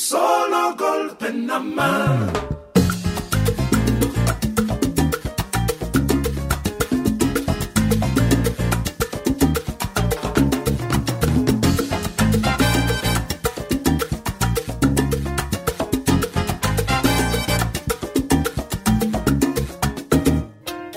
solo 0.00 0.74
golpe 0.76 1.30
nada 1.30 1.60
más. 1.60 2.32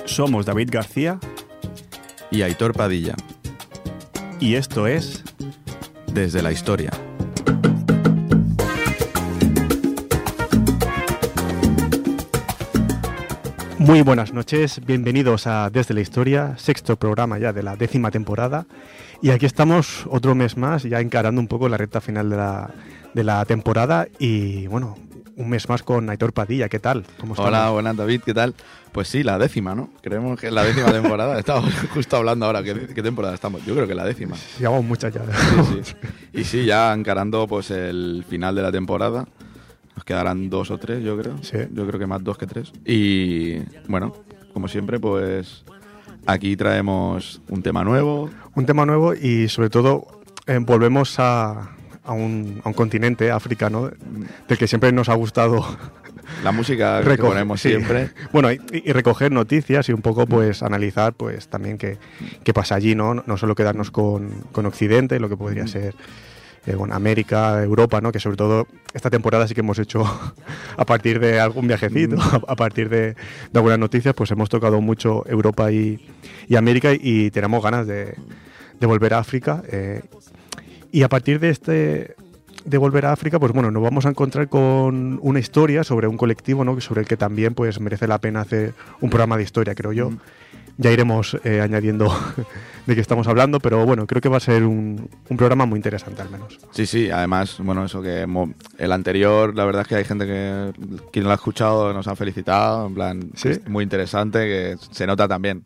Somos 0.05 0.45
David 0.45 0.69
García 0.71 1.19
y 2.31 2.43
Aitor 2.43 2.73
Padilla, 2.73 3.15
y 4.39 4.55
esto 4.55 4.87
es 4.87 5.23
desde 6.07 6.41
la 6.41 6.51
historia. 6.51 7.02
Muy 13.83 14.01
buenas 14.01 14.31
noches, 14.33 14.79
bienvenidos 14.85 15.45
a 15.45 15.69
Desde 15.69 15.93
la 15.93 15.99
Historia, 15.99 16.53
sexto 16.57 16.95
programa 16.95 17.37
ya 17.37 17.51
de 17.51 17.63
la 17.63 17.75
décima 17.75 18.11
temporada. 18.11 18.65
Y 19.21 19.31
aquí 19.31 19.45
estamos 19.45 20.05
otro 20.09 20.35
mes 20.35 20.55
más, 20.55 20.83
ya 20.83 21.01
encarando 21.01 21.41
un 21.41 21.49
poco 21.49 21.67
la 21.67 21.75
recta 21.75 21.99
final 21.99 22.29
de 22.29 22.37
la, 22.37 22.69
de 23.13 23.23
la 23.25 23.43
temporada. 23.43 24.07
Y 24.19 24.67
bueno, 24.67 24.95
un 25.35 25.49
mes 25.49 25.67
más 25.67 25.83
con 25.83 26.09
Aitor 26.09 26.31
Padilla, 26.31 26.69
¿qué 26.69 26.79
tal? 26.79 27.05
¿Cómo 27.19 27.33
Hola, 27.37 27.71
buenas 27.71 27.97
David, 27.97 28.21
¿qué 28.21 28.33
tal? 28.33 28.55
Pues 28.93 29.09
sí, 29.09 29.21
la 29.21 29.37
décima, 29.37 29.75
¿no? 29.75 29.89
Creemos 30.01 30.39
que 30.39 30.47
es 30.47 30.53
la 30.53 30.63
décima 30.63 30.89
temporada. 30.89 31.37
Estamos 31.39 31.69
justo 31.93 32.15
hablando 32.15 32.45
ahora, 32.45 32.63
¿qué, 32.63 33.03
temporada 33.03 33.33
estamos? 33.33 33.65
Yo 33.65 33.75
creo 33.75 33.85
que 33.85 33.95
la 33.95 34.05
décima. 34.05 34.37
Llevamos 34.59 34.85
muchas 34.85 35.13
ya. 35.13 35.23
Sí, 35.25 35.79
sí. 35.83 35.93
Y 36.31 36.43
sí, 36.45 36.65
ya 36.65 36.93
encarando 36.93 37.47
pues 37.47 37.69
el 37.69 38.23
final 38.29 38.55
de 38.55 38.61
la 38.61 38.71
temporada. 38.71 39.27
Nos 39.95 40.05
quedarán 40.05 40.49
dos 40.49 40.71
o 40.71 40.77
tres, 40.77 41.03
yo 41.03 41.17
creo. 41.17 41.37
Sí. 41.43 41.57
Yo 41.71 41.85
creo 41.87 41.99
que 41.99 42.07
más 42.07 42.23
dos 42.23 42.37
que 42.37 42.47
tres. 42.47 42.71
Y 42.85 43.59
bueno, 43.87 44.13
como 44.53 44.67
siempre, 44.67 44.99
pues 44.99 45.63
aquí 46.25 46.55
traemos 46.55 47.41
un 47.49 47.61
tema 47.61 47.83
nuevo. 47.83 48.29
Un 48.55 48.65
tema 48.65 48.85
nuevo 48.85 49.13
y 49.13 49.47
sobre 49.49 49.69
todo 49.69 50.07
eh, 50.47 50.59
volvemos 50.59 51.19
a, 51.19 51.75
a, 52.03 52.11
un, 52.11 52.61
a 52.63 52.69
un 52.69 52.73
continente 52.73 53.31
africano 53.31 53.91
del 54.47 54.57
que 54.57 54.67
siempre 54.67 54.91
nos 54.91 55.09
ha 55.09 55.13
gustado 55.13 55.65
la 56.43 56.51
música 56.51 57.01
que 57.03 57.17
ponemos 57.17 57.61
siempre. 57.61 58.11
Bueno, 58.31 58.51
y, 58.51 58.91
recoger 58.91 59.31
noticias 59.31 59.89
y 59.89 59.93
un 59.93 60.01
poco 60.01 60.25
pues 60.25 60.63
analizar 60.63 61.13
pues 61.13 61.47
también 61.47 61.77
qué, 61.77 61.97
qué 62.43 62.53
pasa 62.53 62.75
allí, 62.75 62.95
¿no? 62.95 63.15
No 63.15 63.37
solo 63.37 63.55
quedarnos 63.55 63.91
con, 63.91 64.29
con 64.51 64.65
Occidente, 64.65 65.19
lo 65.19 65.29
que 65.29 65.37
podría 65.37 65.65
mm. 65.65 65.67
ser 65.67 65.95
eh, 66.65 66.75
bueno, 66.75 66.95
América, 66.95 67.61
Europa, 67.61 67.99
¿no? 67.99 68.11
Que 68.11 68.19
sobre 68.19 68.37
todo 68.37 68.67
esta 68.93 69.09
temporada 69.09 69.47
sí 69.47 69.53
que 69.53 69.59
hemos 69.59 69.79
hecho 69.79 70.03
a 70.77 70.85
partir 70.85 71.19
de 71.19 71.39
algún 71.39 71.67
viajecito, 71.67 72.15
mm. 72.15 72.45
a, 72.47 72.55
partir 72.55 72.89
de, 72.89 73.13
de, 73.13 73.15
algunas 73.53 73.79
noticias, 73.79 74.13
pues 74.13 74.31
hemos 74.31 74.49
tocado 74.49 74.79
mucho 74.79 75.23
Europa 75.27 75.71
y, 75.71 75.99
y 76.47 76.55
América 76.55 76.91
y, 76.93 77.31
tenemos 77.31 77.61
ganas 77.63 77.85
de, 77.85 78.15
de 78.79 78.87
volver 78.87 79.13
a 79.13 79.19
África. 79.19 79.61
Eh, 79.71 80.01
y 80.91 81.03
a 81.03 81.09
partir 81.09 81.39
de 81.39 81.49
este 81.49 82.15
de 82.63 82.77
volver 82.77 83.05
a 83.05 83.11
África, 83.11 83.39
pues 83.39 83.51
bueno, 83.51 83.71
nos 83.71 83.83
vamos 83.83 84.05
a 84.05 84.09
encontrar 84.09 84.47
con 84.47 85.19
una 85.21 85.39
historia 85.39 85.83
sobre 85.83 86.07
un 86.07 86.15
colectivo, 86.15 86.63
¿no? 86.63 86.79
Sobre 86.79 87.01
el 87.01 87.07
que 87.07 87.17
también 87.17 87.55
pues 87.55 87.81
merece 87.81 88.07
la 88.07 88.19
pena 88.19 88.39
hacer 88.39 88.73
un 89.01 89.09
programa 89.09 89.35
de 89.35 89.43
historia, 89.43 89.75
creo 89.75 89.91
yo. 89.91 90.11
Mm 90.11 90.19
ya 90.77 90.91
iremos 90.91 91.37
eh, 91.43 91.61
añadiendo 91.61 92.11
de 92.85 92.95
qué 92.95 93.01
estamos 93.01 93.27
hablando, 93.27 93.59
pero 93.59 93.85
bueno, 93.85 94.07
creo 94.07 94.21
que 94.21 94.29
va 94.29 94.37
a 94.37 94.41
ser 94.41 94.63
un, 94.63 95.09
un, 95.29 95.37
programa 95.37 95.65
muy 95.65 95.77
interesante 95.77 96.21
al 96.21 96.29
menos. 96.29 96.59
Sí, 96.71 96.85
sí, 96.85 97.09
además, 97.09 97.57
bueno, 97.59 97.85
eso 97.85 98.01
que 98.01 98.25
el 98.77 98.91
anterior, 98.91 99.55
la 99.55 99.65
verdad 99.65 99.83
es 99.83 99.87
que 99.87 99.95
hay 99.95 100.05
gente 100.05 100.25
que 100.25 100.71
quien 101.11 101.25
lo 101.25 101.31
ha 101.31 101.35
escuchado 101.35 101.93
nos 101.93 102.07
ha 102.07 102.15
felicitado, 102.15 102.87
en 102.87 102.93
plan, 102.93 103.31
muy 103.67 103.83
interesante, 103.83 104.39
que 104.39 104.77
se 104.91 105.07
nota 105.07 105.27
también. 105.27 105.63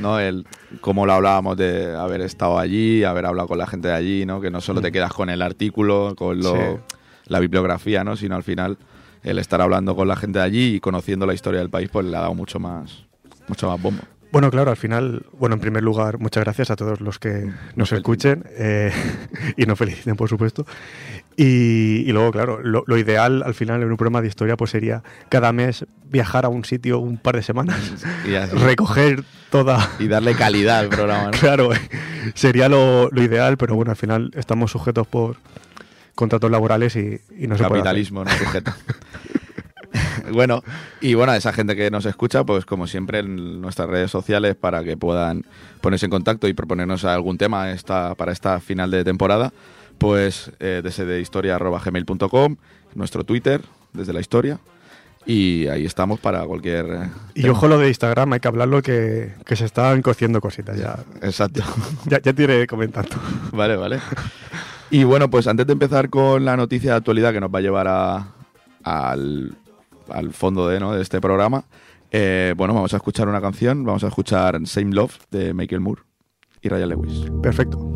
¿no? 0.00 0.20
El, 0.20 0.46
como 0.80 1.06
lo 1.06 1.14
hablábamos 1.14 1.56
de 1.56 1.94
haber 1.94 2.20
estado 2.20 2.58
allí, 2.58 3.02
haber 3.04 3.24
hablado 3.24 3.48
con 3.48 3.58
la 3.58 3.66
gente 3.66 3.88
de 3.88 3.94
allí, 3.94 4.26
¿no? 4.26 4.42
Que 4.42 4.50
no 4.50 4.60
solo 4.60 4.82
te 4.82 4.90
mm. 4.90 4.92
quedas 4.92 5.12
con 5.12 5.30
el 5.30 5.40
artículo, 5.40 6.14
con 6.16 6.40
lo, 6.40 6.80
la 7.26 7.40
bibliografía, 7.40 8.04
¿no? 8.04 8.14
Sino 8.14 8.36
al 8.36 8.42
final 8.42 8.76
el 9.22 9.38
estar 9.38 9.60
hablando 9.60 9.96
con 9.96 10.06
la 10.08 10.16
gente 10.16 10.38
de 10.38 10.44
allí 10.44 10.74
y 10.76 10.80
conociendo 10.80 11.26
la 11.26 11.34
historia 11.34 11.60
del 11.60 11.70
país, 11.70 11.88
pues 11.90 12.06
le 12.06 12.16
ha 12.16 12.20
dado 12.20 12.34
mucho 12.34 12.60
más, 12.60 13.04
mucho 13.48 13.68
más 13.68 13.80
bombo. 13.80 14.02
Bueno, 14.36 14.50
claro, 14.50 14.70
al 14.70 14.76
final, 14.76 15.24
bueno, 15.38 15.54
en 15.54 15.62
primer 15.62 15.82
lugar, 15.82 16.18
muchas 16.18 16.44
gracias 16.44 16.70
a 16.70 16.76
todos 16.76 17.00
los 17.00 17.18
que 17.18 17.50
nos 17.74 17.90
escuchen 17.92 18.44
eh, 18.50 18.92
y 19.56 19.64
nos 19.64 19.78
feliciten, 19.78 20.14
por 20.14 20.28
supuesto. 20.28 20.66
Y, 21.38 22.04
luego, 22.12 22.32
claro, 22.32 22.60
lo, 22.62 22.98
ideal 22.98 23.42
al 23.46 23.54
final 23.54 23.82
en 23.82 23.90
un 23.90 23.96
programa 23.96 24.20
de 24.20 24.28
historia 24.28 24.58
pues 24.58 24.72
sería 24.72 25.02
cada 25.30 25.54
mes 25.54 25.86
viajar 26.04 26.44
a 26.44 26.50
un 26.50 26.66
sitio 26.66 26.98
un 26.98 27.16
par 27.16 27.36
de 27.36 27.42
semanas, 27.42 27.78
recoger 28.52 29.24
toda... 29.48 29.90
Y 29.98 30.06
darle 30.06 30.34
calidad 30.34 30.80
al 30.80 30.90
programa. 30.90 31.30
claro, 31.40 31.70
sería 32.34 32.68
lo, 32.68 33.08
ideal, 33.16 33.56
pero 33.56 33.74
bueno, 33.74 33.92
al 33.92 33.96
final 33.96 34.32
estamos 34.34 34.70
sujetos 34.70 35.06
por 35.06 35.38
contratos 36.14 36.50
laborales 36.50 36.94
y, 36.96 37.22
y 37.38 37.46
no 37.46 37.56
se 37.56 37.62
Capitalismo, 37.62 38.22
no 38.22 38.30
sujeto. 38.32 38.74
bueno, 40.32 40.62
y 41.00 41.14
bueno, 41.14 41.32
a 41.32 41.36
esa 41.36 41.52
gente 41.52 41.76
que 41.76 41.90
nos 41.90 42.06
escucha, 42.06 42.44
pues 42.44 42.64
como 42.64 42.86
siempre 42.86 43.20
en 43.20 43.60
nuestras 43.60 43.88
redes 43.88 44.10
sociales 44.10 44.54
para 44.54 44.84
que 44.84 44.96
puedan 44.96 45.44
ponerse 45.80 46.06
en 46.06 46.10
contacto 46.10 46.48
y 46.48 46.54
proponernos 46.54 47.04
algún 47.04 47.38
tema 47.38 47.70
esta, 47.70 48.14
para 48.14 48.32
esta 48.32 48.60
final 48.60 48.90
de 48.90 49.04
temporada, 49.04 49.52
pues 49.98 50.50
eh, 50.60 50.80
desde 50.82 51.20
historia.gmail.com, 51.20 52.56
nuestro 52.94 53.24
Twitter, 53.24 53.62
desde 53.92 54.12
la 54.12 54.20
historia, 54.20 54.58
y 55.24 55.66
ahí 55.66 55.84
estamos 55.84 56.20
para 56.20 56.44
cualquier... 56.44 56.86
Eh, 56.86 57.10
y 57.34 57.48
ojo 57.48 57.66
lo 57.66 57.78
de 57.78 57.88
Instagram, 57.88 58.32
hay 58.32 58.40
que 58.40 58.48
hablarlo 58.48 58.80
que, 58.80 59.34
que 59.44 59.56
se 59.56 59.64
están 59.64 60.00
cociendo 60.02 60.40
cositas 60.40 60.78
ya. 60.78 60.98
Exacto. 61.20 61.62
ya, 62.06 62.20
ya 62.20 62.32
te 62.32 62.42
iré 62.42 62.66
comentando. 62.66 63.16
Vale, 63.52 63.76
vale. 63.76 64.00
Y 64.90 65.02
bueno, 65.02 65.28
pues 65.28 65.48
antes 65.48 65.66
de 65.66 65.72
empezar 65.72 66.10
con 66.10 66.44
la 66.44 66.56
noticia 66.56 66.92
de 66.92 66.96
actualidad 66.98 67.32
que 67.32 67.40
nos 67.40 67.52
va 67.52 67.58
a 67.58 67.62
llevar 67.62 67.88
a, 67.88 68.28
al 68.84 69.56
al 70.10 70.32
fondo 70.32 70.68
de, 70.68 70.80
¿no? 70.80 70.94
de 70.94 71.02
este 71.02 71.20
programa, 71.20 71.64
eh, 72.10 72.54
bueno, 72.56 72.74
vamos 72.74 72.92
a 72.94 72.96
escuchar 72.96 73.28
una 73.28 73.40
canción, 73.40 73.84
vamos 73.84 74.04
a 74.04 74.08
escuchar 74.08 74.66
Same 74.66 74.92
Love 74.92 75.18
de 75.30 75.54
Michael 75.54 75.80
Moore 75.80 76.02
y 76.62 76.68
Ryan 76.68 76.88
Lewis. 76.90 77.30
Perfecto. 77.42 77.95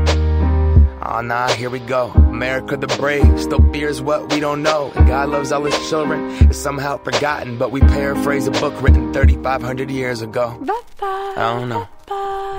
Oh 1.13 1.19
nah, 1.19 1.49
here 1.49 1.69
we 1.69 1.79
go. 1.79 2.09
America 2.11 2.77
the 2.77 2.87
brave 2.87 3.37
still 3.37 3.61
fears 3.73 4.01
what 4.01 4.31
we 4.31 4.39
don't 4.39 4.63
know. 4.63 4.93
And 4.95 5.05
God 5.05 5.27
loves 5.27 5.51
all 5.51 5.65
his 5.65 5.89
children. 5.89 6.31
It's 6.49 6.57
somehow 6.57 6.99
forgotten, 6.99 7.57
but 7.57 7.69
we 7.71 7.81
paraphrase 7.81 8.47
a 8.47 8.51
book 8.51 8.81
written 8.81 9.11
3,500 9.11 9.91
years 9.91 10.21
ago. 10.21 10.57
I 11.01 11.33
don't 11.35 11.67
know. 11.67 11.85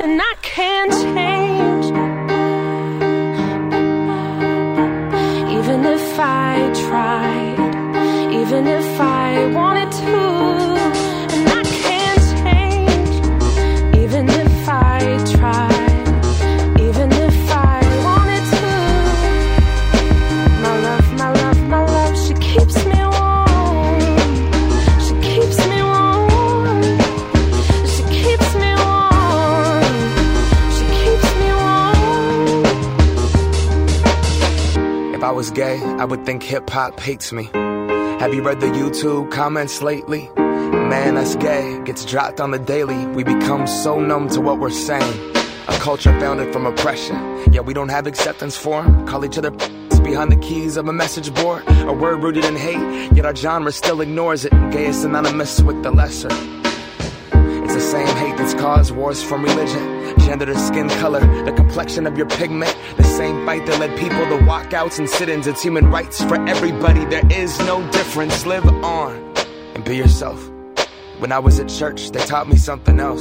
And 0.04 0.20
I 0.20 0.34
can't 0.43 0.93
change. 0.93 1.87
Even 5.56 5.87
if 5.87 6.12
if 6.12 6.20
I 6.20 6.70
tried, 6.88 8.34
even 8.34 8.66
if 8.66 9.00
I 9.00 9.46
wanted 9.55 9.90
to. 9.93 10.62
Gay, 35.54 35.81
I 35.99 36.04
would 36.04 36.25
think 36.25 36.43
hip 36.43 36.69
hop 36.69 36.99
hates 36.99 37.32
me. 37.32 37.49
Have 37.52 38.34
you 38.34 38.43
read 38.43 38.60
the 38.60 38.66
YouTube 38.66 39.31
comments 39.31 39.82
lately? 39.82 40.28
Man, 40.37 41.14
that's 41.14 41.37
gay, 41.37 41.81
gets 41.84 42.04
dropped 42.04 42.40
on 42.40 42.50
the 42.50 42.58
daily. 42.58 43.06
We 43.06 43.25
become 43.25 43.66
so 43.66 44.00
numb 44.00 44.28
to 44.31 44.40
what 44.40 44.58
we're 44.58 44.70
saying. 44.70 45.37
A 45.69 45.78
culture 45.78 46.19
founded 46.19 46.52
from 46.52 46.66
oppression. 46.66 47.16
Yeah, 47.52 47.60
we 47.60 47.75
don't 47.75 47.90
have 47.90 48.06
acceptance 48.06 48.56
for 48.56 48.82
them. 48.82 49.06
Call 49.06 49.25
each 49.25 49.38
other 49.38 49.50
behind 50.02 50.32
the 50.32 50.38
keys 50.40 50.76
of 50.76 50.88
a 50.88 50.93
message 50.93 51.32
board. 51.34 51.62
A 51.66 51.93
word 51.93 52.22
rooted 52.22 52.44
in 52.44 52.56
hate, 52.56 53.12
yet 53.12 53.25
our 53.25 53.34
genre 53.34 53.72
still 53.72 54.00
ignores 54.00 54.44
it. 54.44 54.52
Gay 54.70 54.87
is 54.87 55.00
synonymous 55.02 55.60
with 55.62 55.82
the 55.82 55.90
lesser. 55.90 56.28
It's 56.32 57.75
the 57.75 57.81
same 57.81 58.16
hate 58.16 58.37
that's 58.37 58.55
caused 58.55 58.94
wars 58.94 59.22
from 59.22 59.44
religion 59.44 59.92
gender 60.32 60.46
to 60.46 60.58
skin 60.58 60.88
color, 60.88 61.20
the 61.44 61.52
complexion 61.52 62.06
of 62.06 62.17
your 62.17 62.26
pigment. 62.26 62.75
The 62.96 63.05
same 63.05 63.44
fight 63.44 63.67
that 63.67 63.79
led 63.79 63.99
people 63.99 64.25
to 64.31 64.43
walkouts 64.46 64.99
and 64.99 65.06
sit 65.06 65.29
ins. 65.29 65.46
It's 65.46 65.62
human 65.62 65.90
rights 65.90 66.25
for 66.25 66.37
everybody. 66.49 67.05
There 67.05 67.26
is 67.31 67.58
no 67.58 67.87
difference. 67.90 68.46
Live 68.46 68.67
on 68.82 69.12
and 69.75 69.84
be 69.84 69.94
yourself. 69.94 70.40
When 71.19 71.32
I 71.32 71.38
was 71.38 71.61
at 71.61 71.69
church, 71.69 72.12
they 72.12 72.20
taught 72.20 72.49
me 72.49 72.56
something 72.56 72.99
else. 72.99 73.20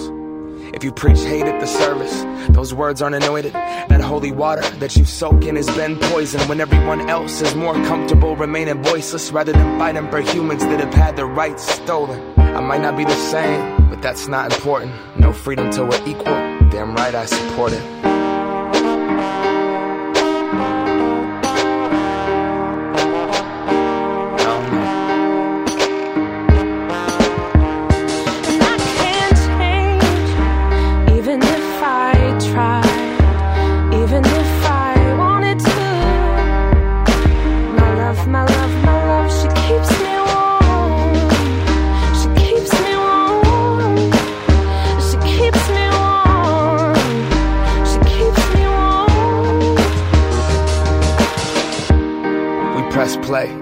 If 0.73 0.85
you 0.85 0.93
preach 0.93 1.19
hate 1.19 1.43
at 1.43 1.59
the 1.59 1.67
service, 1.67 2.23
those 2.55 2.73
words 2.73 3.01
aren't 3.01 3.17
anointed. 3.17 3.51
That 3.51 3.99
holy 3.99 4.31
water 4.31 4.61
that 4.79 4.95
you 4.95 5.03
soak 5.03 5.43
in 5.43 5.57
has 5.57 5.67
been 5.75 5.97
poisoned 6.13 6.47
when 6.47 6.61
everyone 6.61 7.09
else 7.09 7.41
is 7.41 7.53
more 7.55 7.73
comfortable 7.73 8.37
remaining 8.37 8.81
voiceless 8.83 9.33
rather 9.33 9.51
than 9.51 9.77
fighting 9.77 10.09
for 10.09 10.21
humans 10.21 10.63
that 10.63 10.79
have 10.79 10.93
had 10.93 11.17
their 11.17 11.27
rights 11.27 11.63
stolen. 11.63 12.21
I 12.39 12.61
might 12.61 12.81
not 12.81 12.95
be 12.95 13.03
the 13.03 13.21
same, 13.31 13.89
but 13.89 14.01
that's 14.01 14.29
not 14.29 14.53
important. 14.53 14.93
No 15.19 15.33
freedom 15.33 15.71
till 15.71 15.87
we're 15.87 16.07
equal. 16.07 16.50
Damn 16.71 16.95
right 16.95 17.13
I 17.13 17.25
support 17.25 17.73
it. 17.73 18.10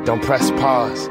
Don't 0.10 0.24
press 0.24 0.50
pause. 0.52 1.08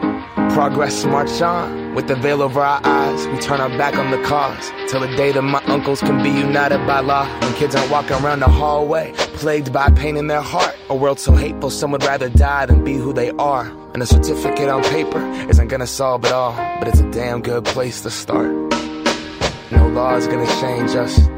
Progress 0.55 1.05
march 1.05 1.41
on. 1.41 1.95
With 1.95 2.09
the 2.09 2.17
veil 2.17 2.43
over 2.43 2.61
our 2.61 2.81
eyes, 2.83 3.29
we 3.29 3.39
turn 3.39 3.61
our 3.61 3.69
back 3.79 3.95
on 3.97 4.11
the 4.11 4.21
cause. 4.25 4.73
Till 4.89 4.99
the 4.99 5.15
day 5.15 5.31
that 5.31 5.43
my 5.43 5.63
uncles 5.67 6.01
can 6.01 6.21
be 6.21 6.31
united 6.31 6.85
by 6.85 6.99
law. 6.99 7.25
When 7.43 7.55
kids 7.55 7.77
aren't 7.77 7.93
walking 7.93 8.17
around 8.25 8.41
the 8.41 8.49
hallway, 8.49 9.13
plagued 9.39 9.73
by 9.73 9.89
pain 9.91 10.17
in 10.17 10.27
their 10.27 10.41
heart. 10.41 10.75
A 10.91 10.97
world 10.97 11.21
so 11.21 11.33
hateful, 11.33 11.71
some 11.71 11.93
would 11.93 12.03
rather 12.03 12.29
die 12.29 12.67
than 12.67 12.83
be 12.83 12.95
who 12.95 13.13
they 13.13 13.31
are. 13.39 13.67
And 13.95 14.03
a 14.03 14.07
certificate 14.07 14.69
on 14.69 14.83
paper 14.83 15.25
isn't 15.49 15.69
gonna 15.69 15.87
solve 15.87 16.25
it 16.25 16.33
all, 16.33 16.57
but 16.81 16.89
it's 16.89 16.99
a 16.99 17.09
damn 17.13 17.41
good 17.41 17.67
place 17.67 18.01
to 18.03 18.11
start. 18.11 18.51
No 19.71 19.87
law 19.95 20.17
is 20.17 20.27
gonna 20.27 20.61
change 20.61 20.97
us. 20.97 21.38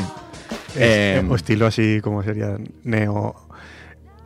Sí. 0.00 0.06
Eh, 0.76 1.24
o 1.28 1.34
estilo 1.34 1.66
así 1.66 2.00
como 2.02 2.22
sería 2.22 2.56
neo 2.84 3.46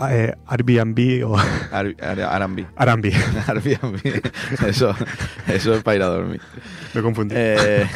eh, 0.09 0.35
Airbnb 0.47 1.27
o 1.27 1.37
Arambi. 1.73 2.67
Arambi. 2.77 3.13
Eso, 4.67 4.95
eso 5.47 5.75
es 5.75 5.83
para 5.83 5.97
ir 5.97 6.03
a 6.03 6.07
dormir. 6.07 6.41
Me 6.95 7.03
confundí. 7.03 7.35
Eh, 7.37 7.87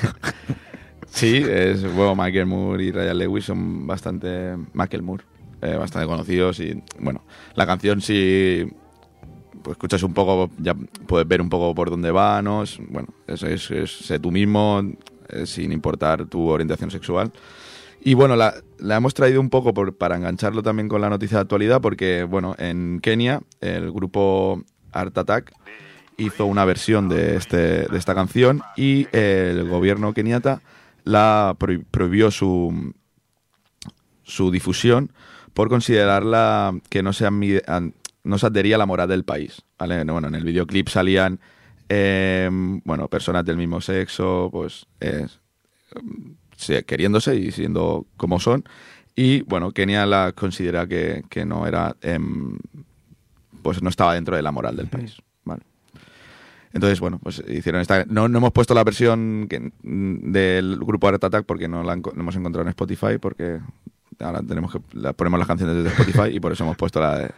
sí, 1.10 1.36
es 1.36 1.82
bueno, 1.94 2.14
Michael 2.14 2.46
Moore 2.46 2.84
y 2.84 2.92
Ryan 2.92 3.18
Lewis 3.18 3.44
son 3.44 3.86
bastante 3.86 4.56
Michael 4.74 5.02
Moore, 5.02 5.24
eh, 5.62 5.76
bastante 5.76 6.06
conocidos 6.06 6.60
y 6.60 6.82
bueno, 6.98 7.22
la 7.54 7.66
canción 7.66 8.00
sí 8.00 8.66
pues 9.62 9.76
escuchas 9.76 10.02
un 10.02 10.12
poco, 10.12 10.50
ya 10.58 10.74
puedes 11.06 11.26
ver 11.26 11.40
un 11.40 11.48
poco 11.48 11.74
por 11.74 11.88
dónde 11.88 12.10
va, 12.10 12.42
¿no? 12.42 12.64
bueno, 12.88 13.08
eso 13.26 13.46
es, 13.46 13.70
es 13.70 13.90
sé 13.90 14.18
tú 14.18 14.30
mismo, 14.30 14.82
sin 15.46 15.72
importar 15.72 16.26
tu 16.26 16.48
orientación 16.48 16.90
sexual. 16.90 17.32
Y 18.06 18.12
bueno, 18.12 18.36
la, 18.36 18.54
hemos 18.80 19.14
traído 19.14 19.40
un 19.40 19.48
poco 19.48 19.72
para 19.72 20.16
engancharlo 20.16 20.62
también 20.62 20.88
con 20.88 21.00
la 21.00 21.08
noticia 21.08 21.38
de 21.38 21.42
actualidad, 21.42 21.80
porque 21.80 22.24
bueno, 22.24 22.54
en 22.58 23.00
Kenia 23.00 23.40
el 23.62 23.90
grupo 23.90 24.62
Art 24.92 25.16
Attack 25.16 25.52
hizo 26.18 26.44
una 26.44 26.66
versión 26.66 27.08
de, 27.08 27.36
este, 27.36 27.86
de 27.88 27.96
esta 27.98 28.14
canción 28.14 28.62
y 28.76 29.08
el 29.12 29.66
gobierno 29.68 30.12
keniata 30.12 30.60
la 31.02 31.56
prohibió 31.90 32.30
su, 32.30 32.94
su 34.22 34.50
difusión 34.50 35.10
por 35.54 35.70
considerarla 35.70 36.78
que 36.90 37.02
no 37.02 37.14
se, 37.14 37.26
no 37.30 38.38
se 38.38 38.46
adhería 38.46 38.76
a 38.76 38.78
la 38.78 38.86
moral 38.86 39.08
del 39.08 39.24
país. 39.24 39.62
Bueno, 39.78 40.28
en 40.28 40.34
el 40.34 40.44
videoclip 40.44 40.88
salían 40.88 41.40
em, 41.88 42.82
bueno, 42.84 43.08
personas 43.08 43.46
del 43.46 43.56
mismo 43.56 43.80
sexo, 43.80 44.50
pues 44.52 44.86
queriéndose 46.86 47.36
y 47.36 47.52
siendo 47.52 48.06
como 48.16 48.40
son. 48.40 48.64
Y 49.16 49.42
bueno, 49.42 49.72
Kenia 49.72 50.06
la 50.06 50.32
considera 50.32 50.86
que, 50.86 51.44
no 51.46 51.66
era, 51.66 51.96
em, 52.02 52.58
pues 53.62 53.82
no 53.82 53.88
estaba 53.88 54.14
dentro 54.14 54.36
de 54.36 54.42
la 54.42 54.50
moral 54.50 54.76
del 54.76 54.88
país. 54.88 55.18
Vale. 55.44 55.62
Entonces, 56.72 56.98
bueno, 56.98 57.20
pues 57.22 57.42
hicieron 57.48 57.80
esta. 57.80 58.04
No, 58.06 58.28
no 58.28 58.38
hemos 58.38 58.52
puesto 58.52 58.74
la 58.74 58.82
versión 58.82 59.48
del 59.82 60.78
grupo 60.80 61.06
Art 61.06 61.22
Attack 61.22 61.46
porque 61.46 61.68
no 61.68 61.84
la 61.84 61.92
hemos 61.92 62.34
encontrado 62.34 62.62
en 62.62 62.70
Spotify, 62.70 63.18
porque 63.20 63.60
ahora 64.18 64.42
tenemos 64.42 64.72
que 64.72 64.80
la, 64.92 65.12
ponemos 65.12 65.38
las 65.38 65.46
canciones 65.46 65.76
desde 65.76 65.90
Spotify 65.90 66.34
y 66.34 66.40
por 66.40 66.50
eso 66.50 66.64
hemos 66.64 66.76
puesto 66.76 67.00
la 67.00 67.18
de 67.18 67.30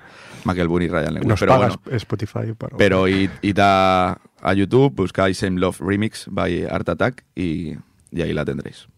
Michael 0.45 0.69
Boone 0.69 0.87
y 0.87 0.89
Ryan 0.89 1.15
Lewis. 1.15 1.35
pero 1.39 1.57
bueno, 1.59 1.75
Spotify 1.91 2.55
para 2.57 2.77
pero 2.79 3.07
id, 3.09 3.59
a, 3.59 4.19
a, 4.41 4.55
YouTube, 4.55 4.95
buscáis 4.95 5.37
Same 5.37 5.61
Love 5.61 5.81
Remix 5.81 6.27
by 6.31 6.65
Art 6.67 6.89
Attack 6.89 7.25
y, 7.35 7.75
y 8.11 8.23
ahí 8.23 8.33
la 8.33 8.47
tendréis. 8.47 8.89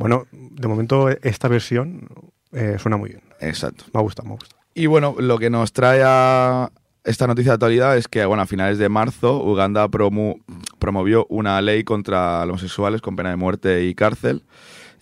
Bueno, 0.00 0.26
de 0.32 0.66
momento 0.66 1.10
esta 1.10 1.46
versión 1.46 2.08
eh, 2.52 2.76
suena 2.78 2.96
muy 2.96 3.10
bien. 3.10 3.22
Exacto. 3.38 3.84
Me 3.92 4.00
gusta, 4.00 4.22
me 4.22 4.30
gusta. 4.30 4.56
Y 4.72 4.86
bueno, 4.86 5.14
lo 5.18 5.38
que 5.38 5.50
nos 5.50 5.74
trae 5.74 6.00
a 6.02 6.72
esta 7.04 7.26
noticia 7.26 7.52
de 7.52 7.54
actualidad 7.54 7.98
es 7.98 8.08
que, 8.08 8.24
bueno, 8.24 8.42
a 8.42 8.46
finales 8.46 8.78
de 8.78 8.88
marzo, 8.88 9.44
Uganda 9.44 9.88
promovió 9.88 11.26
una 11.28 11.60
ley 11.60 11.84
contra 11.84 12.46
los 12.46 12.54
homosexuales 12.54 13.02
con 13.02 13.14
pena 13.14 13.28
de 13.28 13.36
muerte 13.36 13.84
y 13.84 13.94
cárcel. 13.94 14.42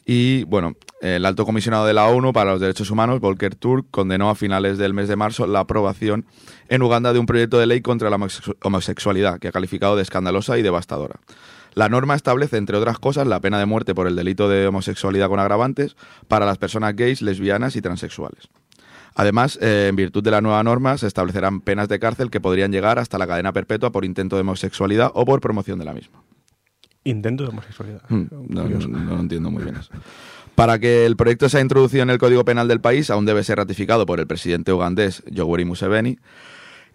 Y 0.04 0.42
bueno, 0.44 0.74
el 1.00 1.24
alto 1.24 1.46
comisionado 1.46 1.86
de 1.86 1.94
la 1.94 2.08
ONU 2.08 2.32
para 2.32 2.50
los 2.50 2.60
Derechos 2.60 2.90
Humanos, 2.90 3.20
Volker 3.20 3.54
Turk, 3.54 3.86
condenó 3.92 4.30
a 4.30 4.34
finales 4.34 4.78
del 4.78 4.94
mes 4.94 5.06
de 5.06 5.14
marzo 5.14 5.46
la 5.46 5.60
aprobación 5.60 6.26
en 6.68 6.82
Uganda 6.82 7.12
de 7.12 7.20
un 7.20 7.26
proyecto 7.26 7.60
de 7.60 7.66
ley 7.66 7.82
contra 7.82 8.10
la 8.10 8.18
homosexualidad, 8.62 9.38
que 9.38 9.46
ha 9.46 9.52
calificado 9.52 9.94
de 9.94 10.02
escandalosa 10.02 10.58
y 10.58 10.62
devastadora. 10.62 11.20
La 11.78 11.88
norma 11.88 12.16
establece, 12.16 12.56
entre 12.56 12.76
otras 12.76 12.98
cosas, 12.98 13.28
la 13.28 13.38
pena 13.38 13.56
de 13.60 13.64
muerte 13.64 13.94
por 13.94 14.08
el 14.08 14.16
delito 14.16 14.48
de 14.48 14.66
homosexualidad 14.66 15.28
con 15.28 15.38
agravantes 15.38 15.96
para 16.26 16.44
las 16.44 16.58
personas 16.58 16.96
gays, 16.96 17.22
lesbianas 17.22 17.76
y 17.76 17.80
transexuales. 17.80 18.48
Además, 19.14 19.56
eh, 19.62 19.86
en 19.88 19.94
virtud 19.94 20.24
de 20.24 20.32
la 20.32 20.40
nueva 20.40 20.60
norma, 20.64 20.98
se 20.98 21.06
establecerán 21.06 21.60
penas 21.60 21.88
de 21.88 22.00
cárcel 22.00 22.30
que 22.30 22.40
podrían 22.40 22.72
llegar 22.72 22.98
hasta 22.98 23.16
la 23.16 23.28
cadena 23.28 23.52
perpetua 23.52 23.92
por 23.92 24.04
intento 24.04 24.34
de 24.34 24.40
homosexualidad 24.40 25.12
o 25.14 25.24
por 25.24 25.40
promoción 25.40 25.78
de 25.78 25.84
la 25.84 25.94
misma. 25.94 26.20
Intento 27.04 27.44
de 27.44 27.50
homosexualidad. 27.50 28.02
Hmm, 28.08 28.24
no, 28.48 28.64
lo 28.64 29.20
entiendo 29.20 29.48
muy 29.48 29.62
bien 29.62 29.76
eso. 29.76 29.92
Para 30.56 30.80
que 30.80 31.06
el 31.06 31.14
proyecto 31.14 31.48
sea 31.48 31.60
introducido 31.60 32.02
en 32.02 32.10
el 32.10 32.18
Código 32.18 32.44
Penal 32.44 32.66
del 32.66 32.80
país, 32.80 33.08
aún 33.08 33.24
debe 33.24 33.44
ser 33.44 33.58
ratificado 33.58 34.04
por 34.04 34.18
el 34.18 34.26
presidente 34.26 34.72
ugandés 34.72 35.22
Yoweri 35.30 35.64
Museveni, 35.64 36.18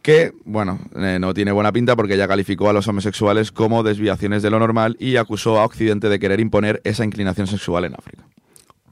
que, 0.04 0.34
bueno, 0.44 0.80
eh, 0.96 1.18
no 1.20 1.34
tiene 1.34 1.52
buena 1.52 1.72
pinta 1.72 1.96
porque 1.96 2.18
ya 2.18 2.28
calificó 2.28 2.70
a 2.70 2.74
los 2.74 2.88
homosexuales 2.88 3.52
como 3.52 3.82
desviaciones 3.82 4.44
de 4.44 4.52
lo 4.52 4.60
normal 4.60 4.98
y 5.00 5.16
acusó 5.16 5.60
a 5.60 5.66
Occidente 5.66 6.10
de 6.10 6.20
querer 6.20 6.40
imponer 6.40 6.82
esa 6.84 7.06
inclinación 7.06 7.48
sexual 7.48 7.86
en 7.86 7.96
África. 7.96 8.24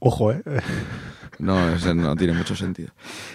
Ojo, 0.00 0.32
¿eh? 0.32 0.42
No, 1.38 1.76
no 1.94 2.16
tiene 2.16 2.32
mucho 2.34 2.54
sentido. 2.54 2.90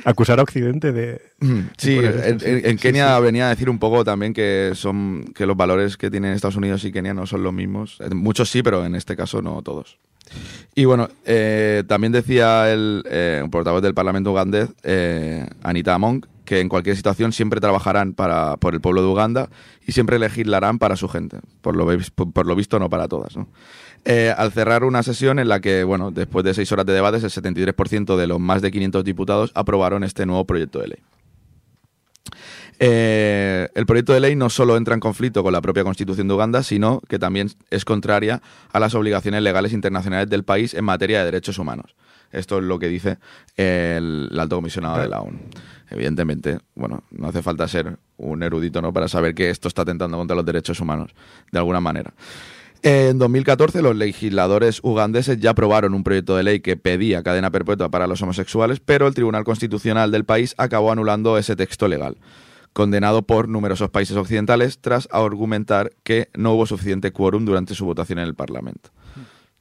Acusar 0.05 0.39
a 0.39 0.43
Occidente 0.43 0.91
de... 0.91 1.22
Mm, 1.39 1.60
sí, 1.77 2.00
en, 2.01 2.77
Kenia 2.77 3.19
venía 3.19 3.48
a 3.48 3.50
decir 3.50 3.69
un 3.69 3.79
poco 3.79 4.05
también 4.05 4.34
que 4.34 4.72
son 4.75 5.25
que 5.36 5.46
los 5.46 5.57
valores 5.57 5.98
que 5.98 6.10
tienen 6.10 6.31
Estados 6.31 6.55
Unidos 6.55 6.84
y 6.86 6.91
Kenia 6.91 7.13
no 7.13 7.27
son 7.27 7.43
los 7.43 7.53
mismos. 7.53 8.00
Muchos 8.13 8.50
sí, 8.50 8.63
pero 8.63 8.86
en 8.86 8.96
este 8.96 9.15
caso 9.15 9.41
no 9.41 9.62
todos. 9.62 10.00
Y 10.74 10.86
bueno, 10.86 11.10
eh, 11.25 11.84
también 11.88 12.13
decía 12.13 12.72
el 12.72 13.03
eh, 13.10 13.46
portavoz 13.51 13.81
del 13.81 13.93
Parlamento 13.93 14.31
ugandés, 14.31 14.69
eh, 14.84 15.46
Anita 15.63 15.93
Among, 15.93 16.25
que 16.48 16.62
en 16.62 16.70
cualquier 16.70 16.96
situación 16.96 17.34
siempre 17.34 17.60
trabajarán 17.60 18.13
para, 18.13 18.56
por 18.56 18.74
el 18.74 18.80
pueblo 18.80 19.01
de 19.01 19.10
Uganda 19.10 19.50
y 19.86 19.92
siempre 19.92 20.18
legislarán 20.18 20.80
para 20.80 20.96
su 20.96 21.10
gente. 21.10 21.39
Por 21.60 21.75
lo, 21.75 21.86
por 22.16 22.48
lo 22.48 22.56
visto, 22.56 22.80
no 22.80 22.89
para 22.89 23.10
todas. 23.10 23.36
Eh, 24.06 24.34
al 24.36 24.54
cerrar 24.54 24.86
una 24.86 25.04
sesión 25.04 25.39
en 25.39 25.50
la 25.50 25.60
que, 25.60 25.84
bueno, 25.84 26.10
después 26.10 26.46
de 26.46 26.54
seis 26.54 26.72
horas 26.72 26.86
de 26.86 26.94
debates, 26.94 27.22
el 27.25 27.32
73% 27.32 28.16
de 28.16 28.27
los 28.27 28.39
más 28.39 28.62
de 28.62 28.72
500 28.72 29.04
diputados 29.04 29.51
aprobaron 29.56 30.06
este 30.06 30.25
nuevo 30.25 30.46
proyecto 30.46 30.80
de 30.80 30.88
ley. 30.88 30.98
Eh, 32.80 33.68
el 33.75 33.86
proyecto 33.86 34.13
de 34.13 34.22
ley 34.22 34.38
no 34.38 34.50
solo 34.50 34.77
entra 34.77 34.94
en 34.94 35.01
conflicto 35.01 35.44
con 35.44 35.51
la 35.51 35.60
propia 35.60 35.84
constitución 35.84 36.30
de 36.30 36.34
Uganda, 36.34 36.63
sino 36.63 37.01
que 37.10 37.20
también 37.20 37.50
es 37.72 37.84
contraria 37.84 38.42
a 38.72 38.80
las 38.80 38.96
obligaciones 38.96 39.44
legales 39.44 39.74
internacionales 39.74 40.30
del 40.30 40.46
país 40.46 40.74
en 40.74 40.86
materia 40.86 41.20
de 41.20 41.25
derechos 41.25 41.60
humanos. 41.60 41.94
Esto 42.32 42.58
es 42.58 42.63
lo 42.63 42.80
que 42.80 42.88
dice 42.88 43.18
el, 43.56 44.30
alto 44.38 44.58
comisionado 44.58 45.00
de 45.00 45.08
la 45.08 45.22
ONU. 45.22 45.39
Evidentemente, 45.89 46.60
bueno, 46.75 47.03
no 47.12 47.27
hace 47.27 47.41
falta 47.41 47.67
ser 47.67 47.98
un 48.17 48.44
erudito 48.44 48.82
¿no? 48.82 48.91
para 48.91 49.08
saber 49.08 49.34
que 49.34 49.50
esto 49.50 49.67
está 49.67 49.84
atentando 49.84 50.17
contra 50.17 50.36
los 50.36 50.46
derechos 50.46 50.79
humanos, 50.79 51.12
de 51.51 51.60
alguna 51.60 51.79
manera. 51.79 52.13
En 52.84 53.17
2014 53.17 53.82
los 53.82 53.96
legisladores 53.96 54.79
ugandeses 54.84 55.39
ya 55.39 55.51
aprobaron 55.51 55.94
un 55.94 56.03
proyecto 56.03 56.38
de 56.38 56.44
ley 56.44 56.60
que 56.60 56.77
pedía 56.77 57.24
cadena 57.24 57.50
perpetua 57.50 57.89
para 57.89 58.06
los 58.06 58.22
homosexuales, 58.22 58.79
pero 58.79 59.08
el 59.08 59.15
Tribunal 59.15 59.44
Constitucional 59.44 60.12
del 60.12 60.25
país 60.25 60.53
acabó 60.58 60.91
anulando 60.91 61.38
ese 61.38 61.56
texto 61.56 61.88
legal, 61.88 62.17
condenado 62.74 63.24
por 63.24 63.50
numerosos 63.50 63.89
países 63.89 64.15
occidentales 64.15 64.79
tras 64.79 65.08
argumentar 65.12 65.91
que 66.03 66.29
no 66.36 66.53
hubo 66.53 66.65
suficiente 66.67 67.12
quórum 67.12 67.46
durante 67.46 67.74
su 67.74 67.86
votación 67.86 68.20
en 68.20 68.25
el 68.25 68.36
Parlamento. 68.36 68.91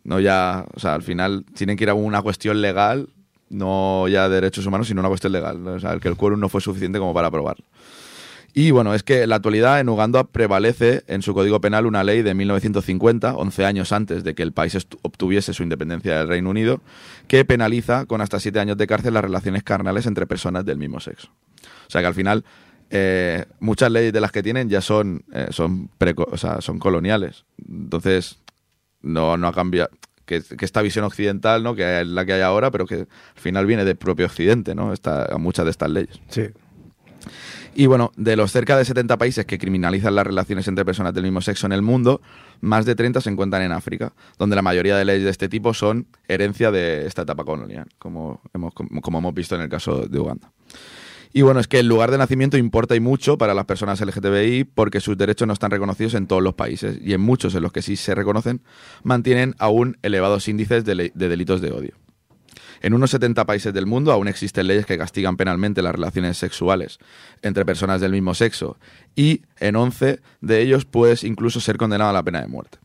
No 0.04 0.21
ya, 0.21 0.66
o 0.75 0.78
sea, 0.78 0.95
al 0.95 1.02
final 1.02 1.45
tienen 1.54 1.76
que 1.76 1.85
ir 1.85 1.90
a 1.90 1.95
una 1.95 2.23
cuestión 2.23 2.61
legal, 2.61 3.09
no 3.48 4.08
ya 4.08 4.28
de 4.28 4.36
derechos 4.36 4.66
humanos, 4.66 4.88
sino 4.88 5.00
una 5.00 5.08
cuestión 5.08 5.32
legal, 5.32 5.66
o 5.66 5.80
sea, 5.80 5.98
que 5.98 6.08
el 6.08 6.16
quórum 6.16 6.40
no 6.40 6.48
fue 6.48 6.60
suficiente 6.60 6.98
como 6.98 7.14
para 7.14 7.28
aprobarlo. 7.28 7.64
Y 8.58 8.70
bueno, 8.70 8.94
es 8.94 9.02
que 9.02 9.24
en 9.24 9.28
la 9.28 9.36
actualidad 9.36 9.80
en 9.80 9.88
Uganda 9.90 10.24
prevalece 10.24 11.04
en 11.08 11.20
su 11.20 11.34
código 11.34 11.60
penal 11.60 11.84
una 11.84 12.02
ley 12.02 12.22
de 12.22 12.32
1950, 12.32 13.36
11 13.36 13.64
años 13.66 13.92
antes 13.92 14.24
de 14.24 14.34
que 14.34 14.42
el 14.42 14.52
país 14.52 14.74
obtuviese 15.02 15.52
su 15.52 15.62
independencia 15.62 16.16
del 16.16 16.28
Reino 16.28 16.48
Unido, 16.48 16.80
que 17.28 17.44
penaliza 17.44 18.06
con 18.06 18.22
hasta 18.22 18.40
7 18.40 18.58
años 18.58 18.78
de 18.78 18.86
cárcel 18.86 19.12
las 19.12 19.24
relaciones 19.24 19.62
carnales 19.62 20.06
entre 20.06 20.26
personas 20.26 20.64
del 20.64 20.78
mismo 20.78 21.00
sexo. 21.00 21.28
O 21.86 21.90
sea 21.90 22.00
que 22.00 22.06
al 22.06 22.14
final 22.14 22.44
eh, 22.88 23.44
muchas 23.60 23.90
leyes 23.90 24.14
de 24.14 24.22
las 24.22 24.32
que 24.32 24.42
tienen 24.42 24.70
ya 24.70 24.80
son, 24.80 25.24
eh, 25.34 25.48
son 25.50 26.78
coloniales. 26.78 27.44
Entonces, 27.68 28.38
no, 29.02 29.36
no 29.36 29.48
ha 29.48 29.52
cambiado. 29.52 29.90
Que, 30.26 30.42
esta 30.61 30.83
visión 30.83 31.04
occidental, 31.04 31.62
¿no? 31.62 31.75
que 31.75 32.00
es 32.00 32.06
la 32.06 32.26
que 32.26 32.35
hay 32.35 32.42
ahora, 32.42 32.71
pero 32.71 32.85
que 32.87 32.95
al 32.95 33.06
final 33.37 33.64
viene 33.64 33.85
del 33.85 33.97
propio 33.97 34.26
Occidente, 34.26 34.75
¿no? 34.75 34.92
Esta, 34.92 35.28
muchas 35.38 35.64
de 35.64 35.71
estas 35.71 35.90
leyes. 35.90 36.21
Sí. 36.28 36.49
Y 37.75 37.87
bueno, 37.87 38.11
de 38.16 38.37
los 38.37 38.52
cerca 38.52 38.76
de 38.78 38.87
70 38.87 39.18
países 39.18 39.45
que 39.45 39.59
criminalizan 39.59 40.14
las 40.14 40.26
relaciones 40.26 40.66
entre 40.66 40.87
personas 40.87 41.12
del 41.12 41.25
mismo 41.25 41.42
sexo 41.42 41.66
en 41.66 41.73
el 41.73 41.83
mundo, 41.83 42.23
más 42.62 42.87
de 42.87 42.95
30 42.95 43.21
se 43.21 43.28
encuentran 43.28 43.62
en 43.62 43.73
África, 43.73 44.14
donde 44.38 44.56
la 44.56 44.62
mayoría 44.62 44.97
de 44.97 45.04
leyes 45.04 45.25
de 45.25 45.30
este 45.30 45.50
tipo 45.50 45.75
son 45.75 46.06
herencia 46.26 46.71
de 46.71 47.06
esta 47.06 47.23
etapa 47.23 47.45
colonial, 47.45 47.87
como 47.99 48.40
hemos, 48.54 48.73
como 48.75 49.18
hemos 49.18 49.35
visto 49.35 49.54
en 49.56 49.61
el 49.61 49.68
caso 49.68 50.06
de 50.06 50.18
Uganda. 50.18 50.50
Y 51.37 51.43
bueno, 51.43 51.61
es 51.61 51.69
que 51.69 51.81
el 51.81 51.87
lugar 51.87 52.11
de 52.11 52.16
nacimiento 52.16 52.57
importa 52.57 52.97
y 52.97 53.00
mucho 53.00 53.37
para 53.37 53.52
las 53.52 53.66
personas 53.66 54.00
LGTBI 54.00 54.64
porque 54.64 55.00
sus 55.00 55.19
derechos 55.19 55.47
no 55.47 55.52
están 55.52 55.71
reconocidos 55.71 56.14
en 56.14 56.26
todos 56.26 56.43
los 56.43 56.55
países 56.55 56.99
y 57.05 57.12
en 57.12 57.21
muchos 57.21 57.55
en 57.55 57.62
los 57.62 57.73
que 57.73 57.83
sí 57.83 57.97
se 57.97 58.14
reconocen 58.14 58.62
mantienen 59.02 59.55
aún 59.59 59.99
elevados 60.00 60.49
índices 60.49 60.87
de 60.87 61.12
delitos 61.14 61.61
de 61.61 61.73
odio. 61.73 61.93
En 62.81 62.95
unos 62.95 63.11
70 63.11 63.45
países 63.45 63.75
del 63.75 63.85
mundo 63.85 64.12
aún 64.12 64.28
existen 64.28 64.66
leyes 64.66 64.87
que 64.87 64.97
castigan 64.97 65.37
penalmente 65.37 65.83
las 65.83 65.95
relaciones 65.95 66.38
sexuales 66.38 67.00
entre 67.43 67.66
personas 67.66 68.00
del 68.00 68.12
mismo 68.12 68.33
sexo 68.33 68.78
y 69.14 69.43
en 69.61 69.76
11 69.76 70.21
de 70.40 70.62
ellos 70.62 70.87
puedes 70.87 71.23
incluso 71.23 71.61
ser 71.61 71.76
condenado 71.76 72.09
a 72.09 72.14
la 72.14 72.23
pena 72.23 72.40
de 72.40 72.47
muerte. 72.47 72.78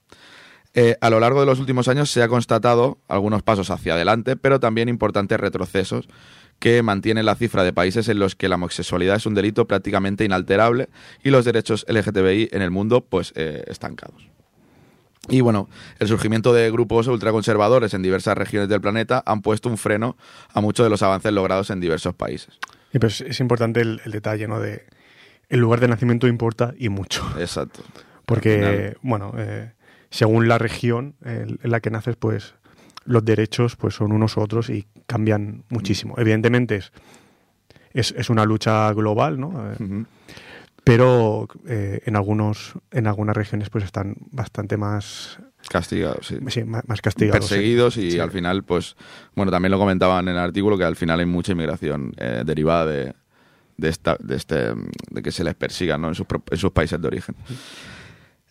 Eh, 0.74 0.96
a 1.02 1.10
lo 1.10 1.20
largo 1.20 1.42
de 1.42 1.46
los 1.46 1.60
últimos 1.60 1.90
años 1.90 2.10
se 2.10 2.24
ha 2.24 2.30
constatado 2.30 2.98
algunos 3.10 3.44
pasos 3.44 3.70
hacia 3.70 3.94
adelante, 3.94 4.38
pero 4.38 4.62
también 4.62 4.88
importantes 4.88 5.38
retrocesos 5.38 6.08
que 6.62 6.84
mantienen 6.84 7.26
la 7.26 7.34
cifra 7.34 7.64
de 7.64 7.74
países 7.74 8.08
en 8.08 8.20
los 8.20 8.36
que 8.36 8.48
la 8.48 8.54
homosexualidad 8.54 9.16
es 9.16 9.26
un 9.26 9.34
delito 9.34 9.66
prácticamente 9.66 10.24
inalterable 10.24 10.90
y 11.24 11.32
los 11.32 11.44
derechos 11.44 11.88
LGTBI 11.90 12.50
en 12.52 12.62
el 12.62 12.70
mundo 12.70 13.02
pues 13.02 13.34
eh, 13.36 13.64
estancados. 13.66 14.30
Y 15.28 15.42
bueno, 15.42 15.70
el 15.98 16.08
surgimiento 16.08 16.54
de 16.54 16.70
grupos 16.70 17.08
ultraconservadores 17.08 17.96
en 17.96 18.04
diversas 18.04 18.38
regiones 18.38 18.70
del 18.70 18.80
planeta 18.80 19.24
han 19.26 19.42
puesto 19.42 19.70
un 19.70 19.80
freno 19.80 20.16
a 20.54 20.62
muchos 20.62 20.86
de 20.86 20.92
los 20.92 21.02
avances 21.02 21.34
logrados 21.34 21.72
en 21.72 21.80
diversos 21.80 22.14
países. 22.14 22.60
Y 22.94 23.00
pues 23.00 23.22
es 23.22 23.40
importante 23.40 23.82
el, 23.82 24.00
detalle, 24.06 24.48
¿no? 24.48 24.60
De 24.60 24.86
el 25.50 25.60
lugar 25.60 25.80
de 25.80 25.88
nacimiento 25.88 26.28
importa 26.28 26.76
y 26.78 26.90
mucho. 26.90 27.28
Exacto. 27.40 27.82
Porque, 28.28 28.96
bueno, 29.02 29.34
eh, 29.36 29.72
según 30.12 30.48
la 30.48 30.60
región 30.60 31.16
en 31.26 31.58
la 31.64 31.80
que 31.80 31.90
naces, 31.90 32.16
pues 32.18 32.54
los 33.06 33.26
derechos 33.26 33.76
pues 33.76 33.96
son 33.96 34.12
unos 34.12 34.38
u 34.38 34.42
otros 34.42 34.70
y 34.70 34.88
cambian 35.08 35.64
muchísimo. 35.70 36.16
Evidentemente 36.18 36.82
es, 37.94 38.14
es, 38.16 38.30
una 38.30 38.46
lucha 38.46 38.92
global, 38.94 39.40
¿no? 39.40 39.72
Eh, 39.72 40.06
pero 40.84 41.48
eh, 41.68 42.02
en 42.06 42.16
algunos 42.16 42.74
en 42.92 43.08
algunas 43.08 43.36
regiones 43.36 43.70
pues 43.70 43.84
están 43.84 44.16
bastante 44.32 44.78
más 44.78 45.38
castigados 45.70 46.26
sí, 46.26 46.40
sí 46.48 46.64
más, 46.64 47.02
castigados 47.02 47.48
perseguidos 47.48 47.98
y 47.98 48.20
al 48.20 48.32
final 48.32 48.64
pues 48.64 48.96
bueno 49.36 49.52
también 49.52 49.72
lo 49.72 49.78
comentaban 49.78 50.28
en 50.28 50.34
el 50.34 50.40
artículo 50.40 50.78
que 50.78 50.84
al 50.84 50.96
final 50.96 51.20
hay 51.20 51.28
mucha 51.28 51.52
inmigración 51.52 52.14
eh, 52.18 52.42
derivada 52.44 52.88
de, 52.88 53.14
de 53.78 53.90
esta 53.90 54.18
de 54.20 54.36
este 54.36 54.74
de 55.12 55.22
que 55.22 55.32
se 55.32 55.44
les 55.44 55.54
persiga 55.54 56.00
¿no? 56.00 56.08
en, 56.08 56.16
sus, 56.16 56.26
en 56.50 56.58
sus 56.58 56.72
países 56.72 57.00
de 57.00 57.08
origen 57.08 57.36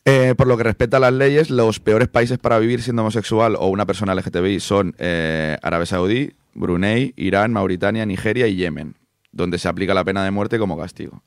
eh, 0.04 0.34
por 0.36 0.46
lo 0.46 0.56
que 0.56 0.64
respecta 0.64 0.96
a 0.96 1.00
las 1.00 1.12
leyes, 1.12 1.50
los 1.50 1.80
peores 1.80 2.08
países 2.08 2.38
para 2.38 2.58
vivir 2.58 2.82
siendo 2.82 3.02
homosexual 3.02 3.56
o 3.58 3.68
una 3.68 3.86
persona 3.86 4.14
LGTBI 4.14 4.60
son 4.60 4.94
Arabia 4.98 5.86
Saudí, 5.86 6.32
Brunei, 6.54 7.14
Irán, 7.16 7.52
Mauritania, 7.52 8.06
Nigeria 8.06 8.46
y 8.46 8.56
Yemen, 8.56 8.96
donde 9.32 9.58
se 9.58 9.68
aplica 9.68 9.94
la 9.94 10.04
pena 10.04 10.24
de 10.24 10.30
muerte 10.30 10.58
como 10.58 10.78
castigo. 10.78 11.22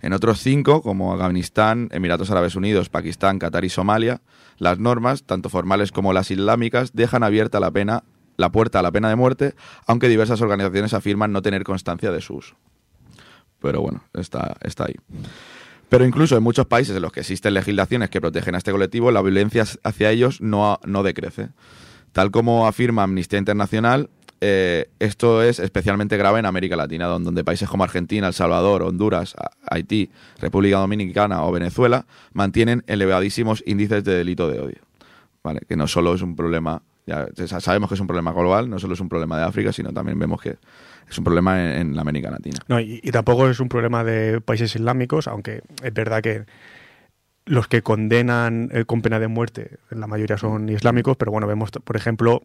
En 0.00 0.12
otros 0.12 0.40
cinco, 0.40 0.80
como 0.82 1.12
Afganistán, 1.12 1.88
Emiratos 1.90 2.30
Árabes 2.30 2.54
Unidos, 2.54 2.88
Pakistán, 2.88 3.38
Qatar 3.38 3.64
y 3.64 3.68
Somalia, 3.68 4.20
las 4.56 4.78
normas, 4.78 5.24
tanto 5.24 5.48
formales 5.48 5.90
como 5.90 6.12
las 6.12 6.30
islámicas, 6.30 6.92
dejan 6.92 7.24
abierta 7.24 7.58
la 7.58 7.72
pena, 7.72 8.04
la 8.36 8.52
puerta 8.52 8.78
a 8.78 8.82
la 8.82 8.92
pena 8.92 9.08
de 9.08 9.16
muerte, 9.16 9.54
aunque 9.86 10.08
diversas 10.08 10.40
organizaciones 10.40 10.94
afirman 10.94 11.32
no 11.32 11.42
tener 11.42 11.64
constancia 11.64 12.12
de 12.12 12.20
su 12.20 12.36
uso. 12.36 12.56
Pero 13.60 13.80
bueno, 13.80 14.04
está, 14.14 14.56
está 14.62 14.84
ahí. 14.84 14.94
Pero 15.88 16.04
incluso 16.04 16.36
en 16.36 16.42
muchos 16.42 16.66
países 16.66 16.94
en 16.94 17.02
los 17.02 17.12
que 17.12 17.20
existen 17.20 17.54
legislaciones 17.54 18.10
que 18.10 18.20
protegen 18.20 18.54
a 18.54 18.58
este 18.58 18.72
colectivo, 18.72 19.10
la 19.10 19.22
violencia 19.22 19.64
hacia 19.82 20.10
ellos 20.10 20.40
no, 20.40 20.78
no 20.84 21.02
decrece. 21.02 21.48
Tal 22.12 22.30
como 22.30 22.66
afirma 22.66 23.04
Amnistía 23.04 23.38
Internacional, 23.38 24.10
eh, 24.40 24.90
esto 25.00 25.42
es 25.42 25.58
especialmente 25.58 26.16
grave 26.16 26.38
en 26.38 26.46
América 26.46 26.76
Latina, 26.76 27.06
donde 27.06 27.42
países 27.42 27.68
como 27.68 27.84
Argentina, 27.84 28.28
El 28.28 28.34
Salvador, 28.34 28.82
Honduras, 28.82 29.34
Haití, 29.68 30.10
República 30.38 30.78
Dominicana 30.78 31.44
o 31.44 31.50
Venezuela 31.50 32.06
mantienen 32.32 32.84
elevadísimos 32.86 33.64
índices 33.66 34.04
de 34.04 34.14
delito 34.14 34.48
de 34.48 34.60
odio. 34.60 34.82
¿Vale? 35.42 35.60
Que 35.68 35.76
no 35.76 35.86
solo 35.86 36.14
es 36.14 36.22
un 36.22 36.36
problema 36.36 36.82
Ya 37.06 37.26
sabemos 37.60 37.88
que 37.88 37.94
es 37.94 38.00
un 38.00 38.06
problema 38.06 38.32
global, 38.32 38.68
no 38.68 38.78
solo 38.78 38.94
es 38.94 39.00
un 39.00 39.08
problema 39.08 39.38
de 39.38 39.44
África, 39.44 39.72
sino 39.72 39.92
también 39.92 40.18
vemos 40.18 40.40
que 40.40 40.58
es 41.08 41.18
un 41.18 41.24
problema 41.24 41.76
en, 41.76 41.94
la 41.94 42.02
América 42.02 42.30
Latina. 42.30 42.58
No, 42.68 42.80
y, 42.80 43.00
tampoco 43.12 43.48
es 43.48 43.60
un 43.60 43.68
problema 43.68 44.04
de 44.04 44.40
países 44.40 44.74
islámicos, 44.74 45.28
aunque 45.28 45.62
es 45.82 45.94
verdad 45.94 46.22
que 46.22 46.44
los 47.44 47.66
que 47.66 47.82
condenan 47.82 48.68
eh, 48.72 48.84
con 48.84 49.00
pena 49.00 49.18
de 49.18 49.28
muerte, 49.28 49.78
la 49.90 50.06
mayoría 50.06 50.36
son 50.36 50.68
islámicos, 50.68 51.16
pero 51.16 51.32
bueno, 51.32 51.46
vemos, 51.46 51.70
por 51.70 51.96
ejemplo, 51.96 52.42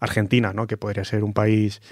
Argentina, 0.00 0.52
¿no? 0.54 0.66
que 0.66 0.76
podría 0.76 1.04
ser 1.04 1.22
un 1.22 1.34
país 1.34 1.82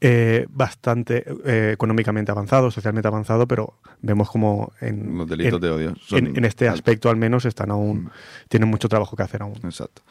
eh, 0.00 0.46
bastante 0.48 1.24
eh, 1.44 1.72
económicamente 1.74 2.32
avanzado, 2.32 2.70
socialmente 2.70 3.08
avanzado, 3.08 3.46
pero 3.46 3.74
vemos 4.00 4.30
como 4.30 4.72
en, 4.80 5.18
los 5.18 5.28
delitos 5.28 5.60
de 5.60 5.70
odio 5.70 5.94
en, 6.10 6.44
este 6.44 6.68
aspecto 6.68 7.10
al 7.10 7.16
menos 7.16 7.44
están 7.44 7.70
aún 7.70 8.04
mm. 8.04 8.10
tienen 8.48 8.68
mucho 8.68 8.88
trabajo 8.88 9.16
que 9.16 9.22
hacer 9.22 9.42
aún. 9.42 9.58
Exacto. 9.62 10.02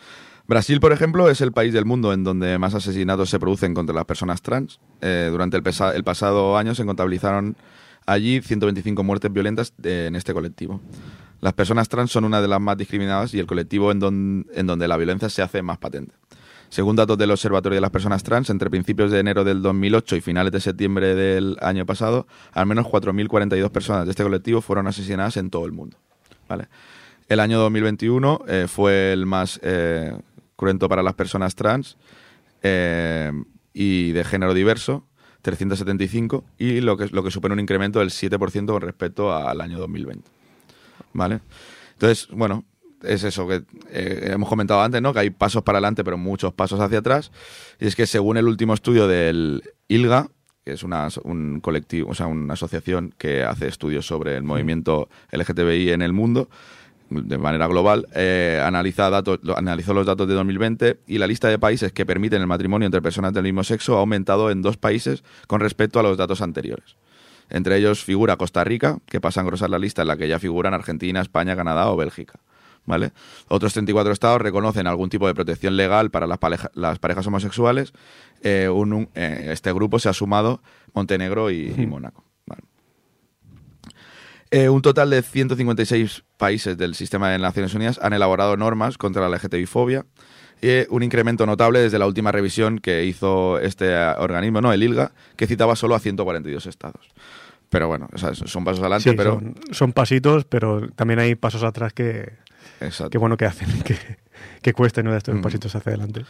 Brasil, 0.47 0.79
por 0.79 0.93
ejemplo, 0.93 1.29
es 1.29 1.41
el 1.41 1.51
país 1.51 1.73
del 1.73 1.83
mundo 1.83 2.13
en 2.13 2.23
donde 2.23 2.57
más 2.57 2.73
asesinatos 2.73 3.29
se 3.29 3.37
producen 3.37 3.73
contra 3.73 3.93
las 3.93 4.05
personas 4.05 4.41
trans. 4.41 4.79
Eh, 5.01 5.27
durante 5.29 5.57
el, 5.57 6.03
pasado 6.03 6.57
año 6.57 6.73
se 6.73 6.85
contabilizaron 6.85 7.57
allí 8.05 8.41
125 8.41 9.03
muertes 9.03 9.31
violentas 9.33 9.73
en 9.83 10.15
este 10.15 10.33
colectivo. 10.33 10.79
Las 11.41 11.51
personas 11.51 11.89
trans 11.89 12.11
son 12.11 12.23
una 12.23 12.41
de 12.41 12.47
las 12.47 12.61
más 12.61 12.77
discriminadas 12.77 13.33
y 13.33 13.39
el 13.39 13.45
colectivo 13.45 13.91
en, 13.91 13.99
donde 13.99 14.87
la 14.87 14.95
violencia 14.95 15.29
se 15.29 15.41
hace 15.41 15.61
más 15.61 15.79
patente. 15.79 16.15
Según 16.69 16.95
datos 16.95 17.17
del 17.17 17.31
Observatorio 17.31 17.75
de 17.75 17.81
las 17.81 17.91
Personas 17.91 18.23
Trans, 18.23 18.49
entre 18.49 18.69
principios 18.69 19.11
de 19.11 19.19
enero 19.19 19.43
del 19.43 19.61
2008 19.61 20.17
y 20.17 20.21
finales 20.21 20.51
de 20.51 20.59
septiembre 20.59 21.15
del 21.15 21.57
año 21.61 21.85
pasado, 21.85 22.27
al 22.51 22.65
menos 22.65 22.87
4.042 22.87 23.69
personas 23.69 24.05
de 24.05 24.11
este 24.11 24.23
colectivo 24.23 24.61
fueron 24.61 24.87
asesinadas 24.87 25.37
en 25.37 25.49
todo 25.49 25.65
el 25.65 25.71
mundo. 25.71 25.97
El 27.29 27.39
año 27.41 27.59
2021 27.59 28.41
eh, 28.47 28.65
fue 28.69 29.13
el 29.13 29.25
más 29.25 29.59
eh, 29.63 30.17
cruento 30.57 30.89
para 30.89 31.01
las 31.03 31.13
personas 31.13 31.55
trans 31.55 31.97
eh, 32.63 33.31
y 33.73 34.11
de 34.11 34.25
género 34.25 34.53
diverso, 34.53 35.07
375, 35.43 36.43
y 36.57 36.81
lo 36.81 36.97
que, 36.97 37.07
lo 37.07 37.23
que 37.23 37.31
supone 37.31 37.53
un 37.53 37.61
incremento 37.61 37.99
del 37.99 38.09
7% 38.09 38.65
con 38.65 38.81
respecto 38.81 39.33
al 39.33 39.61
año 39.61 39.79
2020. 39.79 40.29
¿Vale? 41.13 41.39
Entonces, 41.93 42.27
bueno, 42.31 42.65
es 43.03 43.23
eso 43.23 43.47
que 43.47 43.63
eh, 43.91 44.31
hemos 44.33 44.49
comentado 44.49 44.81
antes, 44.81 45.01
¿no? 45.01 45.13
Que 45.13 45.19
hay 45.19 45.29
pasos 45.29 45.63
para 45.63 45.77
adelante, 45.77 46.03
pero 46.03 46.17
muchos 46.17 46.53
pasos 46.53 46.79
hacia 46.79 46.99
atrás. 46.99 47.31
Y 47.79 47.87
es 47.87 47.95
que 47.95 48.07
según 48.07 48.37
el 48.37 48.47
último 48.47 48.73
estudio 48.73 49.07
del 49.07 49.63
ILGA, 49.87 50.29
que 50.65 50.73
es 50.73 50.83
una, 50.83 51.07
un 51.23 51.61
colectivo, 51.61 52.11
o 52.11 52.13
sea, 52.13 52.27
una 52.27 52.55
asociación 52.55 53.13
que 53.17 53.43
hace 53.43 53.67
estudios 53.67 54.05
sobre 54.05 54.35
el 54.35 54.43
movimiento 54.43 55.07
LGTBI 55.31 55.91
en 55.91 56.01
el 56.01 56.11
mundo, 56.11 56.49
de 57.09 57.37
manera 57.37 57.67
global, 57.67 58.07
eh, 58.13 58.61
analiza 58.63 59.09
datos, 59.09 59.39
analizó 59.55 59.93
los 59.93 60.05
datos 60.05 60.27
de 60.27 60.33
2020 60.33 60.99
y 61.07 61.17
la 61.17 61.27
lista 61.27 61.47
de 61.47 61.59
países 61.59 61.91
que 61.91 62.05
permiten 62.05 62.41
el 62.41 62.47
matrimonio 62.47 62.85
entre 62.85 63.01
personas 63.01 63.33
del 63.33 63.43
mismo 63.43 63.63
sexo 63.63 63.95
ha 63.95 63.99
aumentado 63.99 64.51
en 64.51 64.61
dos 64.61 64.77
países 64.77 65.23
con 65.47 65.59
respecto 65.59 65.99
a 65.99 66.03
los 66.03 66.17
datos 66.17 66.41
anteriores. 66.41 66.95
Entre 67.49 67.77
ellos 67.77 68.03
figura 68.03 68.35
Costa 68.35 68.63
Rica, 68.63 68.97
que 69.05 69.21
pasa 69.21 69.39
a 69.39 69.43
engrosar 69.43 69.69
la 69.69 69.79
lista 69.79 70.01
en 70.01 70.09
la 70.09 70.17
que 70.17 70.27
ya 70.27 70.39
figuran 70.39 70.73
Argentina, 70.73 71.21
España, 71.21 71.55
Canadá 71.55 71.89
o 71.89 71.95
Bélgica. 71.95 72.39
¿vale? 72.87 73.11
Otros 73.49 73.73
34 73.73 74.11
estados 74.11 74.41
reconocen 74.41 74.87
algún 74.87 75.09
tipo 75.09 75.27
de 75.27 75.35
protección 75.35 75.77
legal 75.77 76.09
para 76.09 76.25
las, 76.25 76.39
las 76.73 76.97
parejas 76.97 77.27
homosexuales. 77.27 77.93
Eh, 78.41 78.69
eh, 79.13 79.49
este 79.51 79.71
grupo 79.73 79.99
se 79.99 80.09
ha 80.09 80.13
sumado 80.13 80.61
Montenegro 80.93 81.51
y, 81.51 81.69
Mónaco. 81.87 82.23
Eh, 84.51 84.69
un 84.69 84.81
total 84.81 85.09
de 85.09 85.21
156 85.21 86.23
países 86.37 86.77
del 86.77 86.95
sistema 86.95 87.29
de 87.29 87.39
Naciones 87.39 87.73
Unidas 87.73 87.99
han 88.01 88.13
elaborado 88.13 88.55
normas 88.57 88.97
contra 88.97 89.27
la 89.27 89.37
LGTBI-fobia. 89.37 90.05
Y 90.61 90.87
un 90.89 91.03
incremento 91.03 91.45
notable 91.45 91.79
desde 91.79 91.99
la 91.99 92.07
última 92.07 92.31
revisión 92.31 92.79
que 92.79 93.05
hizo 93.05 93.59
este 93.59 93.95
organismo, 93.95 94.59
no, 94.59 94.73
el 94.73 94.81
ILGA, 94.81 95.11
que 95.35 95.45
citaba 95.45 95.75
solo 95.75 95.93
a 95.93 95.99
142 95.99 96.65
estados. 96.65 97.09
Pero 97.69 97.87
bueno, 97.87 98.07
son 98.15 98.63
pasos 98.63 98.79
adelante, 98.79 99.13
pero... 99.13 99.33
Son, 99.33 99.55
son, 99.71 99.91
pasitos, 99.91 100.45
pero 100.45 100.89
también 100.95 101.19
hay 101.19 101.35
pasos 101.35 101.63
atrás 101.63 101.93
que, 101.93 102.37
Exacto. 102.81 103.09
Qué 103.09 103.17
bueno 103.17 103.37
que 103.37 103.45
hacen, 103.45 103.81
que, 103.83 103.97
que 104.61 104.73
cueste 104.73 105.03
¿no? 105.03 105.15
estos 105.15 105.39
pasitos 105.41 105.75
hacia 105.75 105.91
adelante. 105.91 106.25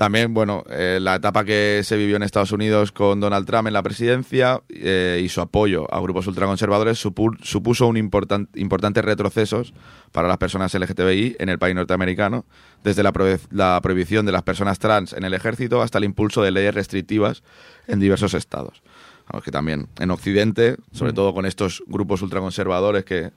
También, 0.00 0.32
bueno, 0.32 0.64
eh, 0.70 0.98
la 0.98 1.16
etapa 1.16 1.44
que 1.44 1.82
se 1.84 1.94
vivió 1.94 2.16
en 2.16 2.22
Estados 2.22 2.52
Unidos 2.52 2.90
con 2.90 3.20
Donald 3.20 3.46
Trump 3.46 3.66
en 3.68 3.74
la 3.74 3.82
presidencia 3.82 4.62
eh, 4.70 5.20
y 5.22 5.28
su 5.28 5.42
apoyo 5.42 5.92
a 5.92 6.00
grupos 6.00 6.26
ultraconservadores 6.26 6.98
supuso 6.98 7.86
un 7.86 7.98
important, 7.98 8.48
importantes 8.56 9.04
retrocesos 9.04 9.74
para 10.10 10.26
las 10.26 10.38
personas 10.38 10.72
LGTBI 10.72 11.36
en 11.38 11.50
el 11.50 11.58
país 11.58 11.74
norteamericano, 11.74 12.46
desde 12.82 13.02
la, 13.02 13.12
la, 13.50 13.78
prohibición 13.82 14.24
de 14.24 14.32
las 14.32 14.42
personas 14.42 14.78
trans 14.78 15.12
en 15.12 15.24
el 15.24 15.34
ejército 15.34 15.82
hasta 15.82 15.98
el 15.98 16.04
impulso 16.04 16.42
de 16.42 16.52
leyes 16.52 16.74
restrictivas 16.74 17.42
en 17.86 18.00
diversos 18.00 18.32
estados. 18.32 18.82
Vamos, 19.30 19.44
que 19.44 19.50
también 19.50 19.88
en 19.98 20.10
Occidente, 20.12 20.76
sobre 20.92 21.12
mm. 21.12 21.14
todo 21.14 21.34
con 21.34 21.44
estos 21.44 21.82
grupos 21.86 22.22
ultraconservadores 22.22 23.04
que, 23.04 23.32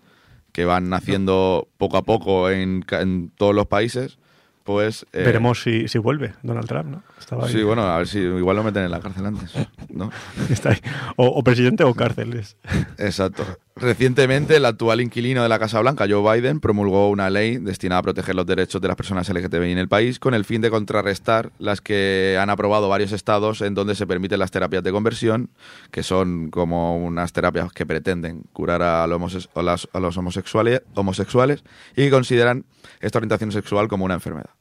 que 0.54 0.66
van 0.66 0.88
naciendo 0.88 1.68
poco 1.78 1.98
a 1.98 2.04
poco 2.04 2.50
en, 2.50 2.86
en 2.92 3.32
todos 3.32 3.54
los 3.54 3.68
países, 3.68 4.18
pues... 4.64 5.06
Eh, 5.12 5.24
Veremos 5.26 5.62
si, 5.62 5.88
si, 5.90 5.98
vuelve 5.98 6.34
Donald 6.44 6.68
Trump, 6.68 6.90
¿no? 6.90 7.04
Sí, 7.48 7.64
bueno, 7.64 7.84
a 7.84 7.98
ver 7.98 8.08
si 8.08 8.20
igual 8.20 8.56
lo 8.56 8.64
meten 8.64 8.84
en 8.84 8.92
la 8.92 9.00
cárcel 9.00 9.26
antes, 9.26 9.52
¿no? 9.90 10.12
Está 10.50 10.70
ahí. 10.70 10.82
O, 11.16 11.44
presidente 11.44 11.84
o 11.84 11.94
cárceles. 11.94 12.58
Exacto. 12.98 13.46
Recientemente, 13.76 14.56
el 14.58 14.66
actual 14.66 15.02
inquilino 15.02 15.42
de 15.42 15.50
la 15.50 15.58
Casa 15.58 15.80
Blanca, 15.80 16.06
Joe 16.08 16.40
Biden, 16.40 16.60
promulgó 16.60 17.10
una 17.10 17.30
ley 17.30 17.58
destinada 17.58 18.00
a 18.00 18.04
proteger 18.04 18.36
los 18.36 18.46
derechos 18.46 18.82
de 18.82 18.88
las 18.88 18.96
personas 18.96 19.28
LGTBI 19.28 19.72
en 19.72 19.78
el 19.80 19.88
país 19.88 20.20
con 20.20 20.34
el 20.34 20.46
fin 20.46 20.62
de 20.62 20.70
contrarrestar 20.70 21.52
las 21.58 21.82
que 21.82 22.38
han 22.40 22.50
aprobado 22.52 22.88
varios 22.88 23.12
estados 23.12 23.62
en 23.62 23.74
donde 23.74 23.96
se 23.96 24.06
permiten 24.06 24.40
las 24.40 24.52
terapias 24.52 24.84
de 24.84 24.92
conversión, 24.92 25.50
que 25.92 26.04
son 26.04 26.52
como 26.52 26.98
unas 26.98 27.34
terapias 27.34 27.74
que 27.74 27.86
pretenden 27.86 28.44
curar 28.54 28.84
a 28.84 29.08
los, 29.08 29.50
a 29.56 30.00
los 30.00 30.18
homosexuales, 30.18 30.82
homosexuales 30.94 31.64
y 31.96 32.04
que 32.04 32.12
consideran 32.12 32.66
esta 33.02 33.18
orientación 33.18 33.52
sexual 33.52 33.88
como 33.88 34.06
una 34.06 34.14
enfermedad. 34.14 34.52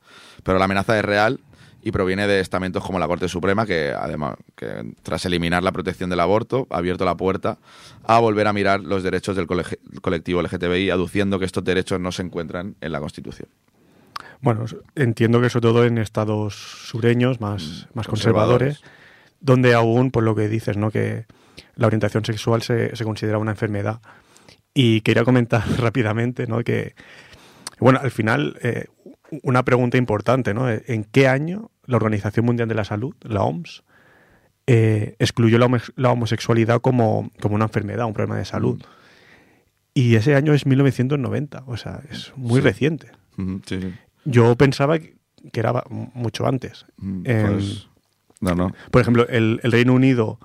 Pero 0.42 0.58
la 0.58 0.64
amenaza 0.64 0.98
es 0.98 1.04
real 1.04 1.40
y 1.82 1.90
proviene 1.90 2.26
de 2.26 2.40
estamentos 2.40 2.84
como 2.84 2.98
la 2.98 3.08
Corte 3.08 3.28
Suprema, 3.28 3.66
que 3.66 3.90
además, 3.90 4.36
que 4.54 4.94
tras 5.02 5.26
eliminar 5.26 5.62
la 5.62 5.72
protección 5.72 6.10
del 6.10 6.20
aborto, 6.20 6.66
ha 6.70 6.78
abierto 6.78 7.04
la 7.04 7.16
puerta 7.16 7.58
a 8.04 8.20
volver 8.20 8.46
a 8.46 8.52
mirar 8.52 8.80
los 8.80 9.02
derechos 9.02 9.36
del 9.36 9.46
colectivo 10.00 10.42
LGTBI, 10.42 10.90
aduciendo 10.90 11.38
que 11.38 11.44
estos 11.44 11.64
derechos 11.64 12.00
no 12.00 12.12
se 12.12 12.22
encuentran 12.22 12.76
en 12.80 12.92
la 12.92 13.00
Constitución. 13.00 13.48
Bueno, 14.40 14.64
entiendo 14.94 15.40
que 15.40 15.50
sobre 15.50 15.68
todo 15.68 15.84
en 15.84 15.98
estados 15.98 16.54
sureños 16.54 17.40
más, 17.40 17.62
mm, 17.62 17.96
más 17.96 18.06
conservadores, 18.06 18.82
donde 19.40 19.74
aún, 19.74 20.10
por 20.10 20.22
lo 20.22 20.34
que 20.34 20.48
dices, 20.48 20.76
¿no? 20.76 20.90
que 20.90 21.26
la 21.74 21.86
orientación 21.86 22.24
sexual 22.24 22.62
se, 22.62 22.94
se 22.94 23.04
considera 23.04 23.38
una 23.38 23.52
enfermedad. 23.52 24.00
Y 24.74 25.00
quería 25.02 25.24
comentar 25.24 25.62
rápidamente 25.78 26.46
¿no? 26.46 26.62
que, 26.62 26.94
bueno, 27.78 27.98
al 28.02 28.10
final, 28.10 28.58
eh, 28.62 28.86
una 29.42 29.64
pregunta 29.64 29.96
importante, 29.96 30.54
¿no? 30.54 30.70
¿En 30.70 31.04
qué 31.04 31.26
año 31.26 31.70
la 31.86 31.96
Organización 31.96 32.46
Mundial 32.46 32.68
de 32.68 32.74
la 32.74 32.84
Salud, 32.84 33.14
la 33.22 33.42
OMS, 33.42 33.82
eh, 34.66 35.16
excluyó 35.18 35.58
la, 35.58 36.10
homosexualidad 36.10 36.80
como, 36.80 37.30
una 37.42 37.64
enfermedad, 37.64 38.06
un 38.06 38.14
problema 38.14 38.38
de 38.38 38.44
salud? 38.44 38.78
Mm. 38.78 39.02
Y 39.94 40.14
ese 40.14 40.34
año 40.34 40.54
es 40.54 40.66
1990, 40.66 41.64
o 41.66 41.76
sea, 41.76 42.02
es 42.10 42.32
muy 42.36 42.60
reciente. 42.60 43.08
Yo 44.24 44.56
pensaba 44.56 44.98
que 44.98 45.14
era 45.52 45.84
mucho 45.90 46.46
antes. 46.46 46.86
Mm, 46.96 47.22
pues, 47.24 47.88
no, 48.40 48.54
no. 48.54 48.72
Por 48.90 49.02
ejemplo, 49.02 49.26
el, 49.28 49.60
Reino 49.62 49.92
Unido, 49.92 50.38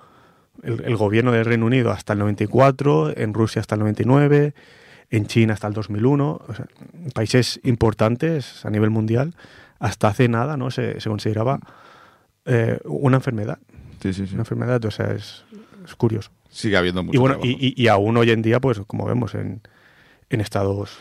el, 0.62 0.82
el, 0.84 0.96
gobierno 0.96 1.32
del 1.32 1.44
Reino 1.44 1.64
Unido 1.64 1.92
hasta 1.92 2.12
el 2.12 2.18
94, 2.18 3.16
en 3.16 3.32
Rusia 3.32 3.60
hasta 3.60 3.76
el 3.76 3.80
99, 3.80 4.54
en 5.10 5.26
China 5.26 5.54
hasta 5.54 5.66
el 5.66 5.74
2001, 5.74 6.40
países 7.14 7.60
importantes 7.64 8.64
a 8.64 8.70
nivel 8.70 8.90
mundial, 8.90 9.34
hasta 9.78 10.08
hace 10.08 10.28
nada 10.28 10.56
no 10.56 10.70
se, 10.70 10.98
consideraba 11.04 11.60
eh, 12.44 12.78
una 12.84 13.16
enfermedad. 13.16 13.58
Sí, 14.02 14.12
sí, 14.12 14.26
sí. 14.26 14.34
Una 14.34 14.42
enfermedad, 14.42 14.84
o 14.84 14.90
sea, 14.90 15.12
es, 15.12 15.44
curioso. 15.96 16.30
Sigue 16.50 16.76
habiendo 16.76 17.02
mucho 17.02 17.16
y 17.16 17.18
bueno, 17.18 17.38
y, 17.42 17.74
y, 17.80 17.88
aún 17.88 18.16
hoy 18.16 18.30
en 18.30 18.42
día, 18.42 18.60
pues 18.60 18.80
como 18.86 19.04
vemos 19.04 19.34
en, 19.34 19.60
en 20.30 20.40
estados 20.40 20.98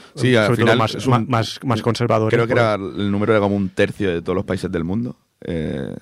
más, 1.28 1.60
más, 1.64 1.82
conservadores. 1.82 2.34
Creo 2.34 2.48
que 2.48 2.54
era 2.54 2.76
el 2.76 3.12
número 3.12 3.34
de 3.34 3.40
como 3.40 3.56
un 3.56 3.70
tercio 3.70 4.10
de 4.12 4.22
todos 4.22 4.36
los 4.36 4.46
países 4.46 4.72
del 4.72 4.84
mundo. 4.84 5.16
Eh, 5.42 5.96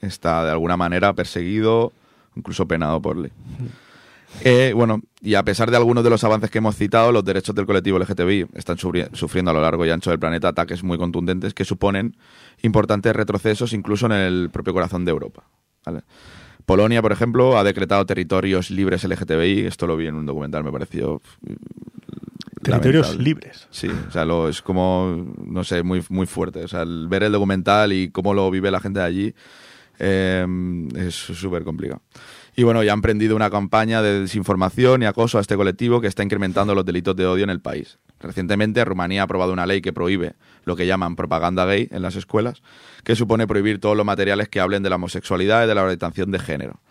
está 0.00 0.44
de 0.44 0.50
alguna 0.52 0.76
manera 0.76 1.12
perseguido, 1.12 1.92
incluso 2.36 2.66
penado 2.66 3.00
por 3.00 3.16
ley. 3.16 3.32
Eh, 4.42 4.72
bueno, 4.74 5.02
y 5.20 5.34
a 5.34 5.42
pesar 5.42 5.70
de 5.70 5.76
algunos 5.76 6.02
de 6.04 6.10
los 6.10 6.24
avances 6.24 6.50
que 6.50 6.58
hemos 6.58 6.76
citado, 6.76 7.12
los 7.12 7.24
derechos 7.24 7.54
del 7.54 7.66
colectivo 7.66 7.98
LGTBI 7.98 8.46
están 8.54 8.78
sufriendo 8.78 9.50
a 9.50 9.54
lo 9.54 9.60
largo 9.60 9.84
y 9.84 9.90
ancho 9.90 10.10
del 10.10 10.18
planeta 10.18 10.48
ataques 10.48 10.82
muy 10.82 10.96
contundentes 10.98 11.52
que 11.52 11.64
suponen 11.64 12.16
importantes 12.62 13.14
retrocesos 13.14 13.72
incluso 13.72 14.06
en 14.06 14.12
el 14.12 14.50
propio 14.50 14.72
corazón 14.72 15.04
de 15.04 15.10
Europa. 15.10 15.44
Polonia, 16.64 17.02
por 17.02 17.12
ejemplo, 17.12 17.58
ha 17.58 17.64
decretado 17.64 18.06
territorios 18.06 18.70
libres 18.70 19.04
LGTBI. 19.04 19.66
Esto 19.66 19.86
lo 19.86 19.96
vi 19.96 20.06
en 20.06 20.14
un 20.14 20.26
documental, 20.26 20.62
me 20.62 20.72
pareció 20.72 21.20
Territorios 22.62 23.08
lamentable. 23.08 23.24
libres. 23.24 23.68
Sí, 23.70 23.88
o 23.88 24.10
sea, 24.10 24.24
lo, 24.24 24.48
es 24.48 24.60
como, 24.60 25.34
no 25.44 25.64
sé, 25.64 25.82
muy, 25.82 26.04
muy 26.10 26.26
fuerte. 26.26 26.62
O 26.62 26.68
sea, 26.68 26.82
el 26.82 27.08
ver 27.08 27.22
el 27.22 27.32
documental 27.32 27.92
y 27.92 28.10
cómo 28.10 28.34
lo 28.34 28.50
vive 28.50 28.70
la 28.70 28.80
gente 28.80 29.00
de 29.00 29.06
allí 29.06 29.34
eh, 29.98 30.46
es 30.94 31.14
súper 31.14 31.64
complicado. 31.64 32.02
Y 32.60 32.62
bueno, 32.62 32.82
ya 32.82 32.92
han 32.92 33.00
prendido 33.00 33.36
una 33.36 33.48
campaña 33.48 34.02
de 34.02 34.20
desinformación 34.20 35.02
y 35.02 35.06
acoso 35.06 35.38
a 35.38 35.40
este 35.40 35.56
colectivo 35.56 36.02
que 36.02 36.08
está 36.08 36.22
incrementando 36.22 36.74
los 36.74 36.84
delitos 36.84 37.16
de 37.16 37.24
odio 37.24 37.42
en 37.42 37.48
el 37.48 37.62
país. 37.62 37.98
Recientemente, 38.20 38.84
Rumanía 38.84 39.22
ha 39.22 39.24
aprobado 39.24 39.54
una 39.54 39.64
ley 39.64 39.80
que 39.80 39.94
prohíbe 39.94 40.34
lo 40.66 40.76
que 40.76 40.86
llaman 40.86 41.16
propaganda 41.16 41.64
gay 41.64 41.88
en 41.90 42.02
las 42.02 42.16
escuelas, 42.16 42.60
que 43.02 43.16
supone 43.16 43.46
prohibir 43.46 43.80
todos 43.80 43.96
los 43.96 44.04
materiales 44.04 44.50
que 44.50 44.60
hablen 44.60 44.82
de 44.82 44.90
la 44.90 44.96
homosexualidad 44.96 45.64
y 45.64 45.68
de 45.68 45.74
la 45.74 45.84
orientación 45.84 46.32
de 46.32 46.38
género. 46.38 46.82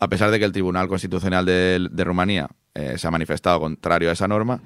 A 0.00 0.08
pesar 0.08 0.30
de 0.30 0.38
que 0.38 0.44
el 0.44 0.52
Tribunal 0.52 0.86
Constitucional 0.86 1.46
de, 1.46 2.04
Rumanía 2.04 2.48
eh, 2.74 2.98
se 2.98 3.08
ha 3.08 3.10
manifestado 3.10 3.58
contrario 3.58 4.10
a 4.10 4.12
esa 4.12 4.28
norma, 4.28 4.60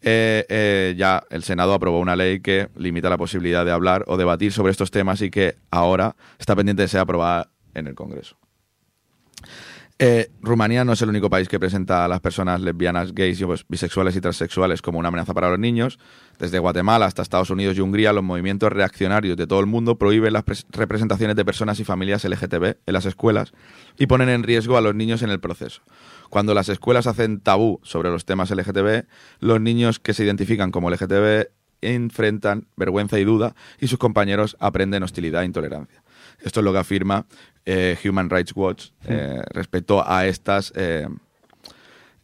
eh, 0.00 0.44
eh, 0.48 0.96
ya 0.98 1.22
el 1.30 1.44
Senado 1.44 1.74
aprobó 1.74 2.00
una 2.00 2.16
ley 2.16 2.40
que 2.40 2.70
limita 2.74 3.08
la 3.08 3.18
posibilidad 3.18 3.64
de 3.64 3.70
hablar 3.70 4.02
o 4.08 4.16
debatir 4.16 4.50
sobre 4.50 4.72
estos 4.72 4.90
temas 4.90 5.22
y 5.22 5.30
que 5.30 5.54
ahora 5.70 6.16
está 6.40 6.56
pendiente 6.56 6.82
de 6.82 6.88
ser 6.88 6.98
aprobada 6.98 7.50
en 7.74 7.86
el 7.86 7.94
Congreso. 7.94 8.41
Eh, 10.04 10.32
Rumanía 10.40 10.84
no 10.84 10.94
es 10.94 11.02
el 11.02 11.10
único 11.10 11.30
país 11.30 11.48
que 11.48 11.60
presenta 11.60 12.04
a 12.04 12.08
las 12.08 12.18
personas 12.18 12.60
lesbianas, 12.60 13.14
gays, 13.14 13.40
y 13.40 13.44
pues, 13.44 13.64
bisexuales 13.68 14.16
y 14.16 14.20
transexuales 14.20 14.82
como 14.82 14.98
una 14.98 15.06
amenaza 15.06 15.32
para 15.32 15.48
los 15.48 15.60
niños. 15.60 16.00
Desde 16.40 16.58
Guatemala 16.58 17.06
hasta 17.06 17.22
Estados 17.22 17.50
Unidos 17.50 17.76
y 17.78 17.82
Hungría, 17.82 18.12
los 18.12 18.24
movimientos 18.24 18.72
reaccionarios 18.72 19.36
de 19.36 19.46
todo 19.46 19.60
el 19.60 19.66
mundo 19.66 19.98
prohíben 19.98 20.32
las 20.32 20.44
pres- 20.44 20.66
representaciones 20.70 21.36
de 21.36 21.44
personas 21.44 21.78
y 21.78 21.84
familias 21.84 22.24
LGTB 22.24 22.64
en 22.84 22.92
las 22.92 23.06
escuelas 23.06 23.52
y 23.96 24.08
ponen 24.08 24.28
en 24.28 24.42
riesgo 24.42 24.76
a 24.76 24.80
los 24.80 24.92
niños 24.96 25.22
en 25.22 25.30
el 25.30 25.38
proceso. 25.38 25.82
Cuando 26.30 26.52
las 26.52 26.68
escuelas 26.68 27.06
hacen 27.06 27.38
tabú 27.38 27.78
sobre 27.84 28.10
los 28.10 28.24
temas 28.24 28.50
LGTB, 28.50 29.04
los 29.38 29.60
niños 29.60 30.00
que 30.00 30.14
se 30.14 30.24
identifican 30.24 30.72
como 30.72 30.90
LGTB 30.90 31.46
enfrentan 31.80 32.66
vergüenza 32.76 33.20
y 33.20 33.24
duda 33.24 33.54
y 33.78 33.86
sus 33.86 34.00
compañeros 34.00 34.56
aprenden 34.58 35.04
hostilidad 35.04 35.42
e 35.42 35.46
intolerancia. 35.46 36.01
Esto 36.44 36.60
es 36.60 36.64
lo 36.64 36.72
que 36.72 36.78
afirma 36.78 37.26
eh, 37.64 37.96
Human 38.04 38.28
Rights 38.28 38.52
Watch 38.54 38.88
eh, 39.06 39.40
respecto 39.52 40.02
a 40.06 40.26
estas 40.26 40.72
eh, 40.76 41.06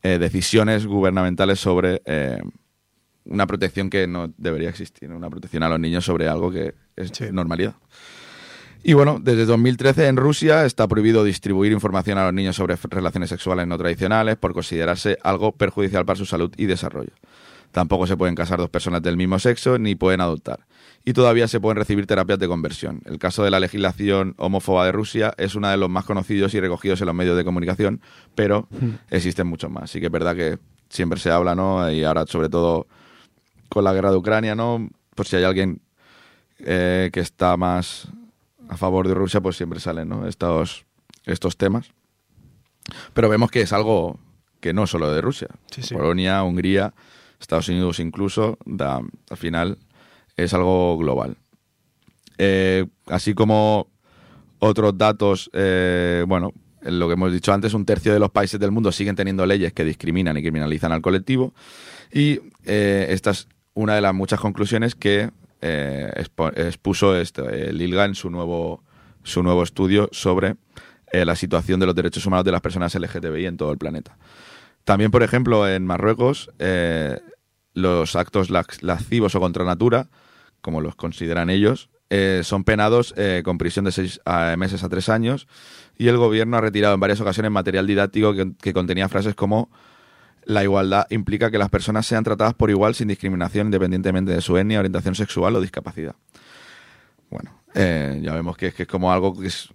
decisiones 0.02 0.86
gubernamentales 0.86 1.60
sobre 1.60 2.02
una 3.24 3.46
protección 3.46 3.90
que 3.90 4.06
no 4.06 4.32
debería 4.38 4.70
existir, 4.70 5.10
una 5.10 5.28
protección 5.28 5.62
a 5.62 5.68
los 5.68 5.78
niños 5.78 6.04
sobre 6.04 6.28
algo 6.28 6.50
que 6.50 6.74
es 6.96 7.10
Sí. 7.12 7.26
normalidad. 7.30 7.74
Y 8.82 8.92
bueno, 8.94 9.18
desde 9.20 9.44
2013 9.44 10.06
en 10.06 10.16
Rusia 10.16 10.64
está 10.64 10.86
prohibido 10.86 11.24
distribuir 11.24 11.72
información 11.72 12.16
a 12.16 12.24
los 12.24 12.32
niños 12.32 12.56
sobre 12.56 12.76
relaciones 12.76 13.28
sexuales 13.28 13.66
no 13.66 13.76
tradicionales 13.76 14.36
por 14.36 14.54
considerarse 14.54 15.18
algo 15.22 15.52
perjudicial 15.52 16.06
para 16.06 16.16
su 16.16 16.24
salud 16.24 16.52
y 16.56 16.66
desarrollo. 16.66 17.12
Tampoco 17.72 18.06
se 18.06 18.16
pueden 18.16 18.34
casar 18.34 18.58
dos 18.58 18.70
personas 18.70 19.02
del 19.02 19.16
mismo 19.16 19.38
sexo 19.38 19.78
ni 19.78 19.94
pueden 19.94 20.20
adoptar. 20.20 20.60
Y 21.04 21.14
todavía 21.14 21.48
se 21.48 21.58
pueden 21.60 21.76
recibir 21.78 22.06
terapias 22.06 22.38
de 22.38 22.48
conversión. 22.48 23.00
El 23.06 23.18
caso 23.18 23.42
de 23.42 23.50
la 23.50 23.60
legislación 23.60 24.34
homófoba 24.36 24.84
de 24.84 24.92
Rusia 24.92 25.32
es 25.38 25.54
uno 25.54 25.68
de 25.68 25.76
los 25.78 25.88
más 25.88 26.04
conocidos 26.04 26.52
y 26.54 26.60
recogidos 26.60 27.00
en 27.00 27.06
los 27.06 27.14
medios 27.14 27.36
de 27.36 27.44
comunicación, 27.44 28.02
pero 28.34 28.68
existen 29.10 29.46
muchos 29.46 29.70
más. 29.70 29.90
Sí 29.90 30.00
que 30.00 30.06
es 30.06 30.12
verdad 30.12 30.36
que 30.36 30.58
siempre 30.90 31.18
se 31.18 31.30
habla, 31.30 31.54
¿no? 31.54 31.90
Y 31.90 32.04
ahora, 32.04 32.26
sobre 32.26 32.48
todo 32.50 32.86
con 33.70 33.84
la 33.84 33.92
guerra 33.94 34.10
de 34.10 34.16
Ucrania, 34.18 34.54
¿no? 34.54 34.88
Por 35.14 35.26
si 35.26 35.36
hay 35.36 35.44
alguien 35.44 35.80
eh, 36.58 37.08
que 37.12 37.20
está 37.20 37.56
más 37.56 38.08
a 38.68 38.76
favor 38.76 39.08
de 39.08 39.14
Rusia, 39.14 39.40
pues 39.40 39.56
siempre 39.56 39.80
salen 39.80 40.08
¿no? 40.10 40.26
estos, 40.26 40.84
estos 41.24 41.56
temas. 41.56 41.90
Pero 43.14 43.28
vemos 43.28 43.50
que 43.50 43.62
es 43.62 43.72
algo 43.72 44.18
que 44.60 44.72
no 44.74 44.84
es 44.84 44.90
solo 44.90 45.10
de 45.10 45.20
Rusia. 45.22 45.48
Sí, 45.70 45.82
sí. 45.82 45.94
Polonia, 45.94 46.42
Hungría, 46.42 46.92
Estados 47.40 47.68
Unidos 47.68 47.98
incluso, 48.00 48.58
da- 48.66 49.00
al 49.30 49.36
final 49.36 49.78
es 50.38 50.54
algo 50.54 50.96
global. 50.96 51.36
Eh, 52.38 52.86
así 53.06 53.34
como 53.34 53.88
otros 54.60 54.96
datos, 54.96 55.50
eh, 55.52 56.24
bueno, 56.26 56.52
en 56.82 57.00
lo 57.00 57.08
que 57.08 57.14
hemos 57.14 57.32
dicho 57.32 57.52
antes, 57.52 57.74
un 57.74 57.84
tercio 57.84 58.12
de 58.12 58.20
los 58.20 58.30
países 58.30 58.58
del 58.60 58.70
mundo 58.70 58.92
siguen 58.92 59.16
teniendo 59.16 59.44
leyes 59.44 59.72
que 59.72 59.84
discriminan 59.84 60.36
y 60.36 60.42
criminalizan 60.42 60.92
al 60.92 61.02
colectivo. 61.02 61.52
Y 62.12 62.40
eh, 62.64 63.08
esta 63.10 63.32
es 63.32 63.48
una 63.74 63.96
de 63.96 64.00
las 64.00 64.14
muchas 64.14 64.40
conclusiones 64.40 64.94
que 64.94 65.30
expuso 65.60 67.16
este, 67.16 67.70
el 67.70 67.82
ILGA 67.82 68.04
en 68.04 68.14
su 68.14 68.30
nuevo, 68.30 68.84
su 69.24 69.42
nuevo 69.42 69.64
estudio 69.64 70.08
sobre 70.12 70.54
la 71.12 71.34
situación 71.34 71.80
de 71.80 71.86
los 71.86 71.96
derechos 71.96 72.24
humanos 72.26 72.44
de 72.44 72.52
las 72.52 72.60
personas 72.60 72.94
LGTBI 72.94 73.46
en 73.46 73.56
todo 73.56 73.72
el 73.72 73.78
planeta. 73.78 74.16
También, 74.84 75.10
por 75.10 75.24
ejemplo, 75.24 75.68
en 75.68 75.84
Marruecos, 75.84 76.50
los 77.74 78.14
actos 78.14 78.50
lascivos 78.50 79.34
o 79.34 79.40
contra 79.40 79.64
natura, 79.64 80.08
como 80.68 80.82
los 80.82 80.96
consideran 80.96 81.48
ellos, 81.48 81.88
eh, 82.10 82.42
son 82.44 82.62
penados 82.62 83.14
eh, 83.16 83.40
con 83.42 83.56
prisión 83.56 83.86
de 83.86 83.90
seis 83.90 84.20
meses 84.58 84.84
a 84.84 84.90
tres 84.90 85.08
años 85.08 85.48
y 85.96 86.08
el 86.08 86.18
gobierno 86.18 86.58
ha 86.58 86.60
retirado 86.60 86.92
en 86.92 87.00
varias 87.00 87.22
ocasiones 87.22 87.50
material 87.50 87.86
didáctico 87.86 88.34
que, 88.34 88.74
contenía 88.74 89.08
frases 89.08 89.34
como 89.34 89.70
la 90.44 90.62
igualdad 90.62 91.06
implica 91.08 91.50
que 91.50 91.56
las 91.56 91.70
personas 91.70 92.04
sean 92.04 92.22
tratadas 92.22 92.52
por 92.52 92.68
igual 92.68 92.94
sin 92.94 93.08
discriminación 93.08 93.68
independientemente 93.68 94.30
de 94.30 94.42
su 94.42 94.58
etnia, 94.58 94.78
orientación 94.78 95.14
sexual 95.14 95.56
o 95.56 95.60
discapacidad. 95.62 96.16
Bueno, 97.30 97.62
eh, 97.74 98.20
ya 98.22 98.34
vemos 98.34 98.58
que 98.58 98.66
es, 98.66 98.74
que 98.74 98.82
es 98.82 98.88
como 98.90 99.10
algo 99.10 99.40
que 99.40 99.46
es 99.46 99.70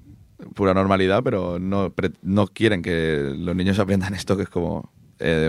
pura 0.54 0.76
normalidad, 0.76 1.24
pero 1.24 1.58
no, 1.58 1.92
no 2.22 2.46
quieren 2.46 2.84
que 2.84 3.34
los 3.36 3.56
niños 3.56 3.80
aprendan 3.80 4.14
esto, 4.14 4.38
que 4.38 4.44
es 4.44 4.50
como 4.50 4.92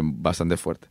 bastante 0.01 0.57
fuerte. 0.57 0.89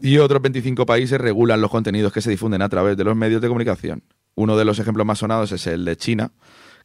Y 0.00 0.18
otros 0.18 0.40
25 0.42 0.86
países 0.86 1.20
regulan 1.20 1.60
los 1.60 1.70
contenidos 1.70 2.12
que 2.12 2.20
se 2.20 2.30
difunden 2.30 2.62
a 2.62 2.68
través 2.68 2.96
de 2.96 3.04
los 3.04 3.16
medios 3.16 3.40
de 3.42 3.48
comunicación. 3.48 4.02
Uno 4.34 4.56
de 4.56 4.64
los 4.64 4.78
ejemplos 4.78 5.04
más 5.06 5.18
sonados 5.18 5.50
es 5.52 5.66
el 5.66 5.84
de 5.84 5.96
China, 5.96 6.30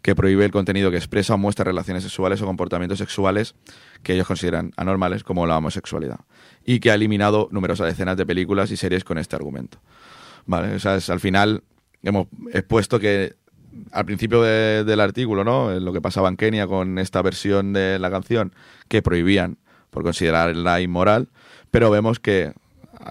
que 0.01 0.15
prohíbe 0.15 0.43
el 0.43 0.51
contenido 0.51 0.89
que 0.91 0.97
expresa 0.97 1.35
o 1.35 1.37
muestra 1.37 1.63
relaciones 1.63 2.03
sexuales 2.03 2.41
o 2.41 2.45
comportamientos 2.45 2.97
sexuales 2.97 3.55
que 4.01 4.13
ellos 4.15 4.27
consideran 4.27 4.71
anormales, 4.75 5.23
como 5.23 5.45
la 5.45 5.57
homosexualidad, 5.57 6.19
y 6.65 6.79
que 6.79 6.91
ha 6.91 6.95
eliminado 6.95 7.47
numerosas 7.51 7.87
decenas 7.87 8.17
de 8.17 8.25
películas 8.25 8.71
y 8.71 8.77
series 8.77 9.03
con 9.03 9.17
este 9.17 9.35
argumento. 9.35 9.77
Vale, 10.45 10.75
es- 10.75 11.09
al 11.09 11.19
final 11.19 11.63
hemos 12.01 12.27
expuesto 12.51 12.99
que 12.99 13.35
al 13.91 14.05
principio 14.05 14.41
de- 14.41 14.83
del 14.83 14.99
artículo, 14.99 15.43
¿no? 15.43 15.71
En 15.71 15.85
Lo 15.85 15.93
que 15.93 16.01
pasaba 16.01 16.27
en 16.29 16.35
Kenia 16.35 16.67
con 16.67 16.97
esta 16.99 17.21
versión 17.21 17.71
de 17.73 17.97
la 17.97 18.11
canción 18.11 18.53
que 18.87 19.01
prohibían 19.01 19.57
por 19.89 20.03
considerarla 20.03 20.81
inmoral, 20.81 21.29
pero 21.71 21.89
vemos 21.91 22.19
que 22.19 22.53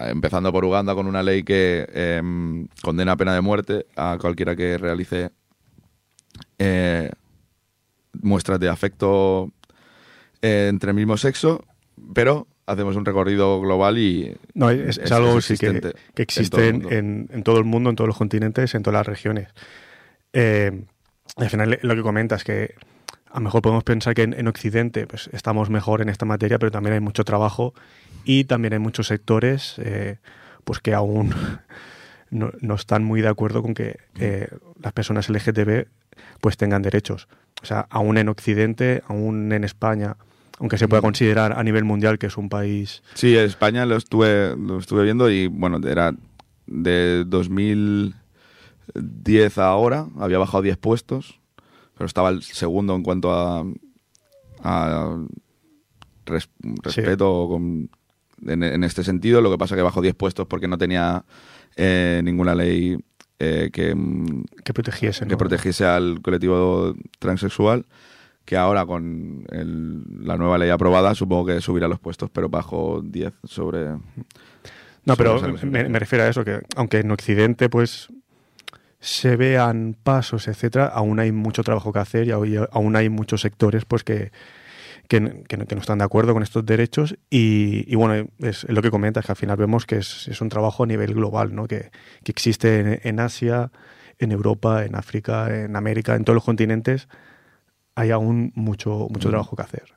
empezando 0.07 0.51
por 0.51 0.65
Uganda 0.65 0.93
con 0.95 1.07
una 1.07 1.21
ley 1.23 1.43
que 1.43 1.87
em, 1.93 2.67
condena 2.81 3.13
a 3.13 3.17
pena 3.17 3.33
de 3.33 3.41
muerte 3.41 3.85
a 3.95 4.17
cualquiera 4.19 4.55
que 4.55 4.77
realice 4.77 5.29
eh, 6.59 7.11
muestras 8.21 8.59
de 8.59 8.69
afecto 8.69 9.51
eh, 10.41 10.67
entre 10.69 10.91
el 10.91 10.95
mismo 10.95 11.17
sexo, 11.17 11.63
pero 12.13 12.47
hacemos 12.65 12.95
un 12.95 13.05
recorrido 13.05 13.59
global 13.59 13.97
y 13.97 14.35
No, 14.53 14.69
es, 14.69 14.97
es 14.97 15.05
es- 15.05 15.11
algo 15.11 15.37
es 15.39 15.45
sí 15.45 15.57
que, 15.57 15.93
existe 16.15 16.67
en, 16.69 16.75
mundo. 16.75 16.91
en- 16.91 17.29
en 17.31 17.43
todo 17.43 17.57
el 17.57 17.65
mundo, 17.65 17.89
en 17.89 17.95
todos 17.95 18.07
los 18.07 18.17
continentes, 18.17 18.73
en 18.75 18.83
todas 18.83 18.99
las 18.99 19.07
regiones. 19.07 19.49
Eh, 20.33 20.83
al 21.37 21.49
final 21.49 21.79
lo 21.81 21.95
que 21.95 22.01
comentas 22.01 22.43
que 22.43 22.75
a 23.29 23.35
lo 23.39 23.41
mejor 23.41 23.61
podemos 23.61 23.83
pensar 23.83 24.13
que 24.13 24.23
en, 24.23 24.33
en 24.33 24.47
Occidente 24.47 25.07
pues, 25.07 25.29
estamos 25.33 25.69
mejor 25.69 26.01
en 26.01 26.09
esta 26.09 26.25
materia, 26.25 26.59
pero 26.59 26.71
también 26.71 26.93
hay 26.93 26.99
mucho 26.99 27.23
trabajo 27.23 27.73
y 28.25 28.43
también 28.45 28.73
hay 28.73 28.79
muchos 28.79 29.07
sectores 29.07 29.75
eh, 29.77 30.17
pues 30.63 30.79
que 30.79 30.93
aún 30.93 31.33
no, 32.29 32.51
no 32.61 32.75
están 32.75 33.03
muy 33.03 33.21
de 33.21 33.27
acuerdo 33.29 33.61
con 33.61 33.73
que 33.73 33.97
eh, 34.19 34.47
las 34.81 34.93
personas 34.93 35.29
LGTB 35.29 35.87
pues 36.41 36.57
tengan 36.57 36.81
derechos. 36.81 37.27
O 37.61 37.65
sea, 37.65 37.87
aún 37.89 38.17
en 38.17 38.29
Occidente, 38.29 39.03
aún 39.07 39.51
en 39.51 39.63
España, 39.63 40.17
aunque 40.59 40.77
se 40.77 40.87
pueda 40.87 41.01
considerar 41.01 41.53
a 41.57 41.63
nivel 41.63 41.83
mundial 41.85 42.19
que 42.19 42.27
es 42.27 42.37
un 42.37 42.49
país 42.49 43.01
Sí, 43.15 43.35
España 43.35 43.85
lo 43.85 43.95
estuve, 43.95 44.55
lo 44.57 44.77
estuve 44.79 45.03
viendo 45.03 45.29
y 45.29 45.47
bueno, 45.47 45.79
era 45.87 46.13
de 46.67 47.23
2010 47.25 49.57
a 49.57 49.67
ahora, 49.67 50.07
había 50.19 50.37
bajado 50.37 50.61
10 50.63 50.77
puestos, 50.77 51.39
pero 51.95 52.05
estaba 52.05 52.29
el 52.29 52.43
segundo 52.43 52.95
en 52.95 53.03
cuanto 53.03 53.31
a, 53.31 53.65
a 54.63 55.17
res- 56.25 56.49
respeto 56.83 57.47
con- 57.49 57.89
en, 58.47 58.63
en 58.63 58.83
este 58.83 59.03
sentido. 59.03 59.41
Lo 59.41 59.51
que 59.51 59.57
pasa 59.57 59.75
que 59.75 59.81
bajó 59.81 60.01
10 60.01 60.15
puestos 60.15 60.47
porque 60.47 60.67
no 60.67 60.77
tenía 60.77 61.23
eh, 61.75 62.21
ninguna 62.23 62.55
ley 62.55 62.97
eh, 63.39 63.69
que, 63.73 63.93
mm, 63.95 64.43
que 64.63 64.73
protegiesen. 64.73 65.27
que 65.27 65.37
protegiese 65.37 65.85
al 65.85 66.21
colectivo 66.21 66.93
transexual, 67.19 67.85
que 68.45 68.55
ahora 68.57 68.85
con 68.85 69.45
el- 69.51 70.03
la 70.25 70.37
nueva 70.37 70.57
ley 70.57 70.69
aprobada 70.69 71.15
supongo 71.15 71.45
que 71.47 71.61
subirá 71.61 71.87
los 71.87 71.99
puestos, 71.99 72.29
pero 72.29 72.49
bajo 72.49 73.01
10 73.03 73.33
sobre... 73.43 73.89
No, 75.05 75.17
pero 75.17 75.39
sobre 75.39 75.65
me, 75.65 75.89
me 75.89 75.99
refiero 75.99 76.23
a 76.23 76.29
eso, 76.29 76.45
que 76.45 76.61
aunque 76.77 76.99
en 76.99 77.11
Occidente 77.11 77.69
pues 77.69 78.07
se 79.01 79.35
vean 79.35 79.97
pasos, 80.01 80.47
etcétera, 80.47 80.85
aún 80.85 81.19
hay 81.19 81.33
mucho 81.33 81.61
trabajo 81.63 81.91
que 81.91 81.99
hacer 81.99 82.27
y 82.27 82.31
aún 82.31 82.95
hay 82.95 83.09
muchos 83.09 83.41
sectores 83.41 83.83
pues 83.83 84.05
que, 84.05 84.31
que, 85.07 85.43
que, 85.47 85.57
no, 85.57 85.65
que, 85.65 85.75
no, 85.75 85.81
están 85.81 85.99
de 85.99 86.03
acuerdo 86.03 86.33
con 86.33 86.43
estos 86.43 86.65
derechos 86.65 87.17
y, 87.29 87.91
y 87.91 87.95
bueno, 87.95 88.27
es, 88.39 88.65
lo 88.69 88.81
que 88.81 88.91
comentas, 88.91 89.25
que 89.25 89.31
al 89.31 89.35
final 89.35 89.57
vemos 89.57 89.85
que 89.85 89.97
es, 89.97 90.27
es 90.27 90.41
un 90.41 90.49
trabajo 90.49 90.83
a 90.83 90.87
nivel 90.87 91.13
global, 91.13 91.53
¿no? 91.53 91.67
que, 91.67 91.91
que 92.23 92.31
existe 92.31 92.79
en, 92.79 92.99
en, 93.03 93.19
Asia, 93.19 93.71
en 94.19 94.31
Europa, 94.31 94.85
en 94.85 94.95
África, 94.95 95.53
en 95.55 95.75
América, 95.75 96.15
en 96.15 96.23
todos 96.23 96.35
los 96.35 96.43
continentes, 96.43 97.07
hay 97.95 98.11
aún 98.11 98.51
mucho, 98.55 99.07
mucho 99.09 99.29
trabajo 99.29 99.55
que 99.55 99.61
hacer. 99.61 99.93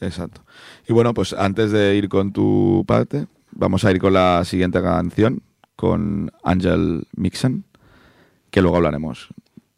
Exacto. 0.00 0.42
Y 0.88 0.92
bueno, 0.92 1.14
pues 1.14 1.32
antes 1.32 1.70
de 1.70 1.96
ir 1.96 2.08
con 2.08 2.32
tu 2.32 2.84
parte, 2.86 3.26
vamos 3.52 3.84
a 3.84 3.90
ir 3.90 3.98
con 3.98 4.12
la 4.12 4.44
siguiente 4.44 4.82
canción, 4.82 5.42
con 5.76 6.30
Angel 6.42 7.06
Mixon, 7.16 7.64
que 8.50 8.62
luego 8.62 8.76
hablaremos 8.76 9.28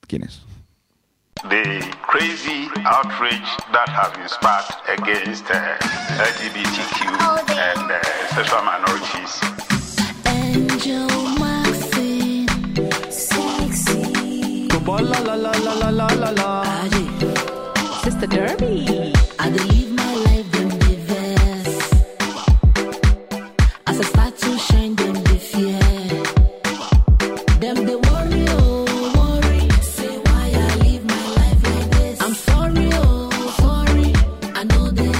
quién 0.06 0.22
es. 0.22 0.44
The 1.42 1.94
crazy 2.02 2.68
outrage 2.84 3.50
that 3.70 3.88
have 3.90 4.14
been 4.14 4.28
sparked 4.28 4.72
against 4.88 5.44
uh, 5.50 5.76
LGBTQ 6.16 7.12
and 7.52 7.92
uh, 7.92 8.00
sexual 8.34 8.62
minorities. 8.64 9.36
Angel 10.26 11.06
Maxine, 11.38 12.48
sexy. 13.10 14.68
La 14.86 14.96
la 14.96 15.34
la 15.34 15.50
la 15.52 15.74
la 15.74 15.90
la 15.90 16.06
la 16.06 16.30
la. 16.30 16.64
Sister 18.02 18.26
Derby. 18.26 19.12
I 19.38 19.50
believe 19.50 19.85
Know 34.76 35.15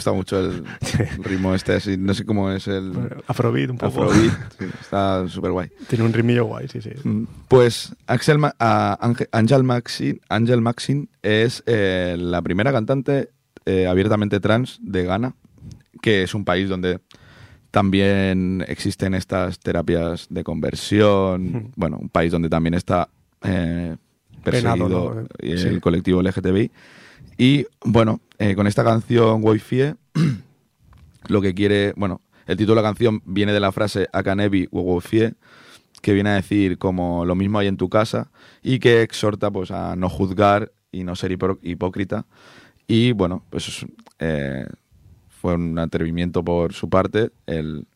gusta 0.00 0.12
mucho 0.12 0.40
el 0.40 0.64
ritmo 1.22 1.54
este, 1.54 1.74
así, 1.74 1.96
no 1.96 2.14
sé 2.14 2.24
cómo 2.24 2.50
es 2.50 2.66
el 2.68 2.92
Afrobeat 3.26 3.70
un 3.70 3.76
poco. 3.78 4.04
Afrobeat. 4.04 4.32
sí, 4.58 4.64
está 4.80 5.28
súper 5.28 5.52
guay. 5.52 5.68
Tiene 5.88 6.04
un 6.04 6.12
rimillo 6.12 6.46
guay, 6.46 6.68
sí, 6.68 6.80
sí. 6.80 6.90
Mm, 7.04 7.24
Pues 7.48 7.94
Axel 8.06 8.38
Ma- 8.38 8.54
Ángel- 8.58 9.28
Angel 9.32 9.62
Maxine, 9.62 10.20
Angel 10.28 10.60
Maxine 10.60 11.08
es 11.22 11.62
eh, 11.66 12.16
la 12.18 12.40
primera 12.42 12.72
cantante 12.72 13.30
eh, 13.66 13.86
abiertamente 13.86 14.40
trans 14.40 14.78
de 14.82 15.04
Ghana, 15.04 15.34
que 16.02 16.22
es 16.22 16.34
un 16.34 16.44
país 16.44 16.68
donde 16.68 16.98
también 17.70 18.64
existen 18.66 19.14
estas 19.14 19.58
terapias 19.60 20.26
de 20.30 20.42
conversión. 20.42 21.52
Mm. 21.52 21.72
Bueno, 21.76 21.98
un 22.00 22.08
país 22.08 22.32
donde 22.32 22.48
también 22.48 22.74
está 22.74 23.08
eh, 23.42 23.96
Penado, 24.42 24.88
perseguido 24.88 25.14
¿no? 25.14 25.26
y 25.40 25.58
Sí. 25.58 25.68
el 25.68 25.80
colectivo 25.80 26.22
LGTBI. 26.22 26.70
Y 27.40 27.66
bueno, 27.82 28.20
eh, 28.38 28.54
con 28.54 28.66
esta 28.66 28.84
canción 28.84 29.40
Wi-Fi, 29.42 29.94
lo 31.28 31.40
que 31.40 31.54
quiere, 31.54 31.94
bueno, 31.96 32.20
el 32.46 32.58
título 32.58 32.74
de 32.76 32.82
la 32.82 32.88
canción 32.90 33.22
viene 33.24 33.54
de 33.54 33.60
la 33.60 33.72
frase 33.72 34.08
Akanebi 34.12 34.68
Wofie, 34.70 35.32
que 36.02 36.12
viene 36.12 36.28
a 36.28 36.34
decir 36.34 36.76
como 36.76 37.24
lo 37.24 37.34
mismo 37.34 37.58
hay 37.58 37.68
en 37.68 37.78
tu 37.78 37.88
casa 37.88 38.30
y 38.62 38.78
que 38.78 39.00
exhorta 39.00 39.50
pues 39.50 39.70
a 39.70 39.96
no 39.96 40.10
juzgar 40.10 40.70
y 40.92 41.02
no 41.04 41.16
ser 41.16 41.32
hipó- 41.32 41.58
hipócrita. 41.62 42.26
Y 42.86 43.12
bueno, 43.12 43.42
pues 43.48 43.86
eh, 44.18 44.66
fue 45.40 45.54
un 45.54 45.78
atrevimiento 45.78 46.44
por 46.44 46.74
su 46.74 46.90
parte 46.90 47.30
el 47.46 47.86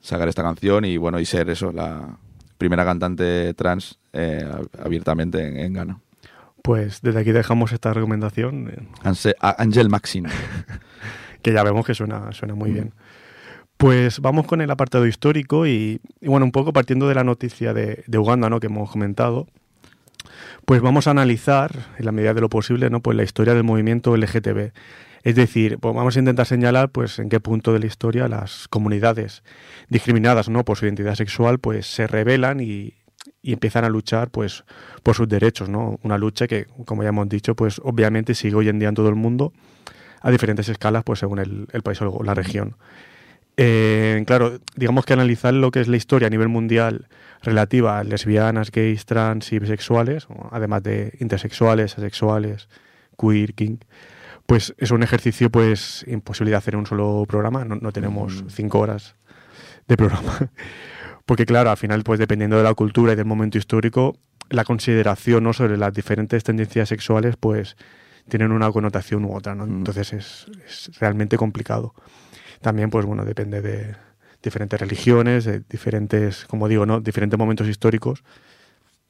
sacar 0.00 0.28
esta 0.28 0.42
canción 0.42 0.84
y 0.84 0.96
bueno 0.96 1.20
y 1.20 1.26
ser 1.26 1.48
eso 1.48 1.70
la 1.70 2.18
primera 2.58 2.84
cantante 2.84 3.54
trans 3.54 4.00
eh, 4.12 4.44
abiertamente 4.82 5.46
en, 5.46 5.58
en 5.58 5.72
Ghana. 5.74 6.00
Pues 6.62 7.00
desde 7.02 7.20
aquí 7.20 7.32
dejamos 7.32 7.72
esta 7.72 7.92
recomendación, 7.92 8.88
Angel 9.40 9.88
Maxine. 9.88 10.28
que 11.42 11.52
ya 11.52 11.62
vemos 11.62 11.86
que 11.86 11.94
suena, 11.94 12.32
suena 12.32 12.54
muy 12.54 12.70
bien. 12.70 12.92
Pues 13.76 14.20
vamos 14.20 14.46
con 14.46 14.60
el 14.60 14.70
apartado 14.70 15.06
histórico 15.06 15.66
y, 15.66 16.00
y 16.20 16.28
bueno, 16.28 16.44
un 16.44 16.52
poco 16.52 16.72
partiendo 16.72 17.08
de 17.08 17.14
la 17.14 17.24
noticia 17.24 17.72
de, 17.72 18.04
de 18.06 18.18
Uganda, 18.18 18.50
¿no? 18.50 18.60
Que 18.60 18.66
hemos 18.66 18.90
comentado, 18.90 19.46
pues 20.66 20.82
vamos 20.82 21.06
a 21.06 21.12
analizar, 21.12 21.72
en 21.98 22.04
la 22.04 22.12
medida 22.12 22.34
de 22.34 22.40
lo 22.42 22.48
posible, 22.48 22.90
¿no? 22.90 23.00
Pues 23.00 23.16
la 23.16 23.22
historia 23.22 23.54
del 23.54 23.64
movimiento 23.64 24.14
LGTB. 24.16 24.72
Es 25.22 25.34
decir, 25.34 25.78
pues 25.78 25.94
vamos 25.94 26.16
a 26.16 26.18
intentar 26.18 26.46
señalar, 26.46 26.90
pues, 26.90 27.18
en 27.18 27.28
qué 27.28 27.40
punto 27.40 27.72
de 27.72 27.78
la 27.78 27.86
historia 27.86 28.26
las 28.28 28.68
comunidades 28.68 29.42
discriminadas, 29.88 30.48
¿no? 30.48 30.64
Por 30.64 30.78
su 30.78 30.86
identidad 30.86 31.14
sexual, 31.14 31.58
pues, 31.58 31.86
se 31.86 32.06
rebelan 32.06 32.60
y, 32.60 32.94
y 33.42 33.52
empiezan 33.52 33.84
a 33.84 33.88
luchar, 33.88 34.30
pues, 34.30 34.64
por 35.02 35.14
sus 35.14 35.28
derechos, 35.28 35.68
¿no? 35.68 35.98
Una 36.02 36.18
lucha 36.18 36.46
que, 36.46 36.66
como 36.84 37.02
ya 37.02 37.08
hemos 37.08 37.28
dicho, 37.28 37.54
pues, 37.54 37.80
obviamente 37.82 38.34
sigue 38.34 38.56
hoy 38.56 38.68
en 38.68 38.78
día 38.78 38.88
en 38.88 38.94
todo 38.94 39.08
el 39.08 39.14
mundo 39.14 39.52
a 40.20 40.30
diferentes 40.30 40.68
escalas, 40.68 41.04
pues, 41.04 41.18
según 41.18 41.38
el, 41.38 41.66
el 41.72 41.82
país 41.82 42.00
o 42.02 42.22
la 42.22 42.34
región. 42.34 42.76
Eh, 43.56 44.22
claro, 44.26 44.58
digamos 44.76 45.04
que 45.04 45.12
analizar 45.12 45.52
lo 45.52 45.70
que 45.70 45.80
es 45.80 45.88
la 45.88 45.96
historia 45.96 46.28
a 46.28 46.30
nivel 46.30 46.48
mundial 46.48 47.08
relativa 47.42 47.98
a 47.98 48.04
lesbianas, 48.04 48.70
gays, 48.70 49.04
trans 49.04 49.52
y 49.52 49.58
bisexuales, 49.58 50.28
además 50.50 50.82
de 50.82 51.12
intersexuales, 51.20 51.98
asexuales, 51.98 52.68
queer, 53.18 53.54
king, 53.54 53.76
pues 54.46 54.74
es 54.78 54.90
un 54.90 55.02
ejercicio 55.02 55.50
pues 55.50 56.04
imposible 56.08 56.50
de 56.50 56.56
hacer 56.56 56.74
en 56.74 56.80
un 56.80 56.86
solo 56.86 57.24
programa, 57.28 57.64
no, 57.64 57.76
no 57.76 57.92
tenemos 57.92 58.44
cinco 58.48 58.78
horas 58.78 59.16
de 59.88 59.96
programa. 59.96 60.50
Porque 61.30 61.46
claro, 61.46 61.70
al 61.70 61.76
final, 61.76 62.02
pues 62.02 62.18
dependiendo 62.18 62.56
de 62.56 62.64
la 62.64 62.74
cultura 62.74 63.12
y 63.12 63.14
del 63.14 63.24
momento 63.24 63.56
histórico, 63.56 64.16
la 64.48 64.64
consideración 64.64 65.44
¿no? 65.44 65.52
sobre 65.52 65.76
las 65.76 65.94
diferentes 65.94 66.42
tendencias 66.42 66.88
sexuales, 66.88 67.36
pues 67.38 67.76
tienen 68.28 68.50
una 68.50 68.68
connotación 68.72 69.24
u 69.24 69.36
otra, 69.36 69.54
¿no? 69.54 69.62
Entonces 69.62 70.12
es, 70.12 70.46
es 70.66 70.98
realmente 70.98 71.36
complicado. 71.36 71.94
También, 72.60 72.90
pues 72.90 73.06
bueno, 73.06 73.24
depende 73.24 73.62
de 73.62 73.94
diferentes 74.42 74.80
religiones, 74.80 75.44
de 75.44 75.60
diferentes, 75.60 76.46
como 76.46 76.66
digo, 76.66 76.84
¿no? 76.84 76.98
Diferentes 76.98 77.38
momentos 77.38 77.68
históricos 77.68 78.24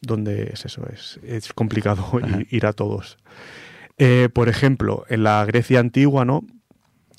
donde 0.03 0.51
es 0.53 0.67
eso, 0.67 0.87
es, 0.93 1.19
es 1.23 1.55
complicado 1.55 2.07
ir, 2.39 2.47
ir 2.51 2.67
a 2.67 2.75
todos. 2.75 3.17
Eh, 3.97 4.29
por 4.31 4.51
ejemplo, 4.51 5.07
en 5.09 5.23
la 5.23 5.43
Grecia 5.47 5.81
antigua, 5.81 6.27
¿no? 6.27 6.45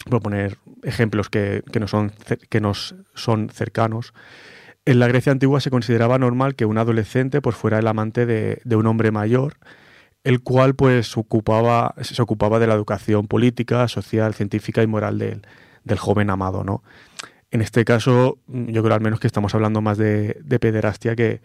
Voy 0.06 0.18
a 0.18 0.22
poner 0.22 0.58
ejemplos 0.84 1.28
que, 1.32 1.64
que, 1.72 1.80
nos 1.80 1.90
son, 1.90 2.12
que 2.50 2.62
nos 2.62 2.94
son 3.16 3.50
cercanos. 3.50 4.14
En 4.86 5.00
la 5.00 5.08
Grecia 5.08 5.32
antigua 5.32 5.60
se 5.62 5.70
consideraba 5.70 6.18
normal 6.18 6.56
que 6.56 6.66
un 6.66 6.78
adolescente 6.78 7.42
pues, 7.42 7.56
fuera 7.56 7.78
el 7.80 7.88
amante 7.88 8.26
de, 8.26 8.62
de 8.64 8.76
un 8.76 8.88
hombre 8.88 9.12
mayor, 9.12 9.58
el 10.24 10.42
cual 10.42 10.74
pues 10.76 11.16
ocupaba, 11.18 11.94
se 12.02 12.20
ocupaba 12.22 12.58
de 12.60 12.68
la 12.68 12.74
educación 12.74 13.28
política, 13.28 13.88
social, 13.88 14.34
científica 14.34 14.82
y 14.82 14.88
moral 14.88 15.20
del, 15.20 15.42
del 15.84 15.98
joven 16.00 16.30
amado, 16.32 16.64
¿no? 16.64 16.84
En 17.54 17.60
este 17.60 17.84
caso, 17.84 18.38
yo 18.48 18.82
creo 18.82 18.96
al 18.96 19.02
menos 19.02 19.20
que 19.20 19.28
estamos 19.28 19.54
hablando 19.54 19.82
más 19.82 19.98
de, 19.98 20.38
de 20.42 20.58
pederastia 20.58 21.18
que, 21.18 21.42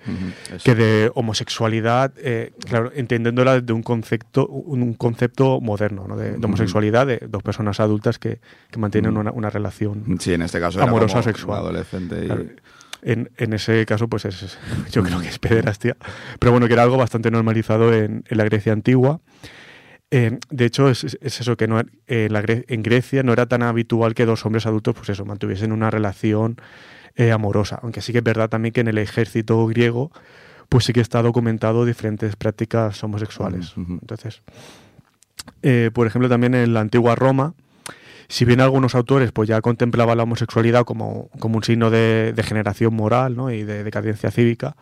que 0.62 0.76
de 0.76 1.10
homosexualidad, 1.16 2.12
eh, 2.18 2.52
claro, 2.68 2.92
entendiéndola 2.94 3.60
de 3.60 3.72
un 3.72 3.82
concepto, 3.82 4.46
un 4.46 4.94
concepto 4.94 5.60
moderno, 5.60 6.06
¿no? 6.06 6.16
de, 6.16 6.36
de 6.38 6.46
homosexualidad 6.46 7.08
de 7.08 7.18
dos 7.28 7.42
personas 7.42 7.80
adultas 7.80 8.20
que, 8.20 8.38
que 8.70 8.78
mantienen 8.78 9.16
una, 9.16 9.32
una 9.32 9.50
relación 9.50 10.04
Sí, 10.20 10.32
en 10.32 10.42
este 10.42 10.60
caso 10.60 10.78
era 10.78 10.86
amorosa 10.88 11.14
como 11.14 11.22
sexual. 11.24 11.58
adolescente 11.58 12.22
y- 12.22 12.26
Claro, 12.26 12.44
En, 13.08 13.30
en 13.36 13.52
ese 13.52 13.86
caso, 13.86 14.08
pues 14.08 14.24
es, 14.24 14.58
yo 14.90 15.02
creo 15.04 15.20
que 15.20 15.28
es 15.28 15.38
pederastia. 15.38 15.96
Pero 16.40 16.50
bueno, 16.50 16.66
que 16.66 16.72
era 16.72 16.82
algo 16.82 16.96
bastante 16.96 17.30
normalizado 17.30 17.94
en, 17.94 18.24
en 18.28 18.36
la 18.36 18.44
Grecia 18.44 18.72
antigua. 18.72 19.20
Eh, 20.10 20.38
de 20.50 20.64
hecho, 20.64 20.88
es, 20.90 21.04
es 21.20 21.40
eso 21.40 21.56
que 21.56 21.68
no, 21.68 21.80
eh, 22.06 22.28
la 22.30 22.42
Gre- 22.42 22.64
en 22.68 22.82
Grecia 22.82 23.22
no 23.22 23.32
era 23.32 23.46
tan 23.46 23.62
habitual 23.62 24.14
que 24.14 24.24
dos 24.26 24.44
hombres 24.44 24.66
adultos, 24.66 24.94
pues 24.96 25.08
eso, 25.10 25.24
mantuviesen 25.24 25.70
una 25.72 25.90
relación 25.90 26.56
eh, 27.14 27.30
amorosa. 27.32 27.78
Aunque 27.82 28.00
sí 28.00 28.10
que 28.12 28.18
es 28.18 28.24
verdad 28.24 28.48
también 28.48 28.72
que 28.72 28.80
en 28.80 28.88
el 28.88 28.98
ejército 28.98 29.64
griego, 29.66 30.10
pues 30.68 30.84
sí 30.84 30.92
que 30.92 31.00
está 31.00 31.22
documentado 31.22 31.84
diferentes 31.84 32.34
prácticas 32.36 33.02
homosexuales. 33.04 33.72
Entonces, 33.76 34.42
eh, 35.62 35.90
por 35.92 36.06
ejemplo, 36.06 36.28
también 36.28 36.54
en 36.54 36.74
la 36.74 36.80
antigua 36.80 37.14
Roma, 37.14 37.54
si 38.28 38.44
bien 38.44 38.60
algunos 38.60 38.94
autores 38.94 39.32
pues 39.32 39.48
ya 39.48 39.60
contemplaban 39.60 40.16
la 40.16 40.24
homosexualidad 40.24 40.84
como, 40.84 41.28
como 41.38 41.56
un 41.56 41.62
signo 41.64 41.90
de 41.90 42.32
degeneración 42.34 42.94
moral 42.94 43.36
¿no? 43.36 43.50
y 43.50 43.62
de 43.64 43.84
decadencia 43.84 44.30
cívica, 44.30 44.76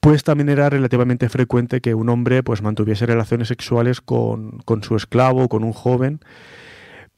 pues 0.00 0.24
también 0.24 0.48
era 0.48 0.70
relativamente 0.70 1.28
frecuente 1.28 1.80
que 1.80 1.94
un 1.94 2.08
hombre 2.08 2.42
pues 2.42 2.62
mantuviese 2.62 3.04
relaciones 3.06 3.48
sexuales 3.48 4.00
con, 4.00 4.58
con 4.64 4.82
su 4.82 4.96
esclavo, 4.96 5.48
con 5.48 5.62
un 5.64 5.72
joven, 5.72 6.20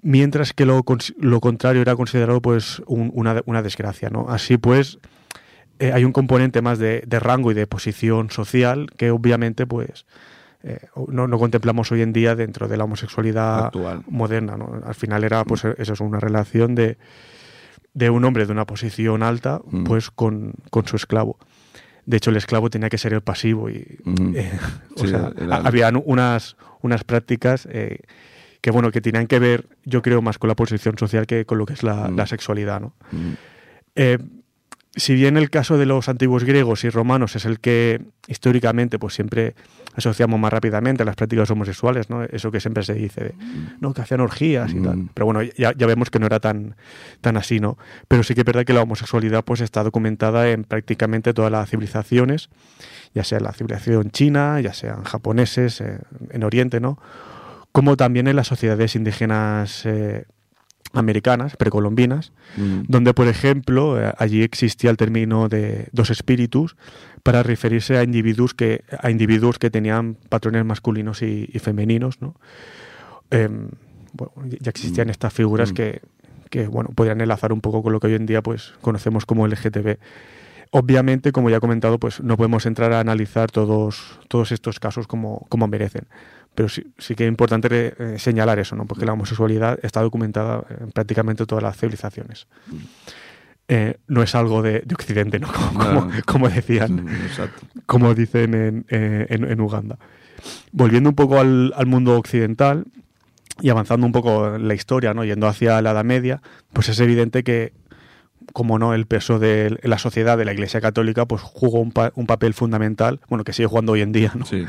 mientras 0.02 0.52
que 0.52 0.66
lo, 0.66 0.82
lo 1.18 1.40
contrario 1.40 1.82
era 1.82 1.94
considerado 1.96 2.40
pues 2.42 2.82
un- 2.86 3.10
una, 3.14 3.42
una 3.46 3.62
desgracia. 3.62 4.10
¿no? 4.10 4.26
Así 4.28 4.56
pues, 4.56 4.98
eh, 5.78 5.92
hay 5.92 6.04
un 6.04 6.12
componente 6.12 6.60
más 6.62 6.78
de, 6.78 7.02
de 7.06 7.20
rango 7.20 7.50
y 7.50 7.54
de 7.54 7.66
posición 7.66 8.30
social 8.30 8.88
que 8.96 9.10
obviamente 9.10 9.66
pues 9.66 10.06
eh, 10.64 10.78
no, 11.08 11.26
no 11.28 11.38
contemplamos 11.38 11.90
hoy 11.92 12.02
en 12.02 12.12
día 12.12 12.34
dentro 12.36 12.68
de 12.68 12.76
la 12.76 12.84
homosexualidad 12.84 13.66
Actual. 13.66 14.02
moderna. 14.08 14.56
¿no? 14.56 14.80
Al 14.84 14.94
final 14.94 15.24
era 15.24 15.44
pues 15.44 15.64
eso 15.64 15.92
es 15.92 16.00
una 16.00 16.20
relación 16.20 16.74
de, 16.74 16.98
de 17.94 18.10
un 18.10 18.24
hombre 18.24 18.46
de 18.46 18.52
una 18.52 18.64
posición 18.66 19.22
alta 19.22 19.60
Mm. 19.64 19.84
pues 19.84 20.10
con, 20.10 20.54
con 20.70 20.86
su 20.86 20.96
esclavo. 20.96 21.38
De 22.06 22.16
hecho, 22.16 22.30
el 22.30 22.36
esclavo 22.36 22.68
tenía 22.70 22.88
que 22.88 22.98
ser 22.98 23.12
el 23.12 23.20
pasivo 23.20 23.70
y 23.70 23.98
eh, 24.34 24.52
o 24.96 25.06
sea, 25.06 25.32
era- 25.36 25.56
ha- 25.56 25.66
habían 25.68 26.00
unas, 26.04 26.56
unas 26.80 27.04
prácticas 27.04 27.68
eh, 27.70 28.00
que 28.60 28.70
bueno 28.72 28.90
que 28.90 29.00
tenían 29.00 29.26
que 29.26 29.38
ver, 29.38 29.68
yo 29.84 30.02
creo, 30.02 30.22
más 30.22 30.38
con 30.38 30.48
la 30.48 30.56
posición 30.56 30.96
social 30.98 31.26
que 31.26 31.44
con 31.46 31.58
lo 31.58 31.66
que 31.66 31.74
es 31.74 31.82
la, 31.82 32.08
Mm. 32.08 32.16
la 32.16 32.26
sexualidad, 32.26 32.80
¿no? 32.80 32.94
Si 34.94 35.14
bien 35.14 35.38
el 35.38 35.48
caso 35.48 35.78
de 35.78 35.86
los 35.86 36.10
antiguos 36.10 36.44
griegos 36.44 36.84
y 36.84 36.90
romanos 36.90 37.34
es 37.34 37.46
el 37.46 37.60
que 37.60 38.02
históricamente 38.28 38.98
pues 38.98 39.14
siempre 39.14 39.54
asociamos 39.94 40.38
más 40.38 40.52
rápidamente 40.52 41.02
a 41.02 41.06
las 41.06 41.16
prácticas 41.16 41.50
homosexuales, 41.50 42.10
¿no? 42.10 42.24
Eso 42.24 42.50
que 42.50 42.60
siempre 42.60 42.82
se 42.82 42.94
dice, 42.94 43.24
de, 43.24 43.34
no, 43.80 43.94
que 43.94 44.02
hacían 44.02 44.20
orgías 44.20 44.72
y 44.72 44.80
tal. 44.80 44.96
Mm. 44.96 45.08
Pero 45.14 45.26
bueno, 45.26 45.42
ya, 45.42 45.72
ya 45.76 45.86
vemos 45.86 46.10
que 46.10 46.18
no 46.18 46.26
era 46.26 46.40
tan, 46.40 46.76
tan 47.20 47.36
así, 47.38 47.58
¿no? 47.58 47.78
Pero 48.08 48.22
sí 48.22 48.34
que 48.34 48.40
es 48.40 48.44
verdad 48.44 48.64
que 48.64 48.72
la 48.72 48.82
homosexualidad 48.82 49.44
pues 49.44 49.60
está 49.60 49.82
documentada 49.82 50.50
en 50.50 50.64
prácticamente 50.64 51.32
todas 51.32 51.50
las 51.50 51.70
civilizaciones, 51.70 52.50
ya 53.14 53.24
sea 53.24 53.40
la 53.40 53.52
civilización 53.52 54.10
china, 54.10 54.60
ya 54.60 54.74
sean 54.74 55.04
japoneses, 55.04 55.80
eh, 55.80 55.98
en 56.30 56.44
Oriente, 56.44 56.80
¿no? 56.80 56.98
Como 57.72 57.96
también 57.96 58.28
en 58.28 58.36
las 58.36 58.48
sociedades 58.48 58.94
indígenas 58.94 59.86
eh, 59.86 60.26
americanas, 60.92 61.56
precolombinas, 61.56 62.32
Mm. 62.56 62.82
donde, 62.88 63.14
por 63.14 63.26
ejemplo, 63.28 63.98
eh, 64.00 64.12
allí 64.18 64.42
existía 64.42 64.90
el 64.90 64.96
término 64.96 65.48
de 65.48 65.88
dos 65.92 66.10
espíritus 66.10 66.76
para 67.22 67.42
referirse 67.42 67.96
a 67.96 68.02
individuos 68.02 68.52
que, 68.52 68.84
a 69.00 69.10
individuos 69.10 69.58
que 69.58 69.70
tenían 69.70 70.16
patrones 70.28 70.64
masculinos 70.64 71.22
y, 71.22 71.48
y 71.52 71.58
femeninos, 71.60 72.20
¿no? 72.20 72.34
Em, 73.30 73.68
bueno, 74.12 74.32
ya 74.60 74.68
existían 74.70 75.08
estas 75.08 75.32
figuras 75.32 75.70
Mm. 75.72 75.74
que, 75.74 76.02
que, 76.50 76.66
bueno, 76.66 76.90
podrían 76.94 77.20
enlazar 77.22 77.52
un 77.54 77.62
poco 77.62 77.82
con 77.82 77.92
lo 77.94 78.00
que 78.00 78.08
hoy 78.08 78.14
en 78.14 78.26
día 78.26 78.42
pues, 78.42 78.74
conocemos 78.82 79.24
como 79.24 79.46
LGTB. 79.46 79.96
Obviamente, 80.70 81.32
como 81.32 81.48
ya 81.50 81.56
he 81.56 81.60
comentado, 81.60 81.98
pues 81.98 82.20
no 82.22 82.36
podemos 82.36 82.66
entrar 82.66 82.92
a 82.92 83.00
analizar 83.00 83.50
todos, 83.50 84.18
todos 84.28 84.52
estos 84.52 84.80
casos 84.80 85.06
como, 85.06 85.46
como 85.48 85.66
merecen. 85.68 86.06
Pero 86.54 86.68
sí, 86.68 86.92
sí 86.98 87.14
que 87.14 87.24
es 87.24 87.28
importante 87.28 87.94
eh, 87.98 88.18
señalar 88.18 88.58
eso, 88.58 88.76
¿no? 88.76 88.84
Porque 88.86 89.06
la 89.06 89.14
homosexualidad 89.14 89.78
está 89.82 90.02
documentada 90.02 90.64
en 90.80 90.90
prácticamente 90.92 91.46
todas 91.46 91.62
las 91.64 91.76
civilizaciones. 91.78 92.46
Eh, 93.68 93.96
no 94.08 94.22
es 94.22 94.34
algo 94.34 94.60
de, 94.60 94.80
de 94.80 94.94
Occidente, 94.94 95.38
¿no? 95.38 95.48
Como, 95.52 95.78
como- 95.78 96.00
No. 96.06 96.10
como 96.26 96.48
decían 96.48 97.04
Mm, 97.04 97.08
Exacto. 97.26 97.66
como 97.86 98.14
dicen 98.14 98.54
en, 98.54 98.86
eh, 98.90 99.26
en- 99.30 99.44
en 99.50 99.60
Uganda. 99.60 99.98
Volviendo 100.72 101.08
un 101.10 101.14
poco 101.16 101.38
al, 101.38 101.72
al 101.76 101.86
mundo 101.86 102.16
occidental 102.18 102.84
y 103.60 103.70
avanzando 103.70 104.04
un 104.06 104.12
poco 104.12 104.56
en 104.56 104.66
la 104.66 104.74
historia, 104.74 105.14
¿no? 105.14 105.24
yendo 105.24 105.46
hacia 105.46 105.80
la 105.80 105.92
Edad 105.92 106.04
Media, 106.04 106.42
pues 106.72 106.88
es 106.88 106.98
evidente 107.00 107.44
que, 107.44 107.72
como 108.52 108.78
no, 108.78 108.94
el 108.94 109.06
peso 109.06 109.38
de 109.38 109.78
la 109.82 109.98
sociedad 109.98 110.36
de 110.38 110.44
la 110.44 110.52
Iglesia 110.52 110.80
Católica 110.80 111.26
pues 111.26 111.42
jugó 111.42 111.80
un, 111.80 111.92
pa- 111.92 112.12
un 112.14 112.26
papel 112.26 112.54
fundamental, 112.54 113.20
bueno, 113.28 113.44
que 113.44 113.52
sigue 113.52 113.66
jugando 113.66 113.92
hoy 113.92 114.00
en 114.02 114.12
día, 114.12 114.32
¿no? 114.34 114.44
Sí. 114.46 114.64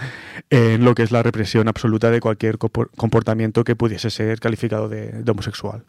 en 0.49 0.83
lo 0.85 0.95
que 0.95 1.03
es 1.03 1.11
la 1.11 1.23
represión 1.23 1.67
absoluta 1.67 2.09
de 2.11 2.19
cualquier 2.19 2.57
compor- 2.57 2.89
comportamiento 2.95 3.63
que 3.63 3.75
pudiese 3.75 4.09
ser 4.09 4.39
calificado 4.39 4.89
de, 4.89 5.23
de 5.23 5.31
homosexual. 5.31 5.83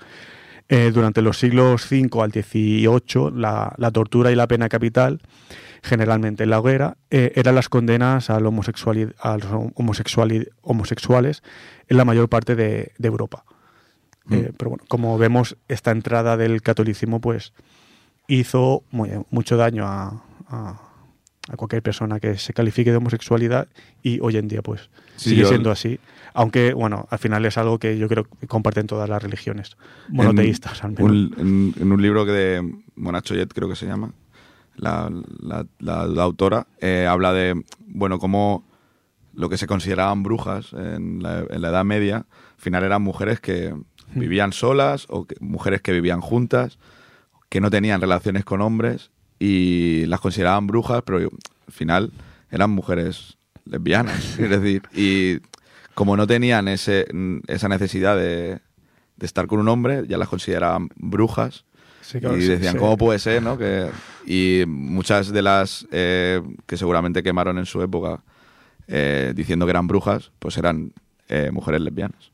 Eh, 0.68 0.90
durante 0.94 1.20
los 1.20 1.38
siglos 1.38 1.90
V 1.92 2.08
al 2.22 2.32
XVIII, 2.32 3.30
la, 3.34 3.74
la 3.76 3.90
tortura 3.90 4.32
y 4.32 4.34
la 4.34 4.46
pena 4.48 4.70
capital, 4.70 5.20
generalmente 5.82 6.44
en 6.44 6.50
la 6.50 6.58
hoguera, 6.60 6.96
eh, 7.10 7.32
eran 7.34 7.54
las 7.54 7.68
condenas 7.68 8.30
al 8.30 8.46
a 8.46 9.36
los 9.36 9.70
homosexuales 9.74 11.42
en 11.88 11.96
la 11.98 12.04
mayor 12.06 12.28
parte 12.30 12.54
de, 12.56 12.92
de 12.96 13.08
Europa. 13.08 13.44
Eh, 14.30 14.52
pero 14.56 14.70
bueno, 14.70 14.84
como 14.88 15.18
vemos, 15.18 15.56
esta 15.68 15.90
entrada 15.90 16.36
del 16.36 16.62
catolicismo 16.62 17.20
pues 17.20 17.52
hizo 18.28 18.82
muy- 18.90 19.10
mucho 19.30 19.56
daño 19.56 19.86
a, 19.86 20.22
a- 20.48 20.80
a 21.50 21.56
cualquier 21.56 21.82
persona 21.82 22.20
que 22.20 22.38
se 22.38 22.54
califique 22.54 22.90
de 22.90 22.96
homosexualidad 22.96 23.68
y 24.02 24.18
hoy 24.22 24.38
en 24.38 24.48
día 24.48 24.62
pues 24.62 24.88
Sí, 25.16 25.30
sigue 25.30 25.42
yo- 25.42 25.48
siendo 25.48 25.70
así. 25.70 26.00
Aunque, 26.32 26.72
bueno, 26.72 27.06
al 27.10 27.18
final 27.18 27.44
es 27.44 27.58
algo 27.58 27.78
que 27.78 27.98
yo 27.98 28.08
creo 28.08 28.24
que 28.24 28.46
comparten 28.46 28.86
todas 28.86 29.08
las 29.10 29.22
religiones 29.22 29.76
monoteístas, 30.08 30.82
al 30.82 30.92
menos. 30.92 31.10
Un- 31.10 31.34
en, 31.76 31.82
en 31.82 31.92
un 31.92 32.00
libro 32.02 32.24
que 32.24 32.32
de 32.32 32.74
Mona 32.96 33.20
Choyet, 33.20 33.52
creo 33.52 33.68
que 33.68 33.76
se 33.76 33.86
llama, 33.86 34.12
la, 34.76 35.10
la- 35.40 35.66
la- 35.78 36.06
la 36.06 36.22
autora, 36.22 36.66
eh, 36.80 37.06
habla 37.08 37.32
de, 37.34 37.62
bueno, 37.86 38.18
cómo 38.18 38.64
lo 39.34 39.48
que 39.50 39.58
se 39.58 39.66
consideraban 39.66 40.22
brujas 40.22 40.72
en 40.72 41.22
la, 41.22 41.44
en 41.50 41.60
la 41.60 41.68
Edad 41.68 41.84
Media, 41.84 42.16
al 42.18 42.24
final 42.60 42.84
eran 42.84 43.02
mujeres 43.02 43.40
que 43.40 43.74
vivían 44.14 44.52
solas 44.52 45.06
o 45.08 45.26
que- 45.26 45.36
mujeres 45.40 45.80
que 45.82 45.92
vivían 45.92 46.20
juntas, 46.20 46.78
que 47.48 47.60
no 47.60 47.70
tenían 47.70 48.00
relaciones 48.00 48.44
con 48.44 48.60
hombres 48.60 49.10
y 49.38 50.06
las 50.06 50.20
consideraban 50.20 50.66
brujas, 50.66 51.02
pero 51.04 51.18
al 51.18 51.72
final 51.72 52.12
eran 52.50 52.70
mujeres 52.70 53.36
lesbianas. 53.64 54.38
es 54.38 54.50
decir, 54.50 54.82
y 54.94 55.38
como 55.94 56.16
no 56.16 56.26
tenían 56.26 56.68
ese, 56.68 57.06
esa 57.46 57.68
necesidad 57.68 58.16
de, 58.16 58.60
de 59.16 59.26
estar 59.26 59.46
con 59.46 59.60
un 59.60 59.68
hombre, 59.68 60.04
ya 60.08 60.18
las 60.18 60.28
consideraban 60.28 60.88
brujas. 60.96 61.64
Sí, 62.00 62.20
claro, 62.20 62.36
y 62.36 62.42
sí, 62.42 62.48
decían, 62.48 62.74
sí. 62.74 62.78
¿cómo 62.78 62.96
puede 62.98 63.18
ser? 63.18 63.42
¿no? 63.42 63.56
Que, 63.56 63.88
y 64.26 64.64
muchas 64.66 65.30
de 65.32 65.40
las 65.40 65.86
eh, 65.90 66.42
que 66.66 66.76
seguramente 66.76 67.22
quemaron 67.22 67.56
en 67.58 67.64
su 67.66 67.80
época 67.80 68.22
eh, 68.88 69.32
diciendo 69.34 69.64
que 69.64 69.70
eran 69.70 69.86
brujas, 69.86 70.30
pues 70.38 70.58
eran 70.58 70.92
eh, 71.28 71.50
mujeres 71.50 71.80
lesbianas. 71.80 72.30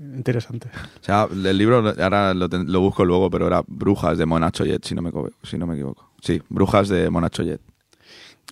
Interesante. 0.00 0.68
O 1.00 1.04
sea, 1.04 1.26
el 1.30 1.58
libro, 1.58 1.78
ahora 2.00 2.32
lo, 2.34 2.48
ten- 2.48 2.70
lo 2.70 2.80
busco 2.80 3.04
luego, 3.04 3.30
pero 3.30 3.46
era 3.46 3.62
Brujas 3.66 4.16
de 4.18 4.26
Mona 4.26 4.50
Choyet, 4.50 4.84
si 4.84 4.94
no 4.94 5.02
me, 5.02 5.10
si 5.42 5.58
no 5.58 5.66
me 5.66 5.74
equivoco. 5.74 6.12
Sí, 6.20 6.40
Brujas 6.48 6.88
de 6.88 7.10
Mona 7.10 7.30
Choyet. 7.30 7.60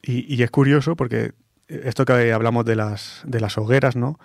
Y, 0.02 0.32
y 0.34 0.42
es 0.42 0.50
curioso 0.50 0.96
porque 0.96 1.32
esto 1.68 2.04
que 2.04 2.32
hablamos 2.32 2.64
de 2.64 2.76
las, 2.76 3.22
de 3.24 3.40
las 3.40 3.58
hogueras, 3.58 3.96
¿no? 3.96 4.18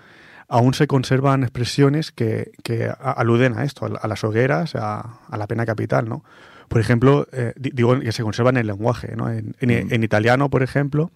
Aún 0.47 0.73
se 0.73 0.85
conservan 0.87 1.43
expresiones 1.43 2.11
que, 2.11 2.51
que 2.63 2.91
aluden 2.99 3.57
a 3.57 3.63
esto, 3.63 3.85
a, 3.85 3.89
la- 3.89 3.99
a 3.99 4.07
las 4.07 4.23
hogueras, 4.23 4.75
a, 4.75 5.19
a 5.27 5.37
la 5.37 5.47
pena 5.47 5.65
capital, 5.65 6.09
¿no? 6.09 6.23
Por 6.67 6.81
ejemplo, 6.81 7.27
eh, 7.33 7.53
di- 7.57 7.71
digo 7.73 7.99
que 7.99 8.11
se 8.11 8.23
conservan 8.23 8.55
en 8.57 8.61
el 8.61 8.67
lenguaje, 8.67 9.15
¿no? 9.15 9.29
En, 9.29 9.55
en- 9.59 9.93
en 9.93 10.03
italiano, 10.03 10.49
por 10.49 10.63
ejemplo, 10.63 11.11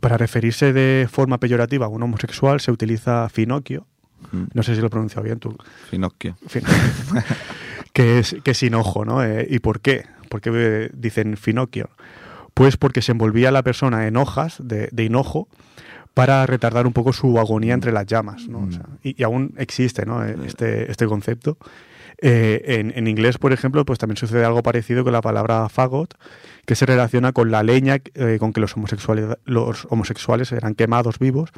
para 0.00 0.16
referirse 0.16 0.72
de 0.72 1.08
forma 1.10 1.38
peyorativa 1.38 1.86
a 1.86 1.88
un 1.88 2.02
homosexual 2.02 2.60
se 2.60 2.70
utiliza 2.70 3.28
finocchio. 3.28 3.86
Mm. 4.30 4.42
No 4.54 4.62
sé 4.62 4.74
si 4.74 4.80
lo 4.80 4.86
he 4.86 4.90
pronunciado 4.90 5.24
bien 5.24 5.38
tú. 5.38 5.56
Finocchio. 5.90 6.36
Fin- 6.46 6.62
que 7.92 8.18
es 8.18 8.36
que 8.42 8.52
es 8.52 8.58
sin 8.58 8.74
ojo, 8.74 9.04
¿no? 9.04 9.22
Eh, 9.24 9.46
¿Y 9.50 9.58
por 9.58 9.80
qué? 9.80 10.06
¿Por 10.28 10.40
qué 10.40 10.90
dicen 10.94 11.36
Finocchio? 11.36 11.90
Pues 12.54 12.76
porque 12.76 13.02
se 13.02 13.12
envolvía 13.12 13.48
a 13.48 13.52
la 13.52 13.62
persona 13.62 14.06
en 14.06 14.16
hojas 14.16 14.56
de, 14.62 14.88
de 14.92 15.04
hinojo 15.04 15.48
para 16.14 16.44
retardar 16.46 16.86
un 16.86 16.92
poco 16.92 17.12
su 17.12 17.38
agonía 17.38 17.72
entre 17.74 17.92
las 17.92 18.06
llamas, 18.06 18.46
¿no? 18.48 18.60
O 18.68 18.70
sea, 18.70 18.84
y, 19.02 19.20
y 19.20 19.24
aún 19.24 19.54
existe, 19.56 20.04
¿no? 20.04 20.24
Eh, 20.24 20.36
Este, 20.46 20.90
este 20.90 21.06
concepto. 21.06 21.56
Eh, 22.20 22.62
en, 22.78 22.92
en 22.96 23.06
inglés, 23.08 23.38
por 23.38 23.52
ejemplo, 23.52 23.84
pues 23.84 23.98
también 23.98 24.16
sucede 24.16 24.44
algo 24.44 24.62
parecido 24.62 25.02
con 25.02 25.12
la 25.12 25.20
palabra 25.22 25.68
fagot, 25.68 26.14
que 26.66 26.74
se 26.74 26.86
relaciona 26.86 27.32
con 27.32 27.50
la 27.50 27.62
leña 27.62 27.98
eh, 28.14 28.36
con 28.38 28.52
que 28.52 28.60
los 28.60 28.76
homosexuales, 28.76 29.36
los 29.44 29.86
homosexuales 29.90 30.52
eran 30.52 30.74
quemados 30.74 31.18
vivos 31.18 31.50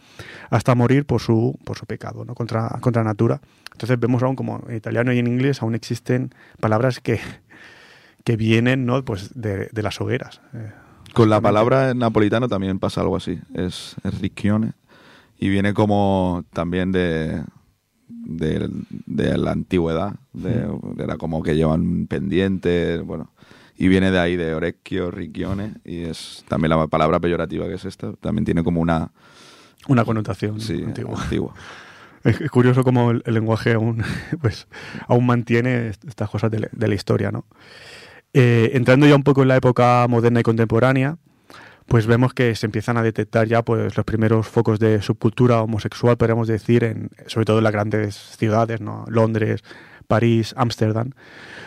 hasta 0.51 0.75
morir 0.75 1.05
por 1.05 1.21
su, 1.21 1.59
por 1.65 1.77
su 1.77 1.87
pecado, 1.87 2.25
¿no? 2.25 2.35
contra, 2.35 2.69
contra 2.81 3.05
natura. 3.05 3.41
Entonces 3.73 3.99
vemos 3.99 4.23
aún 4.23 4.37
como 4.37 4.63
en 4.69 4.77
italiano 4.77 5.13
y 5.13 5.19
en 5.19 5.27
inglés 5.27 5.61
aún 5.61 5.75
existen 5.75 6.33
palabras 6.61 7.01
que, 7.01 7.21
que 8.25 8.37
vienen 8.37 8.87
¿no? 8.87 9.05
pues 9.05 9.31
de, 9.35 9.69
de 9.71 9.83
las 9.83 10.01
hogueras. 10.01 10.41
eh, 10.55 10.71
Con 11.13 11.29
la 11.29 11.41
palabra 11.41 11.91
en 11.91 11.99
napolitano 11.99 12.49
también 12.49 12.79
pasa 12.79 13.01
algo 13.03 13.17
así. 13.17 13.39
Es, 13.55 13.97
es 14.05 14.21
ricchione. 14.21 14.73
Y 15.39 15.49
viene 15.51 15.75
como 15.75 16.45
también 16.53 16.93
de, 16.93 17.43
de, 18.09 18.69
de 19.07 19.39
la 19.39 19.53
antigüedad. 19.53 20.15
De, 20.33 20.67
Era 20.99 21.17
como 21.17 21.43
que 21.43 21.57
llevan 21.57 22.07
pendientes, 22.07 23.03
bueno. 23.05 23.31
Y 23.77 23.89
viene 23.89 24.11
de 24.11 24.19
ahí, 24.21 24.37
de 24.37 24.55
orecchio, 24.55 25.11
ricchione. 25.11 25.75
Y 25.85 26.03
es 26.03 26.45
también 26.49 26.71
la 26.71 26.87
palabra 26.87 27.19
peyorativa 27.21 27.67
que 27.67 27.75
es 27.75 27.85
esta. 27.85 28.13
También 28.15 28.45
tiene 28.45 28.63
como 28.63 28.81
una... 28.81 29.11
Una 29.89 30.05
connotación 30.05 30.61
Sí, 30.61 30.83
antigua. 30.85 31.21
antigua. 31.23 31.55
Es 32.25 32.51
curioso 32.51 32.85
cómo 32.85 33.11
el, 33.11 33.23
el 33.27 33.35
lenguaje 33.35 33.75
aún, 33.75 34.03
pues, 34.41 34.67
aún 35.09 35.27
mantiene 35.27 35.89
est- 35.89 36.05
estas 36.07 36.31
cosas 36.31 36.51
de, 36.51 36.61
la- 36.61 36.69
de 36.73 36.89
la 36.89 36.95
historia, 36.95 37.31
¿no? 37.31 37.45
Eh, 38.33 38.71
entrando 38.73 39.07
ya 39.07 39.15
un 39.15 39.23
poco 39.25 39.43
en 39.43 39.49
la 39.49 39.57
época 39.57 40.07
moderna 40.09 40.41
y 40.41 40.43
contemporánea, 40.43 41.19
pues 41.87 42.07
vemos 42.07 42.35
que 42.35 42.55
se 42.55 42.67
empiezan 42.67 42.97
a 42.97 43.03
detectar 43.03 43.47
ya 43.47 43.63
pues 43.63 43.97
los 43.97 44.05
primeros 44.05 44.49
focos 44.49 44.79
de 44.79 45.03
subcultura 45.03 45.63
homosexual, 45.63 46.17
podríamos 46.17 46.49
decir, 46.49 46.85
en, 46.85 47.11
sobre 47.27 47.45
todo 47.45 47.59
en 47.59 47.65
las 47.65 47.73
grandes 47.73 48.15
ciudades, 48.15 48.81
¿no? 48.81 49.05
Londres, 49.09 49.63
París, 50.07 50.55
Ámsterdam, 50.57 51.11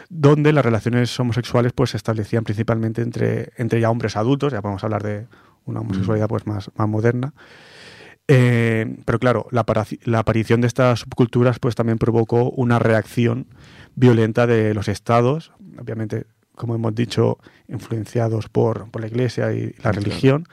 donde 0.09 0.53
las 0.53 0.65
relaciones 0.65 1.20
homosexuales 1.20 1.74
pues 1.74 1.91
se 1.91 1.97
establecían 1.97 2.43
principalmente 2.43 3.01
entre, 3.01 3.51
entre 3.57 3.80
ya 3.80 3.89
hombres 3.89 4.15
adultos, 4.15 4.53
ya 4.53 4.61
podemos 4.61 4.84
hablar 4.84 5.03
de 5.03 5.28
una 5.65 5.82
homosexualidad 5.82 6.28
pues 6.28 6.47
más, 6.47 6.72
más 6.76 6.88
moderna. 6.88 7.34
Eh, 8.30 8.97
pero 9.05 9.20
claro, 9.20 9.47
la, 9.51 9.65
la 10.03 10.20
aparición 10.20 10.61
de 10.61 10.68
estas 10.68 11.01
subculturas 11.01 11.59
pues 11.59 11.76
también 11.76 11.97
provocó 11.97 12.49
una 12.51 12.80
reacción 12.80 13.47
violenta 13.95 14.47
de 14.47 14.74
los 14.74 14.88
estados, 14.89 15.53
obviamente, 15.80 16.26
como 16.58 16.76
hemos 16.76 16.93
dicho, 16.95 17.38
influenciados 17.70 18.49
por, 18.49 18.89
por 18.91 19.01
la 19.01 19.08
iglesia 19.08 19.53
y 19.53 19.74
la 19.84 19.91
religión, 19.93 20.47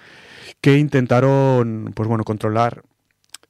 que 0.61 0.77
intentaron 0.79 1.93
pues 1.95 2.09
bueno, 2.09 2.23
controlar 2.25 2.83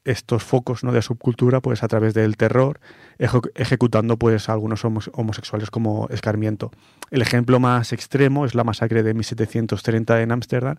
estos 0.05 0.42
focos 0.42 0.84
¿no? 0.84 0.92
de 0.92 1.00
subcultura 1.00 1.61
pues 1.61 1.82
a 1.82 1.88
través 1.88 2.12
del 2.12 2.36
terror, 2.36 2.78
eje- 3.18 3.50
ejecutando 3.55 4.18
pues 4.18 4.48
a 4.48 4.52
algunos 4.52 4.84
homos- 4.84 5.11
homosexuales 5.14 5.70
como 5.70 6.09
escarmiento. 6.11 6.70
El 7.11 7.22
ejemplo 7.22 7.59
más 7.59 7.92
extremo 7.92 8.44
es 8.44 8.55
la 8.55 8.64
masacre 8.64 9.02
de 9.02 9.14
1730 9.14 10.20
en 10.22 10.30
Ámsterdam, 10.32 10.76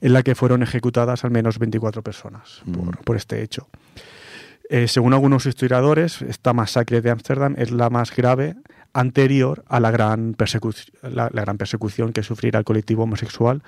en 0.00 0.12
la 0.14 0.22
que 0.22 0.34
fueron 0.34 0.62
ejecutadas 0.62 1.24
al 1.24 1.30
menos 1.30 1.58
24 1.58 2.02
personas 2.02 2.62
por, 2.72 2.98
por 3.04 3.16
este 3.16 3.42
hecho. 3.42 3.68
Eh, 4.70 4.88
según 4.88 5.12
algunos 5.12 5.44
historiadores, 5.44 6.22
esta 6.22 6.54
masacre 6.54 7.02
de 7.02 7.10
Ámsterdam 7.10 7.54
es 7.58 7.70
la 7.70 7.90
más 7.90 8.16
grave 8.16 8.56
anterior 8.94 9.64
a 9.68 9.80
la 9.80 9.90
gran, 9.90 10.34
persecu- 10.36 10.90
la, 11.02 11.28
la 11.32 11.42
gran 11.42 11.58
persecución 11.58 12.12
que 12.12 12.22
sufrirá 12.22 12.58
el 12.60 12.64
colectivo 12.64 13.02
homosexual 13.02 13.62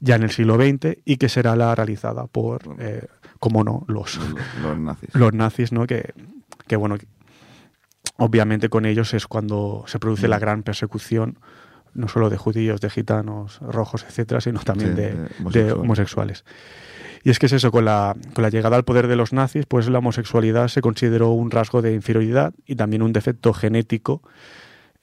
ya 0.00 0.16
en 0.16 0.24
el 0.24 0.30
siglo 0.30 0.56
XX 0.56 0.98
y 1.04 1.16
que 1.16 1.28
será 1.28 1.56
la 1.56 1.74
realizada 1.74 2.26
por, 2.26 2.60
eh, 2.80 3.06
como 3.40 3.64
no, 3.64 3.84
los, 3.88 4.16
Los, 4.16 4.34
los 4.62 4.78
nazis. 4.78 5.10
los 5.14 5.32
nazis, 5.32 5.72
¿no? 5.72 5.86
Que, 5.86 6.12
que 6.66 6.76
bueno, 6.76 6.96
obviamente 8.16 8.68
con 8.68 8.84
ellos 8.86 9.14
es 9.14 9.26
cuando 9.26 9.84
se 9.86 9.98
produce 9.98 10.26
Mm. 10.26 10.30
la 10.30 10.38
gran 10.38 10.62
persecución, 10.62 11.38
no 11.94 12.08
solo 12.08 12.30
de 12.30 12.36
judíos, 12.36 12.80
de 12.80 12.90
gitanos, 12.90 13.58
rojos, 13.60 14.04
etcétera, 14.08 14.40
sino 14.40 14.60
también 14.60 14.90
Sí, 14.90 14.96
de, 14.96 15.10
de 15.12 15.14
de 15.14 15.72
homosexuales. 15.72 15.74
homosexuales. 15.78 16.44
Y 17.22 17.30
es 17.30 17.38
que 17.38 17.46
es 17.46 17.52
eso, 17.52 17.70
con 17.70 17.86
la, 17.86 18.14
con 18.34 18.42
la 18.42 18.50
llegada 18.50 18.76
al 18.76 18.84
poder 18.84 19.06
de 19.06 19.16
los 19.16 19.32
nazis, 19.32 19.64
pues 19.66 19.88
la 19.88 19.98
homosexualidad 20.00 20.68
se 20.68 20.82
consideró 20.82 21.30
un 21.30 21.50
rasgo 21.50 21.80
de 21.80 21.94
inferioridad 21.94 22.52
y 22.66 22.76
también 22.76 23.02
un 23.02 23.12
defecto 23.14 23.54
genético. 23.54 24.20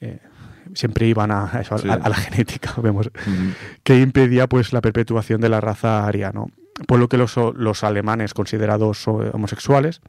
Eh, 0.02 0.18
siempre 0.74 1.06
iban 1.06 1.30
a, 1.30 1.50
a 1.56 1.60
eso, 1.62 1.74
a- 1.74 1.78
Sí. 1.78 1.88
a, 1.88 1.96
la 2.08 2.14
genética, 2.14 2.74
vemos, 2.82 3.10
que 3.82 4.00
impedía 4.00 4.46
pues 4.48 4.72
la 4.72 4.80
perpetuación 4.82 5.40
de 5.40 5.48
la 5.48 5.60
raza 5.60 6.06
aria, 6.06 6.32
¿no? 6.32 6.50
Por 6.86 6.98
lo 6.98 7.08
que 7.08 7.16
los, 7.18 7.34
los 7.54 7.84
alemanes 7.84 8.34
considerados 8.34 9.06
eh, 9.06 9.10
homosexuales 9.32 10.00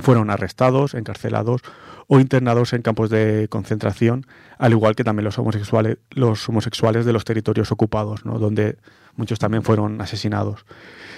fueron 0.00 0.30
arrestados, 0.30 0.94
encarcelados 0.94 1.60
o 2.06 2.20
internados 2.20 2.72
en 2.72 2.82
campos 2.82 3.10
de 3.10 3.48
concentración, 3.50 4.24
al 4.58 4.70
igual 4.72 4.94
que 4.94 5.02
también 5.04 5.24
los 5.24 5.38
homosexuales, 5.38 5.98
los 6.10 6.48
homosexuales 6.48 7.04
de 7.04 7.12
los 7.12 7.24
territorios 7.24 7.72
ocupados, 7.72 8.24
¿no? 8.24 8.38
donde 8.38 8.78
muchos 9.16 9.38
también 9.40 9.64
fueron 9.64 10.00
asesinados. 10.00 10.64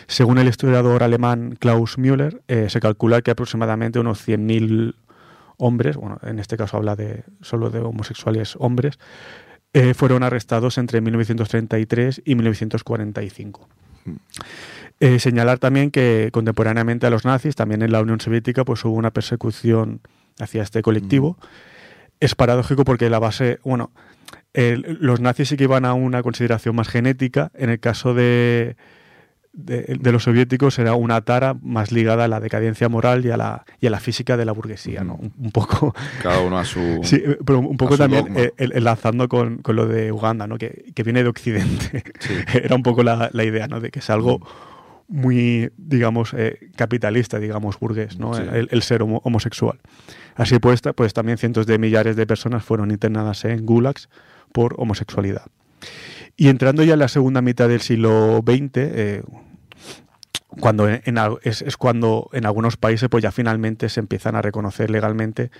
Según 0.06 0.38
el 0.38 0.48
historiador 0.48 1.02
alemán 1.02 1.56
Klaus 1.60 1.98
Müller, 1.98 2.42
eh, 2.48 2.70
se 2.70 2.80
calcula 2.80 3.20
que 3.22 3.30
aproximadamente 3.30 3.98
unos 4.00 4.26
100.000 4.26 4.94
hombres, 5.60 5.96
bueno, 5.96 6.18
en 6.22 6.38
este 6.38 6.56
caso 6.56 6.76
habla 6.76 6.96
de 6.96 7.24
solo 7.40 7.70
de 7.70 7.80
homosexuales 7.80 8.56
hombres, 8.58 8.98
eh, 9.72 9.94
fueron 9.94 10.22
arrestados 10.22 10.78
entre 10.78 11.00
1933 11.00 12.22
y 12.24 12.34
1945. 12.34 13.68
Eh, 14.98 15.18
señalar 15.18 15.58
también 15.58 15.90
que 15.90 16.30
contemporáneamente 16.32 17.06
a 17.06 17.10
los 17.10 17.24
nazis, 17.24 17.54
también 17.54 17.82
en 17.82 17.92
la 17.92 18.00
Unión 18.00 18.20
Soviética, 18.20 18.64
pues 18.64 18.84
hubo 18.84 18.94
una 18.94 19.12
persecución 19.12 20.00
hacia 20.40 20.62
este 20.62 20.82
colectivo. 20.82 21.36
Es 22.18 22.34
paradójico 22.34 22.84
porque 22.84 23.08
la 23.08 23.18
base, 23.18 23.60
bueno, 23.62 23.92
los 24.52 25.20
nazis 25.20 25.48
sí 25.48 25.56
que 25.56 25.64
iban 25.64 25.84
a 25.84 25.94
una 25.94 26.22
consideración 26.22 26.74
más 26.74 26.88
genética. 26.88 27.52
En 27.54 27.70
el 27.70 27.78
caso 27.80 28.12
de, 28.12 28.76
de, 29.52 29.96
de 30.00 30.12
los 30.12 30.22
soviéticos 30.24 30.78
era 30.78 30.94
una 30.94 31.20
tara 31.22 31.54
más 31.60 31.90
ligada 31.92 32.24
a 32.24 32.28
la 32.28 32.38
decadencia 32.40 32.88
moral 32.88 33.24
y 33.26 33.30
a 33.30 33.36
la, 33.36 33.64
y 33.80 33.86
a 33.88 33.90
la 33.90 33.98
física 34.00 34.36
de 34.36 34.44
la 34.44 34.52
burguesía, 34.52 35.02
¿no? 35.02 35.14
Un, 35.16 35.32
un 35.38 35.50
poco... 35.50 35.94
Cada 36.22 36.40
uno 36.40 36.58
a 36.58 36.64
su. 36.64 37.00
Sí, 37.02 37.22
pero 37.44 37.58
un 37.58 37.76
poco 37.76 37.96
también 37.98 38.26
eh, 38.36 38.52
enlazando 38.58 39.28
con, 39.28 39.58
con 39.58 39.74
lo 39.76 39.86
de 39.86 40.12
Uganda, 40.12 40.46
¿no? 40.46 40.56
Que, 40.58 40.92
que 40.94 41.02
viene 41.02 41.22
de 41.22 41.28
Occidente. 41.28 42.04
Era 42.54 42.76
un 42.76 42.82
poco 42.82 43.02
la, 43.02 43.28
la 43.32 43.44
idea, 43.44 43.66
¿no? 43.66 43.80
De 43.80 43.90
que 43.90 43.98
es 43.98 44.08
algo 44.10 44.40
muy, 45.08 45.72
digamos, 45.76 46.32
eh, 46.36 46.70
capitalista, 46.76 47.40
digamos, 47.40 47.80
burgués, 47.80 48.18
¿no? 48.18 48.32
Sí. 48.34 48.42
El, 48.52 48.68
el 48.70 48.82
ser 48.82 49.02
homo- 49.02 49.20
homosexual. 49.24 49.80
Así 50.36 50.60
pues, 50.60 50.80
pues 50.94 51.12
también 51.12 51.36
cientos 51.38 51.66
de 51.66 51.78
millares 51.78 52.14
de 52.14 52.26
personas 52.26 52.64
fueron 52.64 52.92
internadas 52.92 53.44
en 53.44 53.66
gulags 53.66 54.08
por 54.52 54.74
homosexualidad. 54.78 55.42
Y 56.40 56.48
entrando 56.48 56.82
ya 56.82 56.94
en 56.94 57.00
la 57.00 57.08
segunda 57.08 57.42
mitad 57.42 57.68
del 57.68 57.82
siglo 57.82 58.42
XX, 58.42 58.70
eh, 58.76 59.22
cuando 60.58 60.88
en- 60.88 61.02
en 61.04 61.18
es 61.42 61.76
cuando 61.76 62.30
en 62.32 62.46
algunos 62.46 62.78
países 62.78 63.10
pues 63.10 63.22
ya 63.22 63.30
finalmente 63.30 63.90
se 63.90 64.00
empiezan 64.00 64.36
a 64.36 64.40
reconocer 64.40 64.88
legalmente 64.90 65.50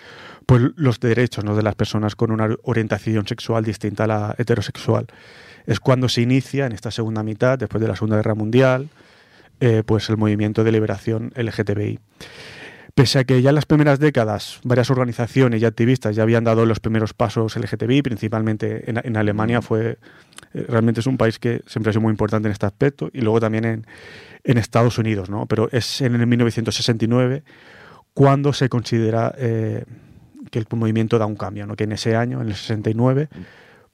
pues 0.47 0.63
los 0.77 0.99
derechos 0.99 1.45
¿no? 1.45 1.55
de 1.55 1.63
las 1.63 1.75
personas 1.75 2.17
con 2.17 2.31
una 2.31 2.49
orientación 2.63 3.27
sexual 3.27 3.63
distinta 3.63 4.05
a 4.05 4.07
la 4.07 4.35
heterosexual. 4.39 5.07
Es 5.67 5.81
cuando 5.81 6.09
se 6.09 6.23
inicia 6.23 6.65
en 6.65 6.73
esta 6.73 6.91
segunda 6.91 7.23
mitad, 7.23 7.59
después 7.59 7.83
de 7.83 7.87
la 7.89 7.95
Segunda 7.95 8.17
Guerra 8.17 8.35
Mundial, 8.35 8.89
eh, 9.61 9.83
pues 9.85 10.09
el 10.09 10.17
movimiento 10.17 10.65
de 10.65 10.73
liberación 10.73 11.31
LGTBI. 11.37 11.99
Pese 12.95 13.21
a 13.21 13.25
que 13.25 13.41
ya 13.41 13.51
en 13.51 13.55
las 13.55 13.67
primeras 13.67 13.99
décadas 13.99 14.61
varias 14.65 14.91
organizaciones 14.91 15.63
y 15.63 15.65
activistas 15.65 16.17
ya 16.17 16.23
habían 16.23 16.45
dado 16.45 16.67
los 16.67 16.81
primeros 16.81 17.15
pasos 17.15 17.57
LGTBI, 17.57 18.03
principalmente 18.03 18.91
en, 18.91 19.01
en 19.03 19.17
Alemania 19.17 19.63
fue 19.63 19.99
eh, 20.53 20.67
realmente 20.69 21.01
es 21.01 21.07
un 21.07 21.17
país 21.17 21.39
que 21.39 21.63
siempre 21.67 21.91
ha 21.91 21.93
sido 21.93 22.03
muy 22.03 22.11
importante 22.11 22.49
en 22.49 22.53
este 22.53 22.67
aspecto 22.67 23.11
y 23.13 23.21
luego 23.21 23.41
también 23.41 23.65
en, 23.65 23.87
en 24.45 24.59
Estados 24.59 24.99
Unidos, 24.99 25.31
¿no? 25.31 25.47
Pero 25.47 25.69
es 25.73 26.01
en 26.01 26.15
el 26.15 26.27
1969 26.27 27.45
cuando 28.15 28.53
se 28.53 28.69
considera 28.69 29.35
eh, 29.39 29.85
que 30.51 30.59
el 30.59 30.67
movimiento 30.75 31.19
da 31.19 31.27
un 31.27 31.37
cambio, 31.37 31.67
¿no? 31.67 31.77
Que 31.77 31.85
en 31.85 31.93
ese 31.93 32.17
año, 32.17 32.41
en 32.41 32.49
el 32.49 32.55
69, 32.55 33.29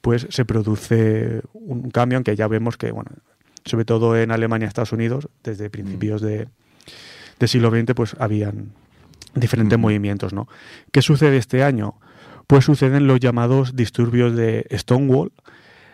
pues 0.01 0.27
se 0.29 0.45
produce 0.45 1.41
un 1.53 1.91
cambio, 1.91 2.17
aunque 2.17 2.35
ya 2.35 2.47
vemos 2.47 2.77
que, 2.77 2.91
bueno, 2.91 3.11
sobre 3.65 3.85
todo 3.85 4.17
en 4.17 4.31
Alemania 4.31 4.65
y 4.65 4.69
Estados 4.69 4.93
Unidos, 4.93 5.29
desde 5.43 5.69
principios 5.69 6.21
de, 6.21 6.47
del 7.39 7.49
siglo 7.49 7.69
XX, 7.69 7.93
pues 7.93 8.15
habían 8.19 8.71
diferentes 9.35 9.77
movimientos, 9.77 10.33
¿no? 10.33 10.47
¿Qué 10.91 11.01
sucede 11.01 11.37
este 11.37 11.63
año? 11.63 11.95
Pues 12.47 12.65
suceden 12.65 13.07
los 13.07 13.19
llamados 13.19 13.75
disturbios 13.75 14.35
de 14.35 14.65
Stonewall. 14.71 15.31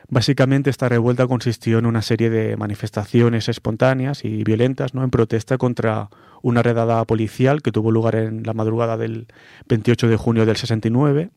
Básicamente 0.10 0.70
esta 0.70 0.90
revuelta 0.90 1.28
consistió 1.28 1.80
en 1.80 1.86
una 1.86 2.02
serie 2.02 2.30
de 2.30 2.56
manifestaciones 2.58 3.50
espontáneas 3.50 4.24
y 4.26 4.44
violentas, 4.44 4.94
¿no? 4.94 5.04
En 5.04 5.10
protesta 5.10 5.58
contra 5.58 6.10
una 6.42 6.62
redada 6.62 7.04
policial 7.06 7.62
que 7.62 7.72
tuvo 7.72 7.92
lugar 7.92 8.16
en 8.16 8.44
la 8.44 8.54
madrugada 8.54 8.98
del 8.98 9.28
28 9.68 10.08
de 10.08 10.18
junio 10.18 10.46
del 10.46 10.58
69 10.58 11.32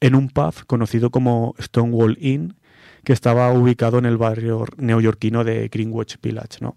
en 0.00 0.14
un 0.14 0.28
pub 0.28 0.54
conocido 0.66 1.10
como 1.10 1.54
Stonewall 1.60 2.18
Inn, 2.20 2.56
que 3.04 3.12
estaba 3.12 3.52
ubicado 3.52 3.98
en 3.98 4.06
el 4.06 4.16
barrio 4.16 4.64
neoyorquino 4.76 5.44
de 5.44 5.68
Greenwich 5.68 6.18
Village, 6.20 6.58
¿no? 6.60 6.76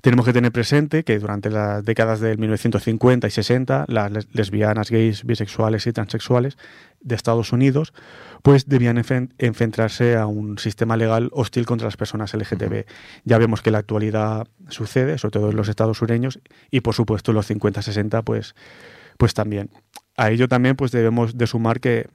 Tenemos 0.00 0.24
que 0.24 0.32
tener 0.32 0.52
presente 0.52 1.04
que 1.04 1.18
durante 1.18 1.50
las 1.50 1.84
décadas 1.84 2.20
del 2.20 2.38
1950 2.38 3.26
y 3.26 3.30
60 3.30 3.84
las 3.88 4.10
les- 4.10 4.28
lesbianas, 4.32 4.90
gays, 4.90 5.24
bisexuales 5.24 5.86
y 5.86 5.92
transexuales 5.92 6.56
de 7.02 7.14
Estados 7.14 7.52
Unidos 7.52 7.92
pues 8.42 8.66
debían 8.66 8.96
enfrentarse 9.38 10.16
a 10.16 10.26
un 10.26 10.56
sistema 10.58 10.96
legal 10.96 11.28
hostil 11.32 11.66
contra 11.66 11.86
las 11.86 11.98
personas 11.98 12.32
LGTB. 12.32 12.86
Ya 13.24 13.36
vemos 13.36 13.60
que 13.60 13.68
en 13.68 13.72
la 13.74 13.78
actualidad 13.80 14.46
sucede, 14.68 15.18
sobre 15.18 15.32
todo 15.32 15.50
en 15.50 15.56
los 15.56 15.68
estados 15.68 15.98
sureños 15.98 16.40
y 16.70 16.80
por 16.80 16.94
supuesto 16.94 17.32
en 17.32 17.36
los 17.36 17.50
50-60 17.50 18.24
pues, 18.24 18.54
pues 19.18 19.34
también. 19.34 19.70
A 20.16 20.30
ello 20.30 20.48
también 20.48 20.74
pues 20.74 20.90
debemos 20.90 21.36
de 21.36 21.46
sumar 21.46 21.80
que 21.80 22.08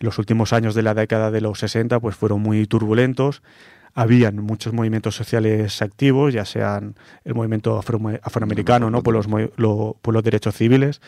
los 0.00 0.18
últimos 0.18 0.52
años 0.52 0.74
de 0.74 0.82
la 0.82 0.94
década 0.94 1.30
de 1.30 1.40
los 1.40 1.60
60 1.60 2.00
pues 2.00 2.16
fueron 2.16 2.40
muy 2.40 2.66
turbulentos. 2.66 3.42
Habían 3.94 4.36
muchos 4.36 4.72
movimientos 4.72 5.14
sociales 5.16 5.82
activos, 5.82 6.32
ya 6.32 6.44
sean 6.44 6.94
el 7.24 7.34
movimiento 7.34 7.76
afro- 7.80 8.20
afroamericano, 8.22 8.90
¿no? 8.90 9.02
por, 9.02 9.14
los, 9.14 9.26
lo- 9.56 9.96
por 10.00 10.14
los 10.14 10.22
derechos 10.22 10.54
civiles, 10.56 11.00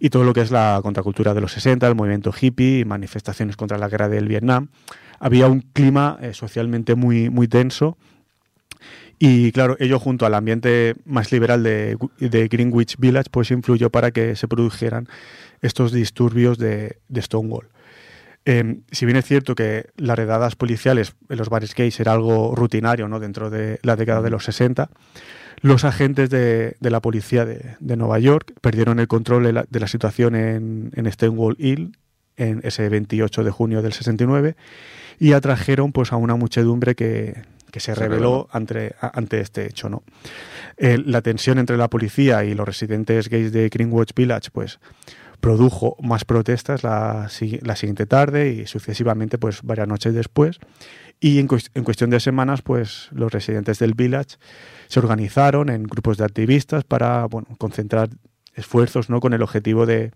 y 0.00 0.10
todo 0.10 0.24
lo 0.24 0.32
que 0.32 0.40
es 0.40 0.50
la 0.50 0.80
contracultura 0.82 1.32
de 1.34 1.40
los 1.40 1.52
60, 1.52 1.86
el 1.86 1.94
movimiento 1.94 2.32
hippie, 2.38 2.84
manifestaciones 2.84 3.56
contra 3.56 3.78
la 3.78 3.88
guerra 3.88 4.08
del 4.08 4.26
Vietnam. 4.28 4.68
Había 5.20 5.46
un 5.46 5.60
clima 5.60 6.18
eh, 6.20 6.34
socialmente 6.34 6.94
muy, 6.96 7.30
muy 7.30 7.46
tenso, 7.48 7.96
y 9.18 9.52
claro, 9.52 9.76
ello 9.78 10.00
junto 10.00 10.26
al 10.26 10.34
ambiente 10.34 10.96
más 11.06 11.30
liberal 11.30 11.62
de, 11.62 11.96
de 12.18 12.48
Greenwich 12.48 12.96
Village, 12.98 13.28
pues 13.30 13.50
influyó 13.52 13.88
para 13.90 14.10
que 14.10 14.34
se 14.36 14.48
produjeran 14.48 15.06
estos 15.62 15.92
disturbios 15.92 16.58
de, 16.58 16.98
de 17.08 17.22
Stonewall. 17.22 17.68
Eh, 18.46 18.80
si 18.90 19.06
bien 19.06 19.16
es 19.16 19.24
cierto 19.24 19.54
que 19.54 19.86
las 19.96 20.16
redadas 20.18 20.54
policiales 20.56 21.14
en 21.30 21.38
los 21.38 21.48
bares 21.48 21.74
gays 21.74 21.98
era 22.00 22.12
algo 22.12 22.54
rutinario 22.54 23.08
¿no? 23.08 23.18
dentro 23.20 23.48
de 23.50 23.78
la 23.82 23.96
década 23.96 24.20
de 24.20 24.30
los 24.30 24.44
60, 24.44 24.90
los 25.62 25.84
agentes 25.84 26.28
de, 26.28 26.76
de 26.78 26.90
la 26.90 27.00
policía 27.00 27.46
de, 27.46 27.76
de 27.80 27.96
Nueva 27.96 28.18
York 28.18 28.52
perdieron 28.60 29.00
el 29.00 29.08
control 29.08 29.44
de 29.44 29.52
la, 29.54 29.64
de 29.70 29.80
la 29.80 29.86
situación 29.88 30.34
en, 30.34 30.90
en 30.94 31.10
Stonewall 31.10 31.56
Inn 31.58 31.96
en 32.36 32.60
ese 32.64 32.88
28 32.90 33.44
de 33.44 33.50
junio 33.50 33.80
del 33.80 33.92
69 33.94 34.56
y 35.18 35.32
atrajeron 35.32 35.92
pues 35.92 36.12
a 36.12 36.16
una 36.16 36.34
muchedumbre 36.34 36.94
que, 36.96 37.44
que 37.70 37.80
se, 37.80 37.94
Se 37.94 38.00
rebeló 38.00 38.16
rebeló. 38.18 38.48
ante, 38.52 38.94
a- 39.00 39.16
ante 39.18 39.40
este 39.40 39.64
hecho. 39.66 39.88
¿no? 39.88 40.02
Eh, 40.76 40.98
la 41.06 41.22
tensión 41.22 41.58
entre 41.58 41.76
la 41.78 41.88
policía 41.88 42.44
y 42.44 42.52
los 42.54 42.66
residentes 42.66 43.30
gays 43.30 43.52
de 43.52 43.68
Greenwich 43.70 44.12
Village 44.14 44.50
pues 44.52 44.80
produjo 45.44 45.96
más 46.00 46.24
protestas 46.24 46.82
la, 46.82 47.28
si- 47.28 47.58
la 47.60 47.76
siguiente 47.76 48.06
tarde 48.06 48.50
y 48.50 48.66
sucesivamente 48.66 49.36
pues 49.36 49.60
varias 49.62 49.86
noches 49.86 50.14
después 50.14 50.58
y 51.20 51.38
en, 51.38 51.48
cues- 51.48 51.70
en 51.74 51.84
cuestión 51.84 52.08
de 52.08 52.18
semanas 52.18 52.62
pues 52.62 53.08
los 53.12 53.30
residentes 53.30 53.78
del 53.78 53.92
village 53.92 54.36
se 54.88 55.00
organizaron 55.00 55.68
en 55.68 55.82
grupos 55.82 56.16
de 56.16 56.24
activistas 56.24 56.84
para 56.84 57.26
concentrar 57.58 58.08
esfuerzos 58.54 59.10
¿no? 59.10 59.20
con 59.20 59.34
el 59.34 59.42
objetivo 59.42 59.84
de, 59.84 60.12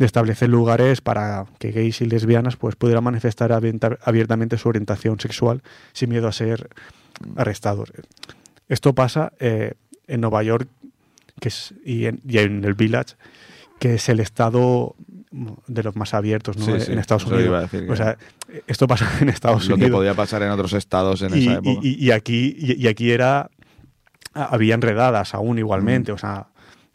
establecer 0.00 0.48
lugares 0.48 1.00
para 1.00 1.46
que 1.60 1.70
gays 1.70 2.00
y 2.00 2.06
lesbianas 2.06 2.56
pues 2.56 2.74
pudieran 2.74 3.04
manifestar 3.04 3.52
abierta- 3.52 3.98
abiertamente 4.02 4.58
su 4.58 4.68
orientación 4.68 5.20
sexual 5.20 5.62
sin 5.92 6.10
miedo 6.10 6.26
a 6.28 6.32
ser 6.32 6.68
arrestados. 7.36 7.92
Esto 8.68 8.94
pasa 8.94 9.32
eh, 9.38 9.74
en 10.08 10.20
Nueva 10.22 10.42
York 10.42 10.68
que 11.40 11.48
es, 11.48 11.72
y 11.84 12.06
en 12.06 12.64
el 12.64 12.74
Village, 12.74 13.14
que 13.78 13.94
es 13.94 14.08
el 14.08 14.20
estado 14.20 14.94
de 15.66 15.82
los 15.82 15.96
más 15.96 16.14
abiertos 16.14 16.56
¿no? 16.56 16.64
Sí, 16.64 16.80
sí, 16.80 16.92
en 16.92 16.98
Estados 16.98 17.26
Unidos. 17.26 17.70
decir 17.70 17.90
O 17.90 17.96
sea, 17.96 18.16
esto 18.66 18.86
pasa 18.86 19.06
en 19.20 19.28
Estados 19.28 19.68
Lo 19.68 19.76
que 19.76 19.84
Unidos. 19.84 19.98
podía 19.98 20.14
pasar 20.14 20.42
en 20.42 20.50
otros 20.50 20.72
estados 20.72 21.20
en 21.22 21.36
y, 21.36 21.42
esa 21.42 21.52
época. 21.54 21.80
y- 21.82 22.04
y 22.06 22.10
aquí, 22.10 22.54
y, 22.58 22.82
y 22.82 22.88
aquí 22.88 23.10
era. 23.10 23.50
Había 24.32 24.74
enredadas 24.74 25.34
aún 25.34 25.58
igualmente. 25.58 26.12
O 26.12 26.18
sea, 26.18 26.48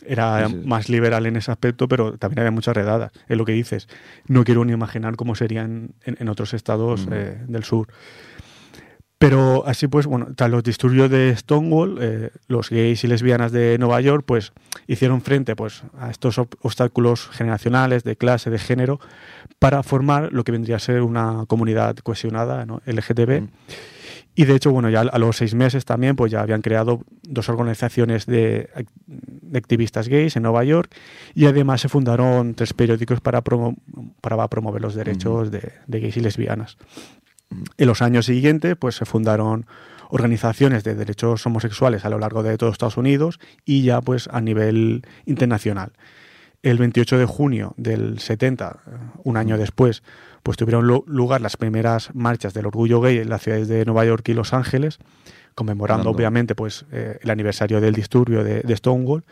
era 0.06 0.48
sí. 0.48 0.56
más 0.66 0.90
liberal 0.90 1.26
en 1.26 1.36
ese 1.36 1.52
aspecto, 1.52 1.88
pero 1.88 2.18
también 2.18 2.40
había 2.40 2.52
muchas 2.52 2.76
redadas. 2.76 3.12
Es 3.28 3.38
lo 3.38 3.46
que 3.46 3.52
dices. 3.52 3.88
No 4.28 4.44
quiero 4.44 4.64
ni 4.66 4.74
imaginar 4.74 5.16
cómo 5.16 5.34
serían 5.36 5.92
en, 6.04 6.18
en 6.20 6.30
otros 6.30 6.54
estados 6.54 7.06
Mm. 7.08 7.14
eh, 7.14 7.38
del 7.48 7.64
sur. 7.64 7.88
Pero 9.22 9.64
así 9.68 9.88
pues, 9.88 10.08
bueno, 10.08 10.28
tras 10.36 10.50
los 10.50 10.64
disturbios 10.64 11.10
de 11.10 11.36
Stonewall, 11.38 11.98
eh, 12.02 12.30
los 12.48 12.70
gays 12.70 13.04
y 13.04 13.08
lesbianas 13.08 13.52
de 13.52 13.78
Nueva 13.78 14.02
York 14.02 14.24
pues 14.26 14.52
hicieron 14.88 15.22
frente 15.22 15.56
pues 15.56 15.84
a 15.98 16.10
estos 16.10 16.38
ob- 16.40 16.56
obstáculos 16.62 17.30
generacionales, 17.30 18.04
de 18.04 18.16
clase, 18.16 18.50
de 18.50 18.58
género, 18.58 19.00
para 19.60 19.84
formar 19.84 20.34
lo 20.34 20.44
que 20.44 20.52
vendría 20.52 20.78
a 20.78 20.80
ser 20.80 21.02
una 21.04 21.46
comunidad 21.48 21.96
cohesionada, 21.98 22.66
¿no? 22.66 22.82
LGTB. 22.86 23.42
Mm. 23.42 23.50
Y 24.34 24.46
de 24.46 24.56
hecho, 24.56 24.72
bueno, 24.72 24.90
ya 24.90 25.02
a 25.02 25.20
los 25.20 25.36
seis 25.38 25.54
meses 25.54 25.84
también 25.84 26.16
pues 26.16 26.32
ya 26.32 26.42
habían 26.42 26.62
creado 26.62 27.02
dos 27.22 27.50
organizaciones 27.50 28.26
de, 28.26 28.70
ac- 28.76 28.88
de 29.06 29.58
activistas 29.60 30.08
gays 30.08 30.36
en 30.38 30.44
Nueva 30.44 30.64
York 30.64 30.90
y 31.36 31.46
además 31.48 31.82
se 31.82 31.90
fundaron 31.90 32.56
tres 32.56 32.74
periódicos 32.74 33.20
para, 33.20 33.44
promo- 33.44 33.76
para 34.22 34.48
promover 34.48 34.82
los 34.82 34.96
derechos 34.96 35.52
de, 35.52 35.74
de 35.86 36.00
gays 36.00 36.16
y 36.18 36.22
lesbianas. 36.22 36.78
En 37.78 37.88
los 37.88 38.02
años 38.02 38.26
siguientes, 38.26 38.76
pues 38.78 38.96
se 38.96 39.06
fundaron 39.06 39.66
organizaciones 40.10 40.84
de 40.84 40.96
derechos 40.96 41.46
homosexuales 41.46 42.06
a 42.06 42.10
lo 42.10 42.20
largo 42.20 42.44
de 42.44 42.58
todo 42.58 42.70
Estados 42.70 42.98
Unidos 42.98 43.40
y 43.66 43.84
ya 43.84 44.02
pues 44.02 44.28
a 44.32 44.42
nivel 44.42 45.04
internacional. 45.26 45.94
El 46.64 46.78
28 46.78 47.18
de 47.18 47.26
junio 47.26 47.74
del 47.78 48.20
70, 48.20 48.78
eh, 48.86 48.90
un 49.24 49.38
año 49.38 49.58
después, 49.58 50.04
pues 50.44 50.58
tuvieron 50.58 50.86
lu- 50.86 51.04
lugar 51.08 51.42
las 51.42 51.58
primeras 51.58 52.14
marchas 52.14 52.54
del 52.54 52.66
orgullo 52.68 53.02
gay 53.02 53.18
en 53.20 53.30
las 53.30 53.42
ciudades 53.42 53.68
de 53.68 53.84
Nueva 53.86 54.06
York 54.06 54.28
y 54.30 54.34
Los 54.34 54.54
Ángeles, 54.54 55.00
conmemorando 55.56 56.04
obviamente 56.18 56.54
pues 56.56 56.86
eh, 56.92 57.18
el 57.22 57.30
aniversario 57.30 57.82
del 57.82 57.94
disturbio 57.94 58.44
de, 58.44 58.62
de 58.62 58.76
Stonewall 58.78 59.24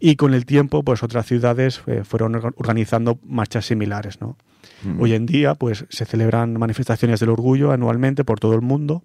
y 0.00 0.16
con 0.16 0.34
el 0.34 0.44
tiempo 0.44 0.82
pues 0.82 1.02
otras 1.02 1.26
ciudades 1.26 1.82
eh, 1.86 2.02
fueron 2.04 2.34
orga- 2.34 2.52
organizando 2.56 3.18
marchas 3.24 3.66
similares, 3.66 4.20
¿no? 4.20 4.36
Mm. 4.82 5.00
Hoy 5.00 5.14
en 5.14 5.26
día, 5.26 5.54
pues 5.54 5.86
se 5.88 6.04
celebran 6.04 6.58
manifestaciones 6.58 7.20
del 7.20 7.30
orgullo 7.30 7.72
anualmente 7.72 8.24
por 8.24 8.38
todo 8.40 8.54
el 8.54 8.62
mundo, 8.62 9.02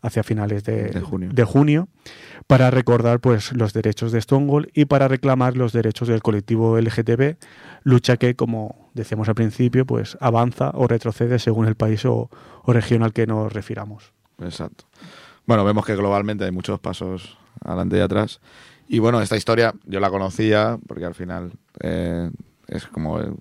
hacia 0.00 0.22
finales 0.24 0.64
de, 0.64 0.86
De 0.88 1.00
junio. 1.00 1.30
de 1.32 1.44
junio, 1.44 1.88
para 2.48 2.70
recordar 2.72 3.20
pues 3.20 3.52
los 3.52 3.72
derechos 3.72 4.10
de 4.10 4.20
Stonewall 4.20 4.68
y 4.74 4.86
para 4.86 5.06
reclamar 5.06 5.56
los 5.56 5.72
derechos 5.72 6.08
del 6.08 6.22
colectivo 6.22 6.76
LGTB, 6.78 7.36
lucha 7.84 8.16
que, 8.16 8.34
como 8.34 8.90
decíamos 8.94 9.28
al 9.28 9.36
principio, 9.36 9.86
pues 9.86 10.16
avanza 10.20 10.72
o 10.74 10.88
retrocede 10.88 11.38
según 11.38 11.66
el 11.68 11.76
país 11.76 12.04
o, 12.04 12.30
o 12.64 12.72
región 12.72 13.04
al 13.04 13.12
que 13.12 13.26
nos 13.28 13.52
refiramos. 13.52 14.12
Exacto. 14.40 14.86
Bueno, 15.46 15.64
vemos 15.64 15.84
que 15.86 15.94
globalmente 15.94 16.44
hay 16.44 16.50
muchos 16.52 16.80
pasos 16.80 17.38
adelante 17.64 17.96
y 17.96 18.00
atrás. 18.00 18.40
Y 18.88 18.98
bueno, 18.98 19.20
esta 19.22 19.36
historia 19.36 19.72
yo 19.86 20.00
la 20.00 20.10
conocía 20.10 20.78
porque 20.88 21.04
al 21.04 21.14
final 21.14 21.52
eh, 21.80 22.28
es 22.66 22.86
como... 22.86 23.20
eh, 23.20 23.32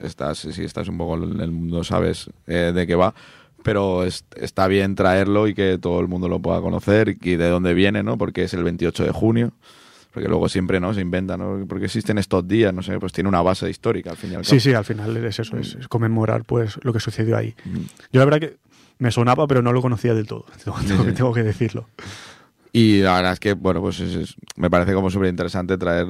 estás, 0.00 0.38
si 0.38 0.64
estás 0.64 0.88
un 0.88 0.98
poco 0.98 1.14
en 1.22 1.40
el 1.40 1.50
mundo 1.50 1.84
sabes 1.84 2.30
eh, 2.46 2.72
de 2.74 2.86
qué 2.86 2.94
va. 2.94 3.14
Pero 3.62 4.04
es- 4.04 4.24
está 4.36 4.66
bien 4.68 4.94
traerlo 4.94 5.46
y 5.46 5.54
que 5.54 5.76
todo 5.78 6.00
el 6.00 6.08
mundo 6.08 6.28
lo 6.28 6.40
pueda 6.40 6.60
conocer 6.62 7.16
y 7.20 7.36
de 7.36 7.48
dónde 7.50 7.74
viene, 7.74 8.02
¿no? 8.02 8.16
Porque 8.16 8.44
es 8.44 8.54
el 8.54 8.64
28 8.64 9.04
de 9.04 9.10
junio. 9.10 9.52
Porque 10.12 10.28
luego 10.28 10.48
siempre, 10.48 10.80
¿no? 10.80 10.92
Se 10.92 11.00
inventa, 11.02 11.36
¿no? 11.36 11.64
Porque 11.68 11.84
existen 11.84 12.18
estos 12.18 12.48
días, 12.48 12.74
no 12.74 12.82
sé, 12.82 12.98
pues 12.98 13.12
tiene 13.12 13.28
una 13.28 13.42
base 13.42 13.68
histórica 13.70 14.10
al 14.10 14.16
fin 14.16 14.32
y 14.32 14.34
al 14.34 14.42
cabo. 14.42 14.50
Sí, 14.50 14.58
sí, 14.58 14.72
al 14.72 14.84
final 14.84 15.16
es 15.18 15.38
eso, 15.38 15.56
es, 15.56 15.76
es 15.76 15.86
conmemorar 15.88 16.44
pues 16.44 16.78
lo 16.82 16.92
que 16.92 16.98
sucedió 17.00 17.36
ahí. 17.36 17.54
Yo 18.12 18.18
la 18.18 18.24
verdad 18.24 18.40
que 18.40 18.56
me 18.98 19.12
sonaba, 19.12 19.46
pero 19.46 19.62
no 19.62 19.72
lo 19.72 19.80
conocía 19.82 20.12
del 20.14 20.26
todo, 20.26 20.46
tengo, 20.64 20.78
tengo 20.86 21.04
que- 21.04 21.12
tengo 21.12 21.32
que 21.32 21.42
decirlo. 21.44 21.86
Y 22.72 23.02
la 23.02 23.14
verdad 23.16 23.32
es 23.34 23.40
que, 23.40 23.52
bueno, 23.54 23.80
pues 23.80 24.00
es- 24.00 24.14
es- 24.16 24.34
me 24.56 24.70
parece 24.70 24.94
como 24.94 25.10
súper 25.10 25.28
interesante 25.28 25.76
traer 25.78 26.06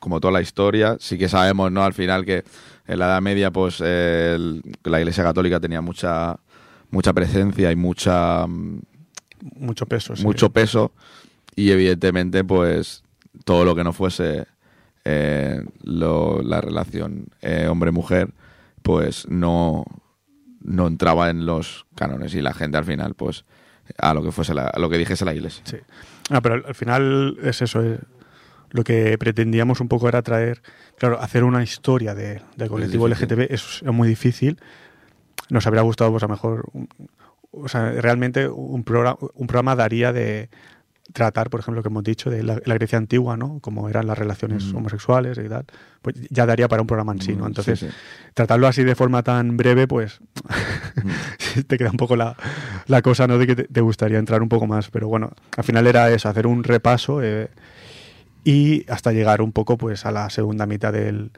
como 0.00 0.20
toda 0.20 0.32
la 0.32 0.40
historia. 0.42 0.96
Sí 1.00 1.16
que 1.16 1.28
sabemos, 1.28 1.70
¿no? 1.72 1.84
Al 1.84 1.94
final 1.94 2.24
que 2.24 2.44
en 2.88 2.98
la 2.98 3.06
Edad 3.06 3.22
Media, 3.22 3.50
pues 3.52 3.80
eh, 3.84 4.32
el- 4.34 4.62
la 4.82 4.98
Iglesia 4.98 5.22
Católica 5.22 5.60
tenía 5.60 5.80
mucha 5.80 6.36
mucha 6.90 7.12
presencia 7.12 7.70
y 7.70 7.76
mucha 7.76 8.46
mm, 8.46 8.80
Mucho 9.56 9.86
peso. 9.86 10.16
sí. 10.16 10.24
mucho 10.24 10.50
peso 10.50 10.90
y 11.54 11.70
evidentemente, 11.70 12.42
pues 12.44 13.04
todo 13.44 13.64
lo 13.64 13.74
que 13.76 13.84
no 13.84 13.92
fuese 13.92 14.46
eh, 15.04 15.62
lo- 15.84 16.42
la 16.42 16.60
relación 16.60 17.26
eh, 17.42 17.66
hombre-mujer, 17.68 18.30
pues 18.82 19.28
no 19.28 19.84
no 20.60 20.86
entraba 20.86 21.30
en 21.30 21.46
los 21.46 21.86
cánones 21.94 22.34
y 22.34 22.42
la 22.42 22.52
gente 22.52 22.76
al 22.78 22.84
final, 22.84 23.14
pues 23.14 23.44
a 23.96 24.12
lo 24.12 24.22
que 24.22 24.32
fuese 24.32 24.54
la- 24.54 24.66
a 24.66 24.78
lo 24.78 24.90
que 24.90 24.98
dijese 24.98 25.24
la 25.24 25.34
Iglesia. 25.34 25.62
Sí. 25.66 25.76
Ah, 26.30 26.40
pero 26.42 26.56
al, 26.56 26.64
al 26.66 26.74
final 26.74 27.38
es 27.42 27.62
eso. 27.62 27.82
eh, 27.82 28.00
lo 28.70 28.84
que 28.84 29.16
pretendíamos 29.18 29.80
un 29.80 29.88
poco 29.88 30.08
era 30.08 30.20
traer, 30.20 30.60
claro, 30.98 31.20
hacer 31.20 31.44
una 31.44 31.62
historia 31.62 32.14
de, 32.14 32.40
del 32.56 32.68
colectivo. 32.68 33.08
LGTB 33.08 33.46
es, 33.52 33.80
es 33.82 33.92
muy 33.92 34.08
difícil. 34.08 34.58
Nos 35.50 35.66
habría 35.66 35.82
gustado, 35.82 36.10
pues 36.10 36.22
a 36.22 36.26
lo 36.26 36.32
mejor, 36.32 36.64
un- 36.72 36.88
o 37.50 37.68
sea, 37.68 37.90
realmente 37.92 38.46
un 38.48 38.84
programa, 38.84 39.16
un 39.34 39.46
programa 39.46 39.74
daría 39.74 40.12
de 40.12 40.50
tratar, 41.14 41.48
por 41.48 41.60
ejemplo, 41.60 41.78
lo 41.78 41.82
que 41.82 41.88
hemos 41.88 42.04
dicho 42.04 42.28
de 42.28 42.42
la, 42.42 42.60
la 42.66 42.74
Grecia 42.74 42.98
antigua, 42.98 43.38
¿no? 43.38 43.60
Como 43.60 43.88
eran 43.88 44.06
las 44.06 44.18
relaciones 44.18 44.64
Mm. 44.66 44.76
homosexuales 44.76 45.38
y 45.38 45.48
tal, 45.48 45.64
pues 46.02 46.16
ya 46.28 46.44
daría 46.44 46.68
para 46.68 46.82
un 46.82 46.86
programa 46.86 47.12
en 47.12 47.22
sí, 47.22 47.34
¿no? 47.34 47.44
Mm, 47.44 47.46
Entonces, 47.46 47.78
sí, 47.80 47.86
sí. 47.88 47.92
tratarlo 48.34 48.66
así 48.66 48.84
de 48.84 48.94
forma 48.94 49.22
tan 49.22 49.56
breve, 49.56 49.88
pues 49.88 50.20
te 51.66 51.78
queda 51.78 51.90
un 51.90 51.96
poco 51.96 52.14
la, 52.16 52.36
la 52.86 53.00
cosa, 53.00 53.26
¿no? 53.26 53.38
De 53.38 53.46
que 53.46 53.56
te, 53.56 53.64
te 53.64 53.80
gustaría 53.80 54.18
entrar 54.18 54.42
un 54.42 54.50
poco 54.50 54.66
más. 54.66 54.90
Pero 54.90 55.08
bueno, 55.08 55.30
al 55.56 55.64
final 55.64 55.86
era 55.86 56.10
eso, 56.10 56.28
hacer 56.28 56.46
un 56.46 56.62
repaso 56.62 57.22
eh, 57.22 57.48
y 58.44 58.84
hasta 58.90 59.12
llegar 59.12 59.42
un 59.42 59.52
poco 59.52 59.76
pues 59.76 60.06
a 60.06 60.12
la 60.12 60.30
segunda 60.30 60.66
mitad 60.66 60.92
del, 60.92 61.30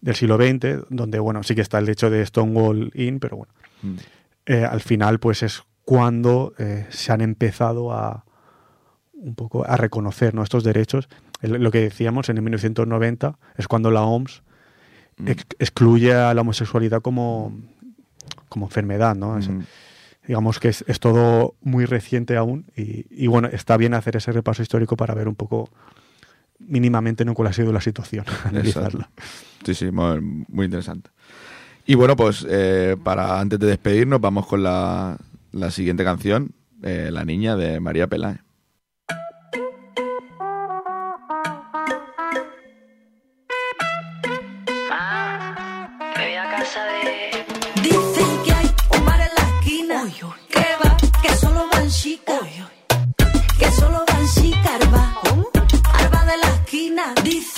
del 0.00 0.14
siglo 0.14 0.36
XX, 0.36 0.84
donde, 0.90 1.18
bueno, 1.18 1.42
sí 1.42 1.54
que 1.54 1.60
está 1.62 1.78
el 1.78 1.88
hecho 1.88 2.10
de 2.10 2.24
Stonewall 2.26 2.90
Inn, 2.94 3.20
pero 3.20 3.36
bueno, 3.38 3.52
Mm. 3.82 3.94
eh, 4.46 4.64
al 4.64 4.80
final 4.80 5.18
pues 5.20 5.42
es 5.42 5.62
cuando 5.84 6.54
eh, 6.58 6.86
se 6.90 7.12
han 7.12 7.20
empezado 7.20 7.92
a 7.92 8.24
un 9.12 9.34
poco 9.34 9.64
a 9.66 9.76
reconocer 9.76 10.34
¿no? 10.34 10.42
estos 10.42 10.64
derechos. 10.64 11.08
El- 11.42 11.62
lo 11.62 11.70
que 11.70 11.80
decíamos 11.80 12.28
en 12.28 12.36
el 12.38 12.42
1990 12.42 13.38
es 13.56 13.68
cuando 13.68 13.90
la 13.90 14.02
OMS 14.02 14.42
Mm. 15.18 15.28
ex- 15.28 15.46
excluye 15.58 16.12
a 16.14 16.32
la 16.34 16.40
homosexualidad 16.40 17.00
como, 17.02 17.56
como 18.48 18.66
enfermedad, 18.66 19.14
¿no? 19.14 19.38
Es- 19.38 19.48
Mm. 19.48 19.60
digamos 20.26 20.58
que 20.58 20.68
es, 20.68 20.84
es 20.88 20.98
todo 21.00 21.54
muy 21.62 21.84
reciente 21.84 22.36
aún 22.36 22.64
y, 22.76 23.06
y, 23.10 23.26
bueno, 23.26 23.48
está 23.52 23.76
bien 23.76 23.92
hacer 23.94 24.16
ese 24.16 24.32
repaso 24.32 24.62
histórico 24.62 24.96
para 24.96 25.14
ver 25.14 25.28
un 25.28 25.34
poco 25.34 25.68
mínimamente 26.58 27.24
¿no? 27.24 27.34
cuál 27.34 27.48
ha 27.48 27.52
sido 27.52 27.72
la 27.72 27.80
situación, 27.80 28.24
analizarla. 28.44 29.10
Sí, 29.64 29.74
sí, 29.74 29.90
muy, 29.90 30.20
muy 30.20 30.66
interesante. 30.66 31.10
Y 31.86 31.94
bueno, 31.94 32.16
pues 32.16 32.46
eh, 32.48 32.96
para 33.02 33.40
antes 33.40 33.58
de 33.58 33.66
despedirnos, 33.66 34.20
vamos 34.20 34.46
con 34.46 34.62
la, 34.62 35.18
la 35.52 35.70
siguiente 35.70 36.04
canción, 36.04 36.52
eh, 36.82 37.10
La 37.12 37.24
Niña 37.24 37.56
de 37.56 37.80
María 37.80 38.06
Peláez. 38.06 38.43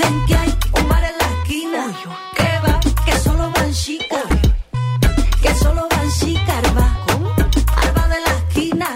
Dicen 0.07 0.27
que 0.27 0.35
hay 0.37 0.59
un 0.73 0.89
bar 0.89 1.05
en 1.05 1.19
la 1.19 1.27
esquina. 1.39 1.97
Que 2.37 2.49
va, 2.65 2.81
que 3.05 3.19
solo 3.19 3.51
van 3.51 3.73
chicas. 3.73 4.23
Que 5.43 5.55
solo 5.55 5.89
van 5.91 6.11
chicas, 6.11 6.57
arba. 6.65 7.05
Arba 7.77 8.09
de 8.09 8.21
la 8.21 8.33
esquina. 8.39 8.89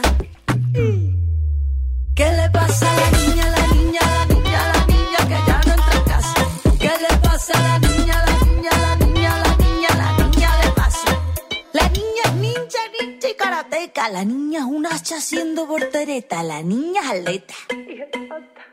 ¿Qué 2.14 2.30
le 2.38 2.50
pasa 2.50 2.86
a 2.90 2.96
la 3.00 3.10
niña, 3.18 3.46
la 3.56 3.66
niña, 3.74 4.00
la 4.14 4.26
niña, 4.26 4.60
la 4.72 4.86
niña 4.86 5.18
que 5.30 5.38
ya 5.48 5.60
no 5.66 5.72
entra 5.74 5.98
a 5.98 6.04
casa? 6.04 6.34
¿Qué 6.78 6.92
le 7.04 7.16
pasa 7.18 7.52
a 7.58 7.62
la 7.62 7.78
niña, 7.88 8.24
la 8.26 8.34
niña, 8.46 8.70
la 8.70 8.96
niña, 8.96 9.32
la 9.42 9.56
niña, 9.56 9.88
la 9.96 10.24
niña 10.24 10.50
le 10.62 10.70
pasa? 10.72 11.08
La 11.72 11.88
niña 11.88 12.22
es 12.26 12.34
ninja, 12.34 12.82
ninja 13.00 13.28
y 13.28 13.34
karateca. 13.34 14.08
La 14.10 14.24
niña 14.24 14.60
es 14.60 14.64
un 14.66 14.86
hacha 14.86 15.16
haciendo 15.16 15.66
voltereta. 15.66 16.42
La 16.44 16.62
niña 16.62 17.00
es 17.02 17.10
atleta. 17.10 17.54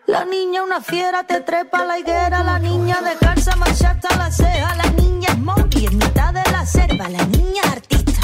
La 0.08 0.24
niña 0.24 0.64
una 0.64 0.80
fiera, 0.80 1.26
te 1.26 1.42
trepa 1.42 1.84
la 1.84 2.00
higuera. 2.00 2.42
La 2.42 2.58
niña 2.60 2.98
de 3.02 3.18
calza 3.18 3.58
mancha 3.58 3.92
hasta 3.92 4.16
la 4.16 4.32
ceja. 4.32 4.74
La 4.76 4.90
niña 4.92 5.28
es 5.32 5.38
monkey 5.38 5.86
en 5.86 5.98
mitad 5.98 6.34
de 6.34 6.44
la 6.50 6.66
selva. 6.66 7.10
La 7.10 7.26
niña 7.26 7.62
es 7.66 7.72
artista. 7.72 8.22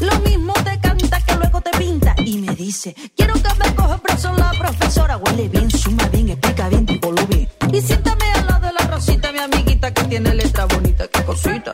Lo 0.00 0.18
mismo 0.20 0.54
te 0.64 0.80
canta 0.80 1.20
que 1.20 1.34
luego 1.36 1.60
te 1.60 1.70
pinta 1.76 2.14
y 2.24 2.38
me 2.38 2.54
dice, 2.54 2.94
quiero 3.14 3.34
que 3.34 3.54
me 3.62 3.74
coja 3.74 3.98
preso 3.98 4.32
la 4.32 4.52
profesora. 4.58 5.18
Huele 5.18 5.48
bien, 5.48 5.70
suma 5.70 6.08
bien, 6.08 6.30
explica 6.30 6.68
bien, 6.70 6.86
tipo 6.86 7.12
lo. 7.12 7.22
Y 7.70 7.80
siéntame 7.82 8.24
al 8.32 8.46
lado 8.46 8.66
de 8.66 8.72
la 8.72 8.86
rosita, 8.86 9.32
mi 9.32 9.40
amiguita 9.40 9.92
que 9.92 10.04
tiene 10.04 10.34
letra 10.34 10.64
bonita, 10.64 11.06
qué 11.08 11.24
cosita. 11.24 11.72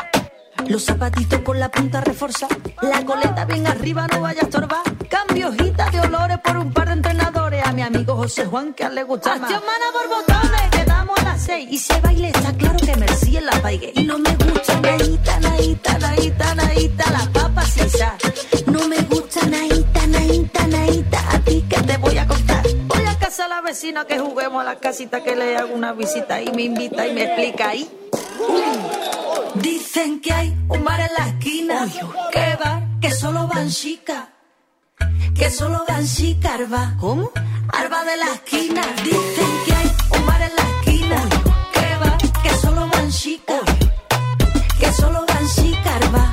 Los 0.67 0.85
zapatitos 0.85 1.41
con 1.43 1.61
la 1.61 1.71
punta 1.71 2.01
reforzada, 2.01 2.57
la 2.83 3.05
coleta 3.05 3.45
bien 3.45 3.67
arriba, 3.67 4.07
no 4.09 4.21
vaya 4.23 4.41
a 4.41 4.45
estorbar. 4.45 4.83
Cambio 5.09 5.49
hojita 5.49 5.91
de 5.91 6.01
olores 6.01 6.39
por 6.39 6.57
un 6.57 6.73
par 6.73 6.89
de 6.89 6.95
entrenadores. 6.95 7.30
Mi 7.81 7.87
amigo 7.87 8.15
José 8.15 8.45
Juan 8.45 8.75
que 8.75 8.85
a 8.85 8.89
él 8.89 8.95
le 8.95 9.05
gusta 9.05 9.37
más. 9.37 9.51
Mana 9.51 9.87
por 9.91 10.07
botones, 10.07 10.71
quedamos 10.71 11.19
a 11.19 11.25
las 11.25 11.43
seis. 11.43 11.67
Y 11.71 11.79
si 11.79 11.91
el 11.95 12.03
baile 12.03 12.29
está 12.29 12.53
claro 12.53 12.79
que 12.79 12.95
Merci 12.95 13.39
en 13.39 13.47
la 13.47 13.63
paigue. 13.63 13.93
Y 13.95 14.05
no 14.05 14.19
me 14.19 14.37
gusta 14.37 14.79
naíta, 14.83 15.41
naíta, 15.41 15.99
naíta, 15.99 16.55
naíta, 16.57 17.11
la 17.11 17.33
papa 17.33 17.65
sin 17.65 17.89
sal. 17.89 18.19
No 18.67 18.87
me 18.87 18.99
gusta 19.05 19.47
naíta, 19.47 20.07
naíta, 20.09 20.67
naíta, 20.67 21.35
a 21.35 21.39
ti 21.39 21.65
que 21.71 21.81
te 21.81 21.97
voy 21.97 22.19
a 22.19 22.27
contar. 22.27 22.63
Voy 22.85 23.07
a 23.07 23.19
casa 23.19 23.47
a 23.47 23.49
la 23.49 23.63
vecina 23.63 24.05
que 24.05 24.19
juguemos 24.19 24.61
a 24.61 24.65
la 24.65 24.79
casita 24.79 25.25
que 25.25 25.35
le 25.35 25.57
hago 25.57 25.73
una 25.73 25.95
visita 25.95 26.43
y 26.43 26.53
me 26.53 26.65
invita 26.65 27.07
y 27.07 27.15
me 27.15 27.23
explica 27.25 27.71
ahí. 27.71 27.91
Dicen 29.55 30.21
que 30.21 30.35
hay 30.35 30.55
un 30.69 30.85
bar 30.85 31.01
en 31.01 31.15
la 31.17 31.29
esquina. 31.29 31.89
¿Qué 32.31 32.59
bar? 32.63 32.83
Que 33.01 33.11
solo 33.11 33.49
van 33.49 33.71
chicas. 33.71 34.27
Que 35.35 35.51
solo 35.51 35.83
van 35.89 36.05
chicas. 36.05 36.61
¿Cómo? 37.01 37.33
Arba 37.73 38.05
de 38.05 38.17
la 38.17 38.35
esquina. 38.35 38.83
Dicen 39.05 39.51
que 39.65 39.73
hay 39.75 39.91
un 40.19 40.27
bar 40.27 40.43
en 40.43 40.55
la 40.57 40.63
esquina. 40.63 41.29
¿Qué 41.73 41.97
bar? 42.01 42.19
Que 42.43 42.51
solo 42.63 42.89
van 42.89 43.11
chicas. 43.11 43.61
Que 44.79 44.93
solo 44.93 45.25
van 45.27 45.47
chicas, 45.49 45.95
Arba. 46.03 46.25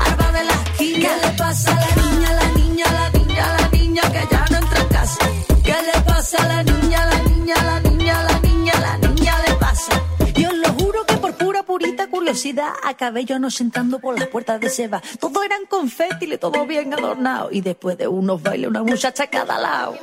Arba 0.00 0.32
de 0.32 0.44
la 0.44 0.52
esquina. 0.52 1.08
¿Qué 1.08 1.26
le 1.26 1.32
pasa 1.36 1.70
a 1.72 1.74
la 1.74 2.02
niña, 2.02 2.32
la 2.32 2.48
niña, 2.58 2.86
la 2.92 3.10
niña, 3.10 3.56
la 3.58 3.68
niña 3.68 4.02
que 4.12 4.28
ya 4.30 4.44
no 4.50 4.56
entra 4.58 4.80
en 4.80 4.88
casa? 4.88 5.18
¿Qué 5.64 5.76
le 5.88 6.00
pasa 6.02 6.42
a 6.42 6.48
la 6.48 6.62
niña, 6.62 7.06
la 7.06 7.18
niña, 7.22 7.54
la 7.64 7.80
niña, 7.80 7.85
purita 11.78 12.06
curiosidad 12.06 12.72
acabé 12.84 13.26
yo 13.26 13.36
sentando 13.50 13.98
por 13.98 14.18
las 14.18 14.28
puertas 14.28 14.58
de 14.60 14.70
Seba. 14.70 15.02
Todo 15.20 15.42
eran 15.42 15.66
confétiles, 15.68 16.40
todo 16.40 16.66
bien 16.66 16.94
adornado. 16.94 17.50
Y 17.52 17.60
después 17.60 17.98
de 17.98 18.08
unos 18.08 18.42
bailes, 18.42 18.70
una 18.70 18.82
muchacha 18.82 19.24
a 19.24 19.26
cada 19.26 19.58
lado. 19.58 19.94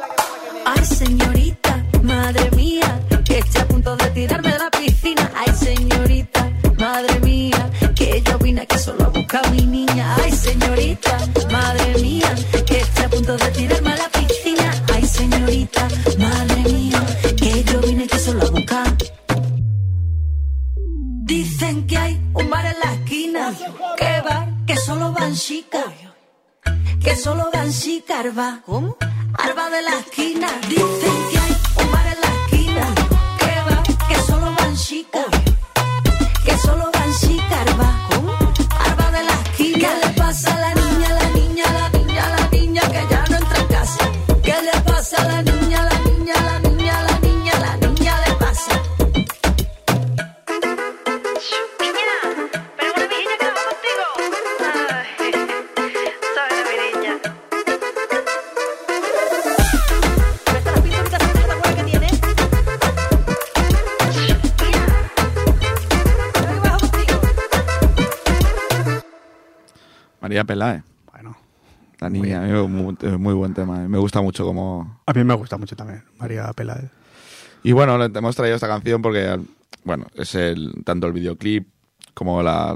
Ay, 0.65 0.85
señorita, 0.85 1.83
madre 2.03 2.51
mía, 2.51 3.01
que 3.25 3.39
estoy 3.39 3.61
a 3.61 3.67
punto 3.67 3.95
de 3.95 4.07
tirarme 4.11 4.51
de 4.51 4.59
la 4.59 4.69
piscina. 4.69 5.31
Ay, 5.35 5.51
señorita, 5.55 6.51
madre 6.77 7.19
mía, 7.21 7.71
que 7.95 8.21
yo 8.21 8.37
vine 8.37 8.61
aquí 8.61 8.77
solo 8.77 9.05
a 9.05 9.07
buscar 9.07 9.43
a 9.43 9.49
mi 9.49 9.65
niña. 9.65 10.15
Ay, 10.23 10.31
señorita, 10.31 11.17
madre 11.51 11.97
mía, 12.03 12.35
que 12.67 12.81
estoy 12.81 13.05
a 13.05 13.09
punto 13.09 13.35
de 13.35 13.47
tirarme 13.49 13.93
a 13.93 13.97
la 13.97 14.09
piscina. 14.09 14.71
Ay, 14.93 15.07
señorita, 15.07 15.87
madre 16.19 16.52
Dicen 21.25 21.87
que 21.87 21.97
hay 21.97 22.21
un 22.33 22.49
bar 22.49 22.65
en 22.65 22.79
la 22.79 22.93
esquina, 22.95 23.53
que 23.97 24.21
va, 24.27 24.45
que 24.67 24.75
solo 24.75 25.13
van 25.13 25.33
chicas, 25.33 25.85
que 27.01 27.15
solo 27.15 27.49
van 27.53 27.71
chicas, 27.71 28.19
arba. 28.19 28.59
¿Cómo? 28.65 28.97
Arba 29.37 29.69
de 29.69 29.81
la 29.83 29.99
esquina, 29.99 30.47
dicen 30.67 31.15
que 31.31 31.37
hay 31.39 31.55
un 31.79 31.91
bar 31.93 32.07
en 32.07 32.19
la 32.19 32.31
esquina, 32.41 32.95
que 33.39 33.55
va, 33.67 33.83
que 34.09 34.15
solo 34.27 34.53
van 34.57 34.75
chicas. 34.75 35.32
María 70.43 70.47
Peláez. 70.47 70.83
Bueno, 71.11 71.37
La 71.99 72.09
niña, 72.09 72.41
me- 72.41 72.61
muy, 72.67 72.97
es 73.01 73.19
muy 73.19 73.33
buen 73.33 73.53
tema. 73.53 73.87
Me 73.87 73.97
gusta 73.97 74.21
mucho 74.21 74.45
como... 74.45 74.99
a 75.05 75.13
mí 75.13 75.23
me 75.23 75.33
gusta 75.35 75.57
mucho 75.57 75.75
también, 75.75 76.03
María 76.19 76.51
Peláez. 76.53 76.89
Y 77.63 77.71
bueno, 77.71 77.97
le 77.97 78.05
hemos 78.05 78.35
traído 78.35 78.55
esta 78.55 78.67
canción 78.67 79.01
porque, 79.01 79.39
bueno, 79.83 80.05
es 80.15 80.35
el 80.35 80.73
tanto 80.83 81.07
el 81.07 81.13
videoclip 81.13 81.67
como 82.13 82.43
la, 82.43 82.75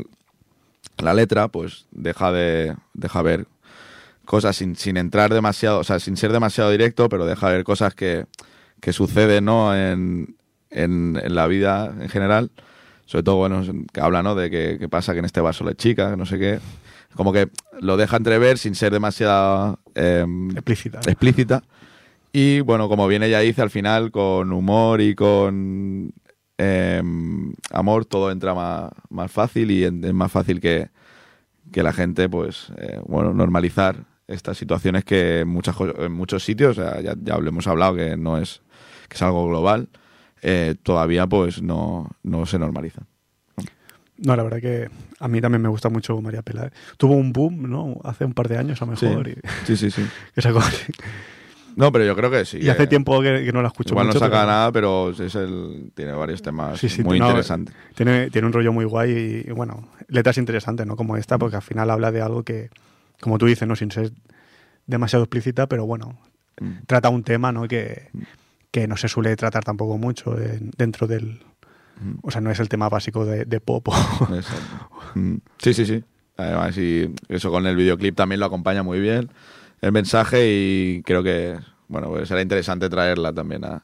la 0.99 1.13
letra, 1.13 1.49
pues 1.49 1.85
deja 1.91 2.31
de 2.31 2.75
deja 2.93 3.21
ver 3.21 3.47
cosas 4.25 4.55
sin, 4.55 4.75
sin 4.75 4.97
entrar 4.97 5.33
demasiado, 5.33 5.79
o 5.79 5.83
sea, 5.83 5.99
sin 5.99 6.15
ser 6.17 6.31
demasiado 6.31 6.69
directo, 6.71 7.09
pero 7.09 7.25
deja 7.25 7.49
ver 7.49 7.63
cosas 7.65 7.93
que, 7.95 8.25
que 8.79 8.93
suceden, 8.93 9.45
¿no? 9.45 9.75
En, 9.75 10.35
en, 10.69 11.19
en 11.21 11.35
la 11.35 11.47
vida 11.47 11.93
en 11.99 12.07
general. 12.09 12.49
Sobre 13.05 13.23
todo, 13.23 13.37
bueno, 13.37 13.61
que 13.93 14.01
habla, 14.01 14.21
¿no? 14.23 14.35
De 14.35 14.49
que, 14.49 14.77
que 14.79 14.89
pasa 14.89 15.13
que 15.13 15.19
en 15.19 15.25
este 15.25 15.39
vaso 15.39 15.63
la 15.63 15.73
chica, 15.75 16.09
que 16.11 16.17
no 16.17 16.25
sé 16.25 16.37
qué. 16.39 16.59
Como 17.17 17.33
que 17.33 17.49
lo 17.81 17.97
deja 17.97 18.15
entrever 18.17 18.57
sin 18.57 18.75
ser 18.75 18.93
demasiado 18.93 19.79
em, 19.95 20.51
Explícita. 20.51 20.99
explícita. 20.99 21.63
Y 22.31 22.61
bueno, 22.61 22.87
como 22.87 23.07
bien 23.07 23.23
ella 23.23 23.39
dice, 23.39 23.61
al 23.61 23.69
final 23.69 24.11
con 24.11 24.53
humor 24.53 25.01
y 25.01 25.15
con 25.15 26.13
em, 26.57 27.53
amor 27.71 28.05
todo 28.05 28.31
entra 28.31 28.53
más, 28.53 28.91
más 29.09 29.31
fácil 29.31 29.71
y 29.71 29.83
es 29.83 29.91
más 30.13 30.31
fácil 30.31 30.61
que, 30.61 30.89
que 31.71 31.83
la 31.83 31.93
gente, 31.93 32.29
pues, 32.29 32.71
eh, 32.77 32.99
bueno, 33.05 33.33
normalizar 33.33 34.05
estas 34.27 34.57
situaciones 34.57 35.03
que 35.05 35.39
en, 35.41 35.47
muchas, 35.47 35.75
en 35.97 36.11
muchos 36.11 36.43
sitios, 36.43 36.77
ya, 36.77 37.01
ya 37.01 37.37
lo 37.37 37.49
hemos 37.49 37.67
hablado 37.67 37.95
que 37.95 38.17
no 38.17 38.37
es, 38.37 38.61
que 39.07 39.15
es 39.15 39.21
algo 39.21 39.47
global, 39.47 39.87
eh, 40.41 40.75
todavía 40.83 41.27
pues 41.27 41.61
no, 41.61 42.09
no 42.23 42.45
se 42.45 42.59
normaliza. 42.59 43.03
No, 44.19 44.35
la 44.35 44.43
verdad 44.43 44.59
que 44.59 44.89
a 45.19 45.27
mí 45.27 45.39
también 45.41 45.61
me 45.61 45.69
gusta 45.69 45.89
mucho 45.89 46.19
María 46.21 46.41
Peláez. 46.41 46.73
Tuvo 46.97 47.13
un 47.13 47.31
boom, 47.33 47.69
¿no? 47.69 47.97
Hace 48.03 48.25
un 48.25 48.33
par 48.33 48.47
de 48.47 48.57
años 48.57 48.81
a 48.81 48.85
lo 48.85 48.91
mejor. 48.93 49.27
Y, 49.27 49.35
sí, 49.65 49.77
sí, 49.77 49.91
sí. 49.91 50.05
que 50.35 50.41
sacó- 50.41 50.61
No, 51.75 51.91
pero 51.91 52.05
yo 52.05 52.15
creo 52.15 52.31
que 52.31 52.43
sí. 52.43 52.57
y 52.59 52.69
hace 52.69 52.79
que- 52.83 52.87
tiempo 52.87 53.21
que, 53.21 53.43
que 53.45 53.51
no 53.51 53.61
la 53.61 53.67
escucho 53.67 53.91
Igual 53.93 54.07
mucho. 54.07 54.19
no 54.19 54.25
saca 54.25 54.37
pero- 54.39 54.47
nada, 54.47 54.71
pero 54.71 55.09
es 55.11 55.35
el, 55.35 55.91
tiene 55.93 56.13
varios 56.13 56.41
temas 56.41 56.79
Sí, 56.79 56.89
sí, 56.89 57.03
muy 57.03 57.19
no, 57.19 57.27
interesantes. 57.27 57.75
Tiene, 57.93 58.31
tiene 58.31 58.47
un 58.47 58.53
rollo 58.53 58.73
muy 58.73 58.85
guay 58.85 59.43
y, 59.45 59.49
y, 59.49 59.53
bueno, 59.53 59.87
letras 60.07 60.39
interesantes, 60.39 60.87
¿no? 60.87 60.95
Como 60.95 61.17
esta, 61.17 61.37
porque 61.37 61.57
al 61.57 61.61
final 61.61 61.91
habla 61.91 62.11
de 62.11 62.21
algo 62.21 62.41
que, 62.43 62.71
como 63.21 63.37
tú 63.37 63.45
dices, 63.45 63.67
¿no? 63.67 63.75
Sin 63.75 63.91
ser 63.91 64.11
demasiado 64.87 65.23
explícita, 65.25 65.67
pero 65.67 65.85
bueno, 65.85 66.17
Mm. 66.59 66.85
trata 66.87 67.09
un 67.09 67.21
tema, 67.23 67.51
¿no? 67.51 67.67
Que, 67.67 68.07
que 68.71 68.87
no 68.87 68.97
se 68.97 69.07
suele 69.07 69.35
tratar 69.35 69.63
tampoco 69.63 69.99
mucho 69.99 70.39
en- 70.41 70.71
dentro 70.75 71.05
del... 71.05 71.41
O 72.21 72.31
sea, 72.31 72.41
no 72.41 72.51
es 72.51 72.59
el 72.59 72.69
tema 72.69 72.89
básico 72.89 73.25
de, 73.25 73.45
de 73.45 73.59
pop. 73.59 73.87
Mm. 75.15 75.35
Sí, 75.57 75.73
sí, 75.73 75.85
sí. 75.85 76.03
Además, 76.37 76.77
y 76.77 77.13
eso 77.29 77.49
con 77.51 77.65
el 77.65 77.75
videoclip 77.75 78.15
también 78.15 78.39
lo 78.39 78.45
acompaña 78.45 78.83
muy 78.83 78.99
bien 78.99 79.29
el 79.81 79.91
mensaje 79.91 80.47
y 80.47 81.01
creo 81.03 81.23
que, 81.23 81.57
bueno, 81.87 82.09
pues 82.09 82.27
será 82.27 82.41
interesante 82.41 82.89
traerla 82.89 83.31
también 83.33 83.63
a- 83.65 83.83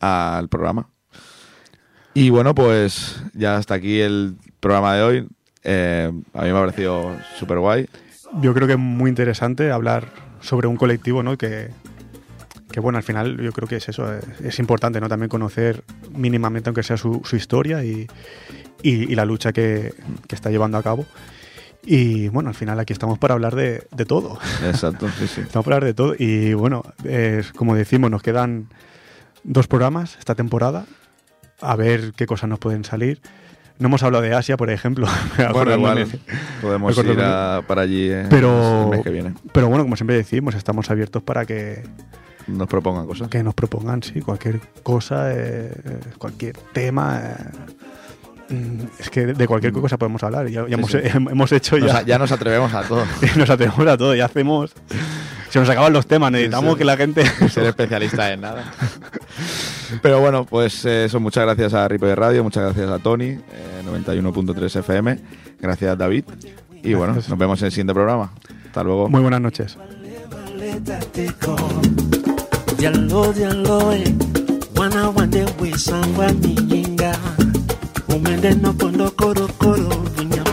al 0.00 0.48
programa. 0.48 0.88
Y 2.14 2.30
bueno, 2.30 2.54
pues 2.54 3.22
ya 3.34 3.56
hasta 3.56 3.74
aquí 3.74 4.00
el 4.00 4.36
programa 4.60 4.94
de 4.96 5.02
hoy. 5.02 5.28
Eh, 5.64 6.10
a 6.34 6.42
mí 6.42 6.50
me 6.50 6.58
ha 6.58 6.60
parecido 6.60 7.16
súper 7.38 7.58
guay. 7.58 7.88
Yo 8.40 8.52
creo 8.52 8.66
que 8.66 8.74
es 8.74 8.78
muy 8.78 9.08
interesante 9.08 9.70
hablar 9.70 10.08
sobre 10.40 10.66
un 10.66 10.76
colectivo, 10.76 11.22
¿no? 11.22 11.38
Que, 11.38 11.70
que 12.72 12.80
bueno, 12.80 12.96
al 12.98 13.04
final 13.04 13.36
yo 13.40 13.52
creo 13.52 13.68
que 13.68 13.76
es 13.76 13.88
eso, 13.88 14.12
es, 14.12 14.24
es 14.42 14.58
importante, 14.58 15.00
¿no? 15.00 15.08
También 15.08 15.28
conocer 15.28 15.84
mínimamente, 16.16 16.68
aunque 16.70 16.82
sea 16.82 16.96
su, 16.96 17.20
su 17.24 17.36
historia 17.36 17.84
y, 17.84 18.06
y- 18.82 19.12
y 19.12 19.14
la 19.14 19.24
lucha 19.24 19.52
que, 19.52 19.94
que 20.26 20.34
está 20.34 20.50
llevando 20.50 20.78
a 20.78 20.82
cabo. 20.82 21.06
Y 21.84 22.28
bueno, 22.28 22.48
al 22.48 22.54
final 22.54 22.78
aquí 22.80 22.92
estamos 22.92 23.18
para 23.18 23.34
hablar 23.34 23.54
de, 23.56 23.86
de 23.94 24.04
todo. 24.04 24.38
Exacto, 24.64 25.08
sí, 25.18 25.26
sí. 25.26 25.40
Estamos 25.46 25.64
para 25.64 25.76
hablar 25.76 25.88
de 25.88 25.94
todo. 25.94 26.14
Y 26.18 26.54
bueno, 26.54 26.82
como 27.56 27.74
decimos, 27.74 28.10
nos 28.10 28.22
quedan 28.22 28.68
dos 29.44 29.66
programas 29.66 30.16
esta 30.18 30.34
temporada. 30.34 30.86
A 31.60 31.74
ver 31.76 32.12
qué 32.16 32.26
cosas 32.26 32.48
nos 32.48 32.58
pueden 32.60 32.84
salir. 32.84 33.20
No 33.80 33.88
hemos 33.88 34.02
hablado 34.04 34.22
de 34.22 34.32
Asia, 34.34 34.56
por 34.56 34.70
ejemplo. 34.70 35.08
Bueno, 35.52 35.74
igual 35.74 36.06
podemos 36.60 36.96
ir 36.98 37.20
a- 37.20 37.62
para 37.66 37.82
allí 37.82 38.08
eh, 38.10 38.26
Pero, 38.30 38.84
el 38.84 38.90
mes 38.90 39.02
que 39.02 39.10
viene. 39.10 39.34
pero 39.52 39.68
bueno, 39.68 39.82
como 39.82 39.96
siempre 39.96 40.14
decimos, 40.14 40.54
estamos 40.54 40.88
abiertos 40.90 41.22
para 41.24 41.44
que, 41.46 41.82
Nos 42.46 42.68
propongan 42.68 43.06
cosas. 43.06 43.28
que 43.28 43.42
nos 43.42 43.54
propongan, 43.54 44.02
sí, 44.02 44.20
cualquier 44.20 44.60
cosa, 44.82 45.32
eh, 45.32 45.72
cualquier 46.18 46.56
tema. 46.72 47.20
eh, 48.48 48.54
mm, 48.54 48.80
es 48.98 49.10
que 49.10 49.26
de 49.26 49.46
cualquier 49.46 49.72
cosa 49.72 49.96
podemos 49.96 50.22
hablar. 50.22 50.48
Ya, 50.48 50.62
ya 50.62 50.66
Sí, 50.68 50.72
hemos, 50.74 50.90
sí. 50.90 50.98
hemos 51.30 51.52
hecho 51.52 51.78
Nos- 51.78 51.92
ya. 51.92 52.02
ya 52.02 52.18
nos 52.18 52.32
atrevemos 52.32 52.72
a 52.74 52.82
todo. 52.82 53.04
nos 53.36 53.48
atrevemos 53.50 53.86
a 53.86 53.96
todo, 53.96 54.14
ya 54.14 54.24
hacemos. 54.26 54.72
Se 55.50 55.58
nos 55.60 55.68
acaban 55.68 55.92
los 55.92 56.06
temas, 56.06 56.32
necesitamos 56.32 56.72
sí. 56.72 56.78
que 56.78 56.84
la 56.84 56.96
gente. 56.96 57.24
ser 57.50 57.64
especialista 57.64 58.32
en 58.32 58.40
nada. 58.40 58.64
Pero 60.00 60.18
bueno, 60.20 60.44
pues 60.46 60.84
eh, 60.86 61.04
eso, 61.04 61.20
muchas 61.20 61.44
gracias 61.44 61.74
a 61.74 61.86
Ripo 61.86 62.06
de 62.06 62.14
Radio, 62.14 62.42
muchas 62.42 62.62
gracias 62.64 62.88
a 62.88 62.98
Tony, 62.98 63.26
eh, 63.26 63.82
91.3 63.86 64.76
FM, 64.80 65.18
gracias 65.60 65.98
David. 65.98 66.24
Y 66.82 66.94
bueno, 66.94 67.14
nos 67.14 67.38
vemos 67.38 67.60
en 67.60 67.66
el 67.66 67.72
siguiente 67.72 67.92
programa. 67.94 68.32
Hasta 68.66 68.82
luego. 68.82 69.08
Muy 69.10 69.20
buenas 69.20 69.40
noches. 69.42 69.76
Dialo 72.82 73.30
eh, 73.94 74.12
Wana 74.76 75.10
wande 75.10 75.44
we 75.60 75.70
sangwa 75.78 76.32
minyinga 76.32 77.16
Umende 78.08 78.54
no 78.60 78.72
pondo 78.72 79.08
koro 79.10 79.46
koro 79.58 79.88
Bunyama. 80.16 80.51